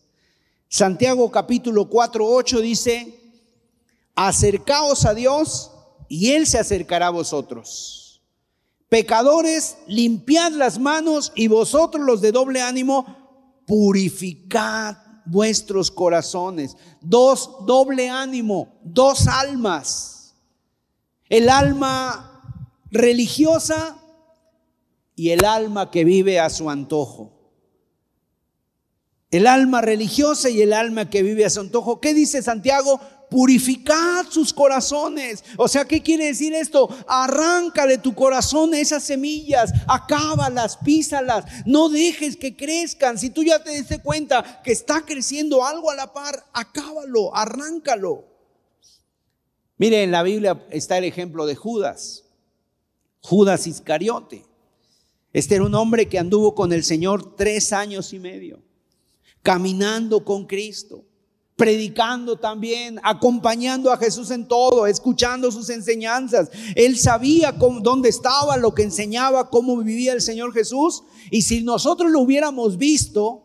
Santiago 0.69 1.31
capítulo 1.31 1.89
4, 1.89 2.27
8 2.27 2.61
dice, 2.61 3.21
acercaos 4.15 5.05
a 5.05 5.13
Dios 5.13 5.71
y 6.09 6.31
Él 6.31 6.47
se 6.47 6.59
acercará 6.59 7.09
a 7.09 7.11
vosotros. 7.11 8.23
Pecadores, 8.89 9.77
limpiad 9.87 10.53
las 10.53 10.79
manos 10.79 11.33
y 11.35 11.49
vosotros 11.49 12.05
los 12.05 12.21
de 12.21 12.33
doble 12.33 12.63
ánimo, 12.63 13.63
purificad 13.67 14.97
vuestros 15.27 15.91
corazones. 15.91 16.77
Dos, 17.01 17.51
doble 17.67 18.09
ánimo, 18.09 18.81
dos 18.83 19.29
almas. 19.29 20.35
El 21.29 21.49
alma 21.49 22.43
religiosa 22.91 24.00
y 25.21 25.33
el 25.33 25.45
alma 25.45 25.91
que 25.91 26.03
vive 26.03 26.41
a 26.41 26.49
su 26.49 26.71
antojo. 26.71 27.31
El 29.31 29.47
alma 29.47 29.83
religiosa 29.83 30.49
y 30.49 30.63
el 30.63 30.73
alma 30.73 31.11
que 31.11 31.23
vive 31.23 31.45
a 31.45 31.51
su 31.51 31.61
antojo. 31.61 32.01
¿Qué 32.01 32.15
dice 32.15 32.41
Santiago? 32.41 32.99
Purificad 33.29 34.25
sus 34.31 34.55
corazones. 34.55 35.45
O 35.59 35.69
sea, 35.69 35.85
¿qué 35.85 36.03
quiere 36.03 36.25
decir 36.25 36.55
esto? 36.55 36.89
Arranca 37.07 37.87
de 37.87 37.99
tu 37.99 38.15
corazón 38.15 38.73
esas 38.73 39.03
semillas, 39.03 39.75
acábalas, 39.87 40.79
písalas, 40.79 41.45
no 41.67 41.91
dejes 41.91 42.39
que 42.39 42.57
crezcan. 42.57 43.19
Si 43.19 43.29
tú 43.29 43.43
ya 43.43 43.63
te 43.63 43.73
diste 43.73 43.99
cuenta 43.99 44.63
que 44.65 44.73
está 44.73 45.03
creciendo 45.03 45.67
algo 45.67 45.91
a 45.91 45.97
la 45.97 46.15
par, 46.15 46.47
acábalo, 46.55 47.37
arráncalo. 47.37 48.25
Mire, 49.77 50.03
en 50.03 50.13
la 50.13 50.23
Biblia 50.23 50.65
está 50.71 50.97
el 50.97 51.05
ejemplo 51.05 51.45
de 51.45 51.57
Judas, 51.57 52.25
Judas 53.21 53.67
Iscariote. 53.67 54.49
Este 55.33 55.55
era 55.55 55.65
un 55.65 55.75
hombre 55.75 56.09
que 56.09 56.19
anduvo 56.19 56.55
con 56.55 56.73
el 56.73 56.83
Señor 56.83 57.37
tres 57.37 57.73
años 57.73 58.13
y 58.13 58.19
medio, 58.19 58.61
caminando 59.43 60.25
con 60.25 60.47
Cristo, 60.47 61.05
predicando 61.55 62.37
también, 62.37 62.99
acompañando 63.03 63.93
a 63.93 63.97
Jesús 63.97 64.31
en 64.33 64.49
todo, 64.49 64.87
escuchando 64.87 65.53
sus 65.53 65.71
enseñanzas. 65.71 66.51
Él 66.75 66.99
sabía 66.99 67.53
dónde 67.53 68.09
estaba, 68.09 68.57
lo 68.57 68.75
que 68.75 68.83
enseñaba, 68.83 69.51
cómo 69.51 69.77
vivía 69.77 70.13
el 70.13 70.21
Señor 70.21 70.53
Jesús. 70.53 71.05
Y 71.31 71.43
si 71.43 71.63
nosotros 71.63 72.11
lo 72.11 72.21
hubiéramos 72.21 72.77
visto, 72.77 73.45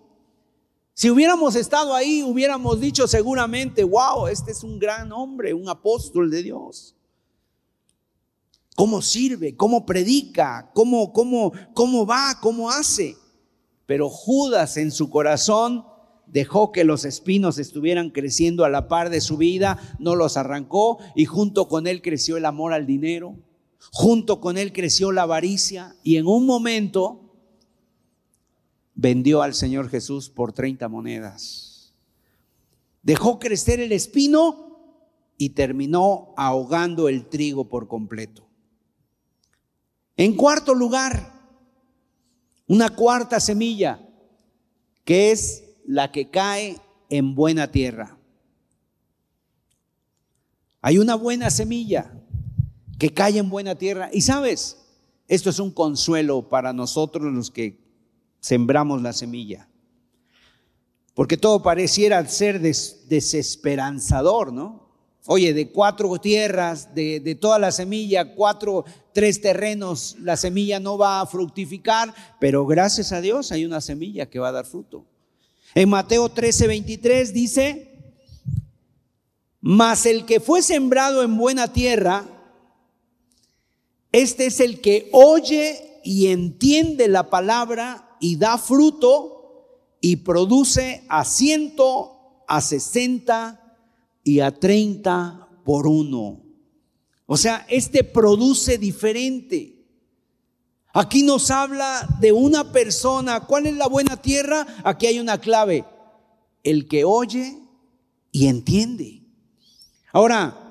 si 0.96 1.12
hubiéramos 1.12 1.56
estado 1.56 1.94
ahí, 1.94 2.24
hubiéramos 2.24 2.80
dicho 2.80 3.08
seguramente, 3.08 3.84
wow, 3.84 4.28
este 4.28 4.54
es 4.54 4.64
un 4.64 4.80
gran 4.80 5.12
hombre, 5.12 5.54
un 5.54 5.70
apóstol 5.70 6.32
de 6.32 6.42
Dios 6.42 6.96
cómo 8.76 9.02
sirve, 9.02 9.56
cómo 9.56 9.86
predica, 9.86 10.70
cómo, 10.74 11.14
cómo, 11.14 11.54
cómo 11.74 12.06
va, 12.06 12.38
cómo 12.42 12.70
hace. 12.70 13.16
Pero 13.86 14.10
Judas 14.10 14.78
en 14.78 14.92
su 14.92 15.10
corazón 15.10 15.86
dejó 16.28 16.72
que 16.72 16.84
los 16.84 17.06
espinos 17.06 17.58
estuvieran 17.58 18.10
creciendo 18.10 18.66
a 18.66 18.70
la 18.70 18.88
par 18.88 19.10
de 19.10 19.22
su 19.22 19.38
vida, 19.38 19.80
no 20.00 20.16
los 20.16 20.38
arrancó 20.38 20.98
y 21.16 21.26
junto 21.26 21.68
con 21.68 21.88
él 21.88 22.02
creció 22.02 22.38
el 22.38 22.46
amor 22.46 22.74
al 22.74 22.86
dinero, 22.86 23.38
junto 23.92 24.42
con 24.42 24.58
él 24.58 24.74
creció 24.74 25.12
la 25.12 25.24
avaricia 25.24 25.96
y 26.04 26.18
en 26.18 26.28
un 26.28 26.46
momento 26.46 27.22
vendió 28.96 29.42
al 29.42 29.54
Señor 29.54 29.90
Jesús 29.90 30.30
por 30.30 30.52
30 30.52 30.88
monedas. 30.90 31.94
Dejó 33.04 33.40
crecer 33.40 33.80
el 33.80 33.92
espino 33.92 34.66
y 35.38 35.50
terminó 35.50 36.34
ahogando 36.38 37.08
el 37.08 37.28
trigo 37.28 37.70
por 37.70 37.88
completo. 37.88 38.45
En 40.18 40.36
cuarto 40.36 40.74
lugar, 40.74 41.34
una 42.68 42.90
cuarta 42.90 43.40
semilla, 43.40 44.00
que 45.04 45.32
es 45.32 45.64
la 45.86 46.12
que 46.12 46.30
cae 46.30 46.78
en 47.10 47.36
buena 47.36 47.72
tierra. 47.72 48.18
Hay 50.82 50.98
una 50.98 51.16
buena 51.16 51.50
semilla 51.50 52.12
que 52.98 53.14
cae 53.14 53.38
en 53.38 53.50
buena 53.50 53.76
tierra. 53.76 54.10
Y 54.14 54.22
sabes, 54.22 54.78
esto 55.28 55.50
es 55.50 55.60
un 55.60 55.72
consuelo 55.72 56.48
para 56.48 56.74
nosotros 56.74 57.34
los 57.34 57.52
que 57.52 57.80
sembramos 58.40 59.02
la 59.02 59.14
semilla. 59.14 59.68
Porque 61.14 61.38
todo 61.38 61.64
pareciera 61.64 62.26
ser 62.28 62.60
desesperanzador, 62.62 64.54
¿no? 64.54 64.86
Oye, 65.28 65.54
de 65.54 65.72
cuatro 65.72 66.16
tierras, 66.20 66.94
de, 66.94 67.38
toda 67.42 67.58
la 67.58 67.72
semilla, 67.72 68.36
cuatro, 68.36 68.86
tres 69.16 69.40
terrenos, 69.40 70.18
la 70.20 70.36
semilla 70.36 70.82
no 70.82 70.98
va 70.98 71.22
a 71.22 71.26
fructificar, 71.26 72.14
pero 72.38 72.66
gracias 72.66 73.14
a 73.14 73.22
Dios 73.22 73.54
hay 73.54 73.64
una 73.64 73.80
semilla 73.80 74.30
que 74.30 74.40
va 74.40 74.50
a 74.50 74.52
dar 74.52 74.66
fruto. 74.66 75.06
En 75.74 75.88
Mateo 75.88 76.28
13, 76.28 76.68
23 76.68 77.34
dice, 77.34 78.14
mas 79.62 80.06
el 80.06 80.26
que 80.26 80.42
fue 80.42 80.62
sembrado 80.62 81.24
en 81.24 81.38
buena 81.38 81.72
tierra, 81.72 82.26
este 84.12 84.48
es 84.48 84.60
el 84.60 84.82
que 84.82 85.10
oye 85.14 86.02
y 86.04 86.28
entiende 86.28 87.08
la 87.08 87.30
palabra 87.30 88.18
y 88.20 88.36
da 88.36 88.58
fruto 88.58 89.96
y 90.02 90.18
produce 90.18 91.06
a 91.08 91.24
ciento, 91.24 92.44
a 92.50 92.60
sesenta 92.60 93.78
y 94.26 94.42
a 94.42 94.52
30 94.52 95.62
por 95.64 95.88
uno. 95.88 96.45
O 97.26 97.38
sea, 97.38 97.66
este 97.70 98.04
produce 98.04 98.78
diferente. 98.78 99.76
Aquí 100.94 101.24
nos 101.24 101.52
habla 101.52 102.08
de 102.20 102.32
una 102.32 102.72
persona. 102.72 103.42
¿Cuál 103.42 103.66
es 103.66 103.76
la 103.76 103.88
buena 103.88 104.18
tierra? 104.22 104.66
Aquí 104.84 105.08
hay 105.08 105.20
una 105.20 105.40
clave. 105.40 105.86
El 106.64 106.88
que 106.88 107.04
oye 107.04 107.58
y 108.32 108.48
entiende. 108.48 109.24
Ahora, 110.14 110.66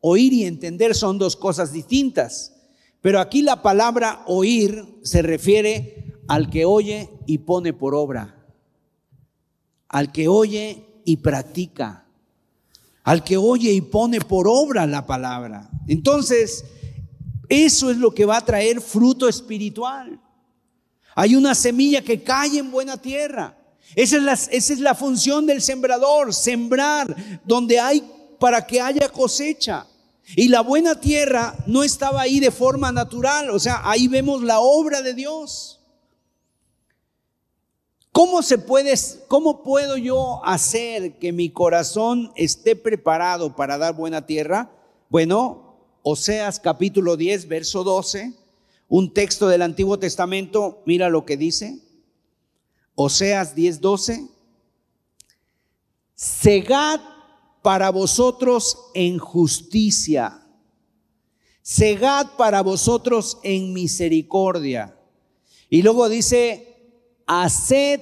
oír 0.00 0.32
y 0.32 0.44
entender 0.44 0.94
son 0.94 1.18
dos 1.18 1.36
cosas 1.36 1.72
distintas, 1.72 2.54
pero 3.00 3.20
aquí 3.20 3.42
la 3.42 3.62
palabra 3.62 4.22
oír 4.26 4.98
se 5.02 5.22
refiere 5.22 6.20
al 6.28 6.50
que 6.50 6.64
oye 6.64 7.10
y 7.26 7.38
pone 7.38 7.72
por 7.72 7.94
obra, 7.94 8.46
al 9.88 10.12
que 10.12 10.28
oye 10.28 11.02
y 11.04 11.18
practica, 11.18 12.06
al 13.10 13.24
que 13.24 13.36
oye 13.36 13.72
y 13.72 13.80
pone 13.80 14.20
por 14.20 14.46
obra 14.46 14.86
la 14.86 15.04
palabra. 15.04 15.68
Entonces, 15.88 16.64
eso 17.48 17.90
es 17.90 17.96
lo 17.96 18.14
que 18.14 18.24
va 18.24 18.36
a 18.36 18.44
traer 18.44 18.80
fruto 18.80 19.28
espiritual. 19.28 20.20
Hay 21.16 21.34
una 21.34 21.56
semilla 21.56 22.02
que 22.02 22.22
cae 22.22 22.58
en 22.58 22.70
buena 22.70 22.96
tierra. 22.98 23.58
Esa 23.96 24.16
es, 24.16 24.22
la, 24.22 24.34
es 24.34 24.78
la 24.78 24.94
función 24.94 25.44
del 25.44 25.60
sembrador, 25.60 26.32
sembrar 26.32 27.40
donde 27.44 27.80
hay 27.80 28.08
para 28.38 28.64
que 28.64 28.80
haya 28.80 29.08
cosecha. 29.08 29.88
Y 30.36 30.46
la 30.46 30.60
buena 30.60 31.00
tierra 31.00 31.56
no 31.66 31.82
estaba 31.82 32.20
ahí 32.20 32.38
de 32.38 32.52
forma 32.52 32.92
natural, 32.92 33.50
o 33.50 33.58
sea, 33.58 33.80
ahí 33.90 34.06
vemos 34.06 34.40
la 34.44 34.60
obra 34.60 35.02
de 35.02 35.14
Dios. 35.14 35.79
¿Cómo 38.12 38.42
se 38.42 38.58
puede, 38.58 38.92
cómo 39.28 39.62
puedo 39.62 39.96
yo 39.96 40.44
hacer 40.44 41.18
que 41.18 41.32
mi 41.32 41.50
corazón 41.50 42.32
esté 42.34 42.74
preparado 42.74 43.54
para 43.54 43.78
dar 43.78 43.94
buena 43.94 44.26
tierra? 44.26 44.72
Bueno, 45.08 45.76
Oseas 46.02 46.58
capítulo 46.58 47.16
10, 47.16 47.46
verso 47.46 47.84
12, 47.84 48.32
un 48.88 49.14
texto 49.14 49.46
del 49.46 49.62
Antiguo 49.62 49.98
Testamento, 49.98 50.82
mira 50.86 51.08
lo 51.08 51.24
que 51.24 51.36
dice. 51.36 51.78
Oseas 52.96 53.54
10, 53.54 53.80
12. 53.80 54.28
Segad 56.16 57.00
para 57.62 57.90
vosotros 57.90 58.90
en 58.94 59.18
justicia. 59.18 60.42
Segad 61.62 62.36
para 62.36 62.62
vosotros 62.62 63.38
en 63.44 63.72
misericordia. 63.72 64.98
Y 65.68 65.82
luego 65.82 66.08
dice, 66.08 66.69
haced 67.30 68.00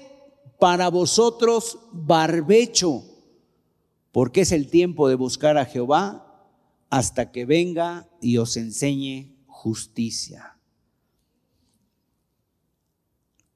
para 0.58 0.88
vosotros 0.88 1.78
barbecho, 1.92 3.04
porque 4.10 4.40
es 4.40 4.52
el 4.52 4.70
tiempo 4.70 5.06
de 5.06 5.16
buscar 5.16 5.58
a 5.58 5.66
Jehová 5.66 6.48
hasta 6.88 7.30
que 7.30 7.44
venga 7.44 8.08
y 8.22 8.38
os 8.38 8.56
enseñe 8.56 9.36
justicia. 9.46 10.58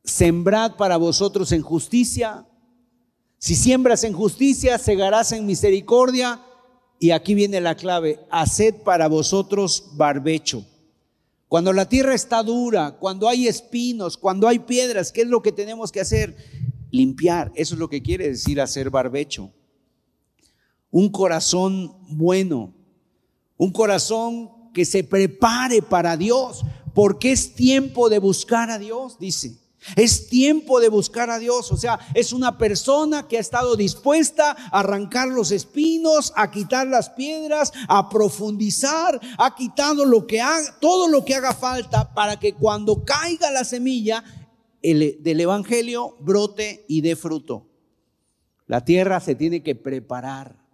Sembrad 0.05 0.77
para 0.77 0.99
vosotros 0.99 1.53
en 1.53 1.63
justicia. 1.63 2.47
Si 3.39 3.55
siembras 3.55 4.05
en 4.05 4.13
justicia, 4.13 4.77
segarás 4.77 5.33
en 5.33 5.47
misericordia. 5.47 6.45
Y 6.99 7.13
aquí 7.13 7.35
viene 7.35 7.63
la 7.63 7.77
clave, 7.77 8.21
haced 8.31 8.83
para 8.83 9.09
vosotros 9.09 9.93
barbecho. 9.95 10.67
Cuando 11.53 11.75
la 11.75 11.87
tierra 11.87 12.15
está 12.15 12.43
dura, 12.43 12.93
cuando 12.93 13.29
hay 13.29 13.47
espinos, 13.47 14.17
cuando 14.17 14.49
hay 14.49 14.61
piedras, 14.61 15.13
¿qué 15.13 15.21
es 15.21 15.29
lo 15.29 15.43
que 15.43 15.53
tenemos 15.53 15.93
que 15.93 16.01
hacer? 16.01 16.35
Limpiar. 16.91 17.53
Eso 17.55 17.75
es 17.75 17.79
lo 17.79 17.91
que 17.91 18.01
quiere 18.01 18.27
decir 18.27 18.59
hacer 18.59 18.89
barbecho. 18.89 19.53
Un 20.91 21.11
corazón 21.11 21.95
bueno, 22.09 22.73
un 23.59 23.71
corazón 23.71 24.73
que 24.73 24.87
se 24.87 25.05
prepare 25.05 25.83
para 25.83 26.17
Dios, 26.17 26.65
porque 26.95 27.33
es 27.33 27.55
tiempo 27.55 28.09
de 28.09 28.19
buscar 28.19 28.71
a 28.71 28.79
Dios, 28.79 29.19
dice. 29.19 29.59
Es 29.97 30.29
tiempo 30.29 30.81
de 30.81 30.89
buscar 30.89 31.31
a 31.31 31.39
Dios, 31.39 31.73
o 31.73 31.77
sea, 31.77 31.99
es 32.15 32.33
una 32.33 32.57
persona 32.57 33.27
que 33.27 33.37
ha 33.37 33.41
estado 33.41 33.77
dispuesta 33.77 34.57
a 34.71 34.81
arrancar 34.81 35.29
los 35.29 35.51
espinos, 35.51 36.33
a 36.37 36.51
quitar 36.51 36.87
las 36.87 37.11
piedras, 37.11 37.73
a 37.89 38.09
profundizar, 38.09 39.21
ha 39.39 39.55
quitado 39.55 40.05
lo 40.05 40.27
que 40.27 40.41
haga, 40.41 40.79
todo 40.81 41.09
lo 41.09 41.25
que 41.25 41.35
haga 41.35 41.55
falta 41.55 42.15
para 42.15 42.39
que 42.39 42.55
cuando 42.55 43.05
caiga 43.05 43.51
la 43.51 43.65
semilla 43.65 44.25
del 44.83 45.41
evangelio 45.41 46.17
brote 46.21 46.85
y 46.89 47.01
dé 47.01 47.17
fruto. 47.17 47.69
La 48.67 48.85
tierra 48.85 49.21
se 49.21 49.35
tiene 49.35 49.63
que 49.63 49.75
preparar, 49.75 50.65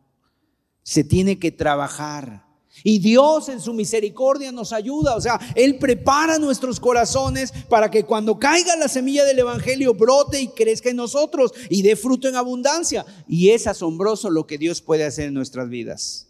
se 0.83 1.05
tiene 1.05 1.39
que 1.39 1.51
trabajar. 1.51 2.48
Y 2.85 2.99
Dios 2.99 3.49
en 3.49 3.61
su 3.61 3.73
misericordia 3.73 4.53
nos 4.53 4.73
ayuda, 4.73 5.17
o 5.17 5.21
sea, 5.21 5.39
Él 5.55 5.79
prepara 5.79 6.39
nuestros 6.39 6.81
corazones 6.81 7.53
para 7.69 7.91
que 7.91 8.05
cuando 8.05 8.39
caiga 8.39 8.77
la 8.77 8.89
semilla 8.89 9.25
del 9.25 9.39
Evangelio 9.39 9.95
brote 9.95 10.41
y 10.41 10.49
crezca 10.49 10.91
en 10.91 10.97
nosotros 10.97 11.53
y 11.69 11.83
dé 11.83 11.97
fruto 11.97 12.29
en 12.29 12.37
abundancia. 12.37 13.05
Y 13.27 13.51
es 13.51 13.67
asombroso 13.67 14.31
lo 14.31 14.47
que 14.47 14.59
Dios 14.59 14.81
puede 14.81 15.05
hacer 15.05 15.29
en 15.29 15.35
nuestras 15.35 15.69
vidas. 15.69 16.29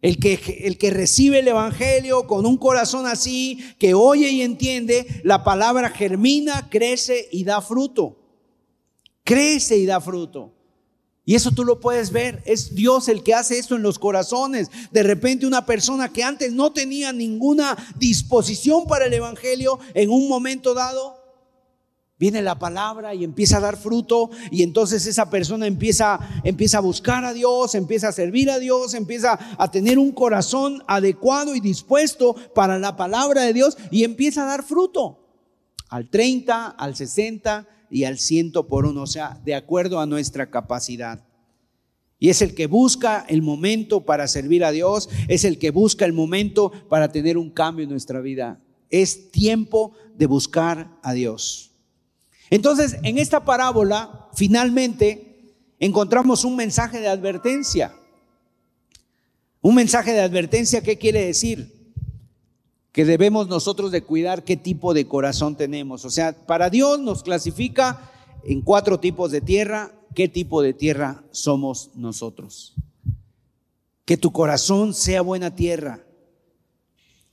El 0.00 0.18
que, 0.18 0.34
el 0.64 0.76
que 0.76 0.90
recibe 0.90 1.38
el 1.38 1.48
Evangelio 1.48 2.26
con 2.26 2.44
un 2.44 2.58
corazón 2.58 3.06
así, 3.06 3.58
que 3.78 3.94
oye 3.94 4.28
y 4.28 4.42
entiende, 4.42 5.06
la 5.24 5.44
palabra 5.44 5.88
germina, 5.88 6.68
crece 6.68 7.28
y 7.32 7.44
da 7.44 7.62
fruto. 7.62 8.18
Crece 9.24 9.78
y 9.78 9.86
da 9.86 10.00
fruto. 10.00 10.53
Y 11.26 11.34
eso 11.34 11.52
tú 11.52 11.64
lo 11.64 11.80
puedes 11.80 12.12
ver, 12.12 12.42
es 12.44 12.74
Dios 12.74 13.08
el 13.08 13.22
que 13.22 13.32
hace 13.32 13.58
esto 13.58 13.76
en 13.76 13.82
los 13.82 13.98
corazones. 13.98 14.70
De 14.90 15.02
repente 15.02 15.46
una 15.46 15.64
persona 15.64 16.12
que 16.12 16.22
antes 16.22 16.52
no 16.52 16.72
tenía 16.72 17.12
ninguna 17.12 17.76
disposición 17.96 18.86
para 18.86 19.06
el 19.06 19.14
Evangelio, 19.14 19.78
en 19.94 20.10
un 20.10 20.28
momento 20.28 20.74
dado, 20.74 21.24
viene 22.18 22.42
la 22.42 22.58
palabra 22.58 23.14
y 23.14 23.24
empieza 23.24 23.56
a 23.56 23.60
dar 23.60 23.76
fruto 23.76 24.30
y 24.50 24.62
entonces 24.62 25.06
esa 25.06 25.30
persona 25.30 25.66
empieza, 25.66 26.20
empieza 26.44 26.78
a 26.78 26.82
buscar 26.82 27.24
a 27.24 27.32
Dios, 27.32 27.74
empieza 27.74 28.08
a 28.08 28.12
servir 28.12 28.50
a 28.50 28.58
Dios, 28.58 28.92
empieza 28.92 29.38
a 29.58 29.70
tener 29.70 29.98
un 29.98 30.12
corazón 30.12 30.82
adecuado 30.86 31.54
y 31.54 31.60
dispuesto 31.60 32.34
para 32.54 32.78
la 32.78 32.96
palabra 32.96 33.42
de 33.42 33.54
Dios 33.54 33.78
y 33.90 34.04
empieza 34.04 34.42
a 34.42 34.46
dar 34.46 34.62
fruto. 34.62 35.20
Al 35.88 36.10
30, 36.10 36.66
al 36.66 36.96
60 36.96 37.68
y 37.94 38.02
al 38.02 38.18
ciento 38.18 38.66
por 38.66 38.86
uno, 38.86 39.02
o 39.02 39.06
sea, 39.06 39.40
de 39.44 39.54
acuerdo 39.54 40.00
a 40.00 40.06
nuestra 40.06 40.50
capacidad. 40.50 41.24
Y 42.18 42.28
es 42.28 42.42
el 42.42 42.56
que 42.56 42.66
busca 42.66 43.24
el 43.28 43.40
momento 43.40 44.04
para 44.04 44.26
servir 44.26 44.64
a 44.64 44.72
Dios, 44.72 45.08
es 45.28 45.44
el 45.44 45.60
que 45.60 45.70
busca 45.70 46.04
el 46.04 46.12
momento 46.12 46.72
para 46.88 47.12
tener 47.12 47.38
un 47.38 47.50
cambio 47.50 47.84
en 47.84 47.90
nuestra 47.90 48.20
vida. 48.20 48.60
Es 48.90 49.30
tiempo 49.30 49.92
de 50.16 50.26
buscar 50.26 50.98
a 51.04 51.12
Dios. 51.12 51.70
Entonces, 52.50 52.96
en 53.04 53.16
esta 53.18 53.44
parábola, 53.44 54.28
finalmente, 54.34 55.54
encontramos 55.78 56.44
un 56.44 56.56
mensaje 56.56 56.98
de 56.98 57.06
advertencia. 57.06 57.94
Un 59.60 59.76
mensaje 59.76 60.12
de 60.14 60.20
advertencia, 60.20 60.82
¿qué 60.82 60.98
quiere 60.98 61.26
decir? 61.26 61.73
Que 62.94 63.04
debemos 63.04 63.48
nosotros 63.48 63.90
de 63.90 64.04
cuidar 64.04 64.44
qué 64.44 64.56
tipo 64.56 64.94
de 64.94 65.08
corazón 65.08 65.56
tenemos. 65.56 66.04
O 66.04 66.10
sea, 66.10 66.46
para 66.46 66.70
Dios 66.70 67.00
nos 67.00 67.24
clasifica 67.24 68.12
en 68.44 68.60
cuatro 68.60 69.00
tipos 69.00 69.32
de 69.32 69.40
tierra, 69.40 69.92
qué 70.14 70.28
tipo 70.28 70.62
de 70.62 70.74
tierra 70.74 71.24
somos 71.32 71.90
nosotros. 71.96 72.72
Que 74.04 74.16
tu 74.16 74.30
corazón 74.30 74.94
sea 74.94 75.22
buena 75.22 75.56
tierra. 75.56 76.04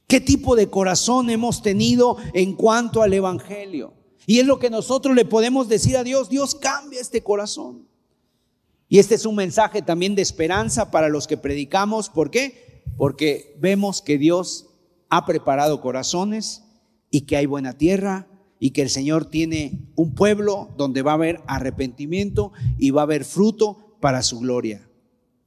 ¿Qué 0.07 0.20
tipo 0.20 0.55
de 0.55 0.68
corazón 0.68 1.30
hemos 1.30 1.62
tenido 1.62 2.18
en 2.34 2.53
cuanto 2.53 3.03
al 3.03 3.14
Evangelio? 3.14 3.93
Y 4.26 4.39
es 4.39 4.47
lo 4.47 4.57
que 4.57 4.72
nosotros 4.72 5.16
le 5.16 5.26
podemos 5.26 5.70
decir 5.70 5.95
a 5.95 6.03
Dios, 6.03 6.28
Dios 6.28 6.55
cambia 6.55 6.99
este 6.99 7.22
corazón. 7.22 7.88
Y 8.89 8.97
este 8.97 9.14
es 9.14 9.28
un 9.28 9.36
mensaje 9.36 9.84
también 9.84 10.16
de 10.16 10.24
esperanza 10.24 10.89
para 10.89 11.07
los 11.07 11.28
que 11.28 11.38
predicamos. 11.38 12.09
¿Por 12.09 12.32
qué? 12.32 12.82
Porque 12.97 13.55
vemos 13.59 14.01
que 14.01 14.18
Dios 14.18 14.66
ha 15.12 15.26
preparado 15.26 15.82
corazones 15.82 16.64
y 17.12 17.22
que 17.22 17.36
hay 17.36 17.45
buena 17.45 17.78
tierra 17.78 18.28
y 18.59 18.72
que 18.72 18.82
el 18.82 18.89
Señor 18.89 19.26
tiene 19.26 19.91
un 19.95 20.16
pueblo 20.16 20.70
donde 20.78 21.01
va 21.01 21.12
a 21.12 21.16
haber 21.16 21.41
arrepentimiento 21.47 22.53
y 22.78 22.91
va 22.91 23.01
a 23.01 23.03
haber 23.03 23.26
fruto 23.26 23.97
para 23.99 24.24
su 24.24 24.39
gloria. 24.39 24.88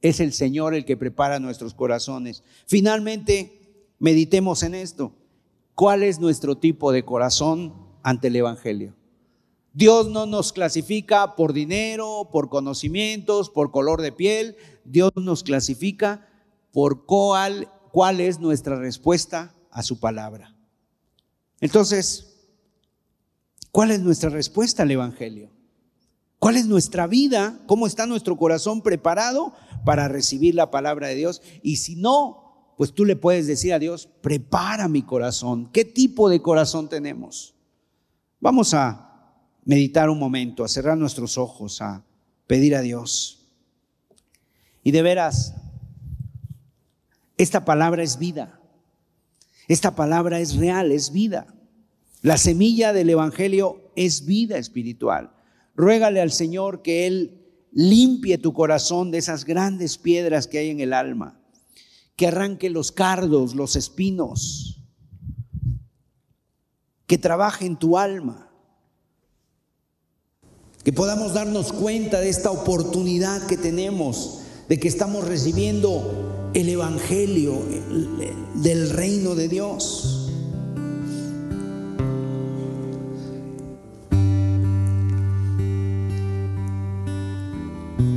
Es 0.01 0.19
el 0.19 0.33
Señor 0.33 0.75
el 0.75 0.85
que 0.85 0.97
prepara 0.97 1.39
nuestros 1.39 1.73
corazones. 1.73 2.43
Finalmente, 2.67 3.89
meditemos 3.97 4.61
en 4.61 4.75
esto. 4.75 5.13
¿Cuál 5.73 6.03
es 6.03 6.19
nuestro 6.19 6.57
tipo 6.57 6.91
de 6.91 7.03
corazón 7.03 7.73
ante 8.03 8.27
el 8.27 8.35
Evangelio? 8.35 8.93
Dios 9.73 10.09
no 10.09 10.27
nos 10.27 10.53
clasifica 10.53 11.35
por 11.35 11.53
dinero, 11.53 12.29
por 12.31 12.49
conocimientos, 12.49 13.49
por 13.49 13.71
color 13.71 14.03
de 14.03 14.11
piel. 14.11 14.57
Dios 14.83 15.11
nos 15.15 15.41
clasifica 15.41 16.29
por 16.71 17.07
cuál, 17.07 17.67
cuál 17.91 18.21
es 18.21 18.39
nuestra 18.39 18.75
respuesta 18.75 19.54
a 19.75 19.83
su 19.83 19.99
palabra. 19.99 20.55
Entonces, 21.59 22.47
¿cuál 23.73 23.91
es 23.91 23.99
nuestra 23.99 24.29
respuesta 24.29 24.83
al 24.83 24.91
Evangelio? 24.91 25.51
¿Cuál 26.39 26.55
es 26.55 26.65
nuestra 26.65 27.07
vida? 27.07 27.59
¿Cómo 27.67 27.85
está 27.85 28.05
nuestro 28.05 28.37
corazón 28.37 28.81
preparado 28.81 29.53
para 29.83 30.07
recibir 30.07 30.55
la 30.55 30.71
palabra 30.71 31.09
de 31.09 31.15
Dios? 31.15 31.41
Y 31.61 31.75
si 31.75 31.97
no, 31.97 32.73
pues 32.77 32.93
tú 32.93 33.03
le 33.03 33.17
puedes 33.17 33.47
decir 33.47 33.73
a 33.73 33.79
Dios, 33.79 34.07
prepara 34.21 34.87
mi 34.87 35.01
corazón. 35.01 35.69
¿Qué 35.73 35.83
tipo 35.83 36.29
de 36.29 36.41
corazón 36.41 36.87
tenemos? 36.87 37.53
Vamos 38.39 38.73
a 38.73 39.41
meditar 39.65 40.09
un 40.09 40.19
momento, 40.19 40.63
a 40.63 40.69
cerrar 40.69 40.97
nuestros 40.97 41.37
ojos, 41.37 41.81
a 41.81 42.05
pedir 42.47 42.77
a 42.77 42.81
Dios. 42.81 43.49
Y 44.83 44.91
de 44.91 45.01
veras, 45.01 45.53
esta 47.37 47.65
palabra 47.65 48.03
es 48.03 48.17
vida. 48.17 48.61
Esta 49.67 49.95
palabra 49.95 50.39
es 50.39 50.55
real, 50.55 50.91
es 50.91 51.11
vida. 51.11 51.47
La 52.21 52.37
semilla 52.37 52.93
del 52.93 53.09
Evangelio 53.09 53.91
es 53.95 54.25
vida 54.25 54.57
espiritual. 54.57 55.31
Ruégale 55.75 56.21
al 56.21 56.31
Señor 56.31 56.81
que 56.81 57.07
Él 57.07 57.41
limpie 57.71 58.37
tu 58.37 58.53
corazón 58.53 59.11
de 59.11 59.17
esas 59.17 59.45
grandes 59.45 59.97
piedras 59.97 60.47
que 60.47 60.59
hay 60.59 60.69
en 60.69 60.79
el 60.79 60.93
alma, 60.93 61.41
que 62.15 62.27
arranque 62.27 62.69
los 62.69 62.91
cardos, 62.91 63.53
los 63.53 63.75
espinos, 63.75 64.81
que 67.05 67.17
trabaje 67.17 67.65
en 67.65 67.77
tu 67.77 67.97
alma, 67.97 68.49
que 70.83 70.93
podamos 70.93 71.33
darnos 71.33 71.73
cuenta 71.73 72.21
de 72.21 72.29
esta 72.29 72.51
oportunidad 72.51 73.45
que 73.47 73.57
tenemos, 73.57 74.41
de 74.69 74.79
que 74.79 74.87
estamos 74.87 75.27
recibiendo 75.27 76.34
el 76.55 76.69
Evangelio 76.69 77.61
del 78.55 78.89
reino 78.89 79.35
de 79.35 79.49
Dios. 79.49 80.31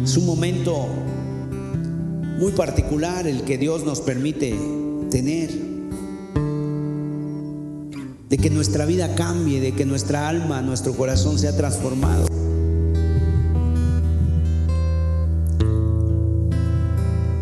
Es 0.04 0.16
un 0.16 0.24
momento 0.24 0.86
muy 2.38 2.52
particular 2.52 3.26
el 3.26 3.42
que 3.42 3.58
Dios 3.58 3.84
nos 3.84 4.00
permite 4.00 4.56
tener. 5.10 5.50
De 8.28 8.38
que 8.38 8.50
nuestra 8.50 8.86
vida 8.86 9.16
cambie, 9.16 9.60
de 9.60 9.72
que 9.72 9.84
nuestra 9.84 10.28
alma, 10.28 10.62
nuestro 10.62 10.92
corazón 10.92 11.40
sea 11.40 11.56
transformado. 11.56 12.27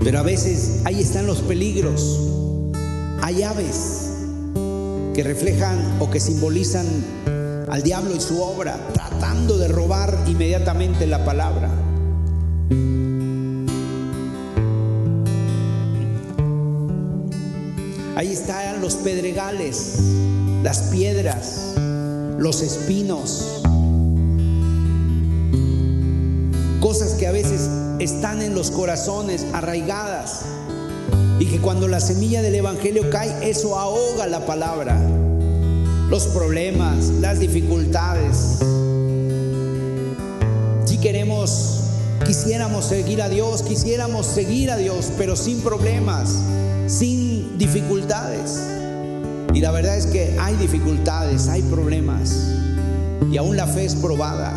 Pero 0.07 0.21
a 0.21 0.23
veces 0.23 0.83
ahí 0.85 1.01
están 1.01 1.27
los 1.27 1.41
peligros. 1.41 2.21
Hay 3.23 3.43
aves 3.43 4.09
que 5.13 5.25
reflejan 5.25 5.97
o 5.99 6.09
que 6.09 6.21
simbolizan 6.21 6.87
al 7.69 7.83
diablo 7.83 8.15
y 8.15 8.21
su 8.21 8.41
obra, 8.41 8.79
tratando 8.93 9.59
de 9.59 9.67
robar 9.67 10.17
inmediatamente 10.29 11.09
la 11.09 11.25
palabra. 11.25 11.69
Ahí 18.15 18.31
están 18.31 18.81
los 18.81 18.95
pedregales, 18.95 19.97
las 20.63 20.83
piedras, 20.83 21.75
los 22.39 22.63
espinos, 22.63 23.61
cosas 26.81 27.15
que 27.15 27.27
a 27.27 27.33
veces 27.33 27.69
están 27.99 28.43
en 28.43 28.55
los 28.55 28.71
corazones 28.71 29.47
arraigadas 29.53 30.43
y 31.39 31.47
que 31.47 31.61
cuando 31.61 31.89
la 31.89 32.01
semilla 32.01 32.43
del 32.43 32.55
Evangelio 32.55 33.11
cae, 33.11 33.49
eso 33.49 33.79
ahoga 33.79 34.27
la 34.27 34.47
palabra, 34.47 34.99
los 36.09 36.27
problemas, 36.29 37.07
las 37.21 37.41
dificultades. 37.41 38.59
Si 40.85 40.99
queremos, 40.99 41.81
quisiéramos 42.25 42.87
seguir 42.87 43.23
a 43.23 43.29
Dios, 43.29 43.63
quisiéramos 43.63 44.27
seguir 44.27 44.71
a 44.71 44.77
Dios, 44.77 45.11
pero 45.17 45.37
sin 45.37 45.61
problemas 45.61 46.35
sin 46.87 47.59
dificultades. 47.59 48.63
Y 49.55 49.61
la 49.61 49.71
verdad 49.71 49.97
es 49.97 50.07
que 50.07 50.37
hay 50.39 50.55
dificultades, 50.57 51.49
hay 51.49 51.63
problemas. 51.63 52.53
Y 53.31 53.37
aún 53.37 53.57
la 53.57 53.67
fe 53.67 53.85
es 53.85 53.95
probada. 53.95 54.55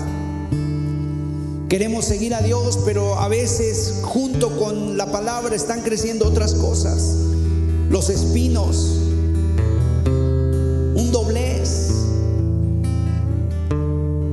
Queremos 1.70 2.06
seguir 2.06 2.34
a 2.34 2.42
Dios, 2.42 2.80
pero 2.84 3.20
a 3.20 3.28
veces 3.28 4.00
junto 4.02 4.58
con 4.58 4.98
la 4.98 5.12
palabra 5.12 5.56
están 5.56 5.82
creciendo 5.82 6.26
otras 6.26 6.56
cosas. 6.56 7.16
Los 7.92 8.10
espinos, 8.10 8.76
un 10.08 11.12
doblez. 11.12 11.92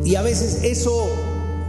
Y 0.02 0.14
a 0.14 0.22
veces 0.22 0.60
eso 0.62 1.08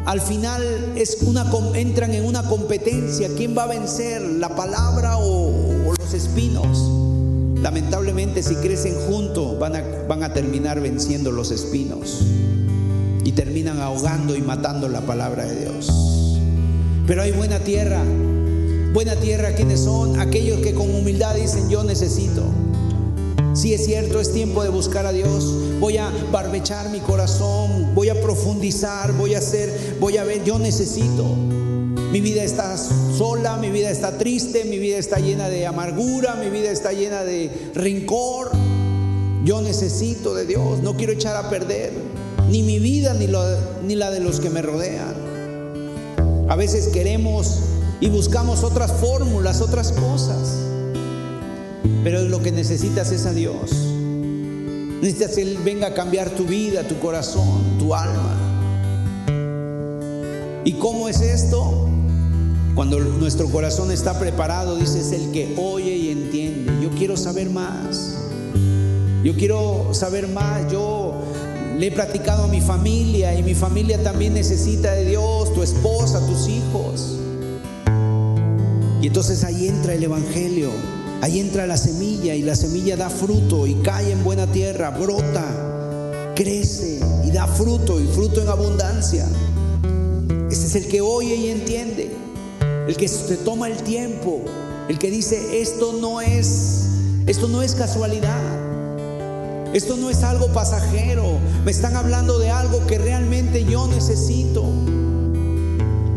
al 0.06 0.22
final 0.22 0.94
es 0.96 1.18
una, 1.24 1.46
entran 1.76 2.14
en 2.14 2.24
una 2.24 2.44
competencia. 2.44 3.28
¿Quién 3.36 3.54
va 3.58 3.64
a 3.64 3.68
vencer? 3.68 4.22
¿La 4.22 4.56
palabra 4.56 5.18
o, 5.18 5.94
espinos. 6.14 7.62
Lamentablemente 7.62 8.42
si 8.42 8.56
crecen 8.56 8.96
juntos 9.10 9.60
van 9.60 10.24
a 10.24 10.34
terminar 10.34 10.80
venciendo 10.80 11.30
los 11.34 11.52
espinos 11.52 12.24
y 13.28 13.34
terminan 13.34 13.82
ahogando 13.82 14.38
y 14.38 14.42
matando 14.42 14.88
la 14.88 15.02
palabra 15.02 15.44
de 15.44 15.66
Dios. 15.66 15.92
Pero 17.06 17.24
hay 17.24 17.34
buena 17.34 17.60
tierra. 17.60 18.02
Buena 18.94 19.18
tierra, 19.18 19.54
quienes 19.54 19.82
son? 19.82 20.18
Aquellos 20.18 20.62
que 20.62 20.74
con 20.74 20.96
humildad 20.96 21.36
dicen 21.36 21.70
yo 21.70 21.84
necesito. 21.84 22.46
Si 23.54 23.74
es 23.74 23.84
cierto, 23.84 24.22
es 24.22 24.32
tiempo 24.32 24.64
de 24.64 24.70
buscar 24.70 25.06
a 25.06 25.12
Dios. 25.12 25.54
Voy 25.82 25.98
a 25.98 26.10
barbechar 26.32 26.90
mi 26.90 27.02
corazón, 27.02 27.94
voy 27.94 28.08
a 28.08 28.22
profundizar, 28.22 29.12
voy 29.12 29.36
a 29.36 29.40
hacer, 29.40 29.98
voy 30.00 30.16
a 30.16 30.24
ver, 30.24 30.46
yo 30.46 30.58
necesito. 30.58 31.26
Mi 32.14 32.22
vida 32.22 32.44
está 32.44 32.78
sola, 32.78 33.58
mi 33.58 33.72
vida 33.72 33.90
está 33.90 34.18
triste, 34.18 34.64
mi 34.64 34.80
vida 34.80 35.00
está 35.00 35.20
llena 35.20 35.50
de 35.50 35.68
amargura, 35.68 36.36
mi 36.36 36.50
vida 36.50 36.72
está 36.72 36.94
llena 36.94 37.26
de 37.26 37.52
rencor. 37.76 38.52
Yo 39.44 39.62
necesito 39.62 40.34
de 40.34 40.46
Dios, 40.46 40.80
no 40.82 40.96
quiero 40.96 41.12
echar 41.12 41.36
a 41.36 41.50
perder 41.50 42.07
ni 42.50 42.64
mi 42.64 42.80
vida 42.80 43.14
ni, 43.14 43.28
ni 43.86 43.96
la 43.96 44.12
de 44.12 44.20
los 44.20 44.40
que 44.40 44.50
me 44.50 44.62
rodean. 44.62 45.16
A 46.50 46.56
veces 46.56 46.88
queremos 46.88 47.60
y 48.00 48.10
buscamos 48.10 48.64
otras 48.64 48.92
fórmulas, 48.94 49.62
otras 49.62 49.92
cosas, 49.92 50.56
pero 52.04 52.24
lo 52.24 52.42
que 52.42 52.52
necesitas 52.52 53.12
es 53.12 53.26
a 53.26 53.34
Dios. 53.34 53.72
Necesitas 55.02 55.36
que 55.36 55.42
Él 55.42 55.58
venga 55.64 55.88
a 55.88 55.94
cambiar 55.94 56.30
tu 56.30 56.46
vida, 56.46 56.88
tu 56.88 56.98
corazón, 57.00 57.78
tu 57.78 57.94
alma. 57.94 58.36
¿Y 60.64 60.74
cómo 60.74 61.08
es 61.08 61.22
esto? 61.22 61.88
Cuando 62.76 63.00
nuestro 63.00 63.50
corazón 63.50 63.92
está 63.92 64.20
preparado, 64.20 64.76
dice, 64.76 65.00
es 65.00 65.12
el 65.12 65.32
que 65.32 65.56
oye 65.58 65.96
y 65.96 66.12
entiende. 66.12 66.72
Yo 66.82 66.90
quiero 66.92 67.18
saber 67.18 67.50
más. 67.50 68.16
Yo 69.24 69.36
quiero 69.36 69.94
saber 69.94 70.28
más. 70.28 70.72
Yo 70.72 71.14
le 71.78 71.88
he 71.88 71.92
platicado 71.92 72.46
a 72.46 72.48
mi 72.48 72.60
familia 72.60 73.38
y 73.38 73.44
mi 73.44 73.54
familia 73.54 74.02
también 74.02 74.34
necesita 74.34 74.94
de 74.94 75.06
Dios, 75.06 75.54
tu 75.54 75.62
esposa, 75.62 76.26
tus 76.26 76.48
hijos. 76.48 77.20
Y 79.00 79.08
entonces 79.08 79.44
ahí 79.44 79.68
entra 79.68 79.94
el 79.94 80.04
Evangelio, 80.04 80.72
ahí 81.22 81.40
entra 81.40 81.68
la 81.68 81.78
semilla 81.78 82.34
y 82.34 82.42
la 82.42 82.56
semilla 82.56 82.98
da 82.98 83.12
fruto 83.12 83.68
y 83.68 83.76
cae 83.76 84.12
en 84.12 84.24
buena 84.24 84.48
tierra, 84.48 84.90
brota, 84.90 86.34
crece 86.36 87.00
y 87.24 87.30
da 87.30 87.46
fruto 87.46 88.02
y 88.02 88.08
fruto 88.08 88.42
en 88.42 88.50
abundancia. 88.50 89.28
Ese 90.50 90.66
es 90.66 90.76
el 90.76 90.88
que 90.88 91.02
oye 91.02 91.36
y 91.36 91.50
entiende 91.50 92.10
el 92.88 92.98
que 92.98 93.08
se 93.08 93.38
toma 93.38 93.68
el 93.68 93.78
tiempo, 93.84 94.42
el 94.90 94.98
que 94.98 95.12
dice, 95.12 95.62
esto 95.62 95.94
no 96.02 96.22
es, 96.22 96.86
esto 97.28 97.48
no 97.48 97.62
es 97.62 97.76
casualidad. 97.76 98.57
Esto 99.74 99.98
no 99.98 100.10
es 100.10 100.24
algo 100.24 100.48
pasajero. 100.54 101.40
Me 101.66 101.72
están 101.72 101.96
hablando 101.96 102.40
de 102.40 102.50
algo 102.50 102.86
que 102.88 102.98
realmente 102.98 103.66
yo 103.66 103.88
necesito. 103.88 104.64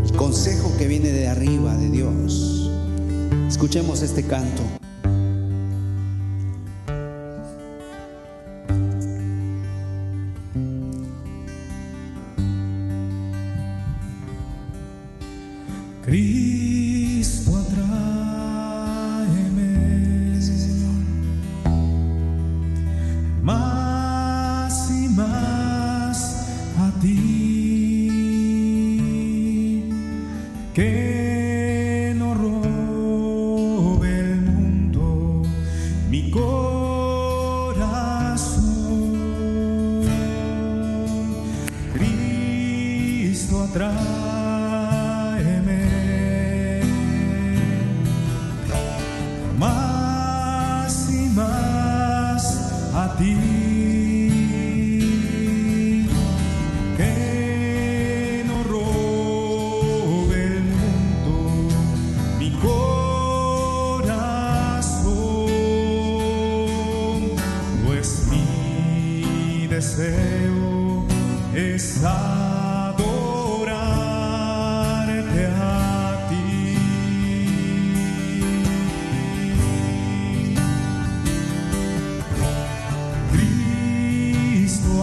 El 0.04 0.12
consejo 0.16 0.72
que 0.78 0.86
viene 0.86 1.10
de 1.10 1.28
arriba, 1.28 1.74
de 1.76 1.90
Dios. 1.90 2.70
Escuchemos 3.48 4.02
este 4.02 4.24
canto. 4.24 4.79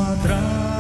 atrás. 0.02 0.77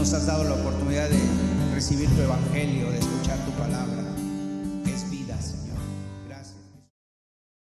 nos 0.00 0.14
has 0.14 0.24
dado 0.24 0.44
la 0.44 0.54
oportunidad 0.54 1.10
de 1.10 1.18
recibir 1.74 2.08
tu 2.08 2.22
evangelio. 2.22 2.79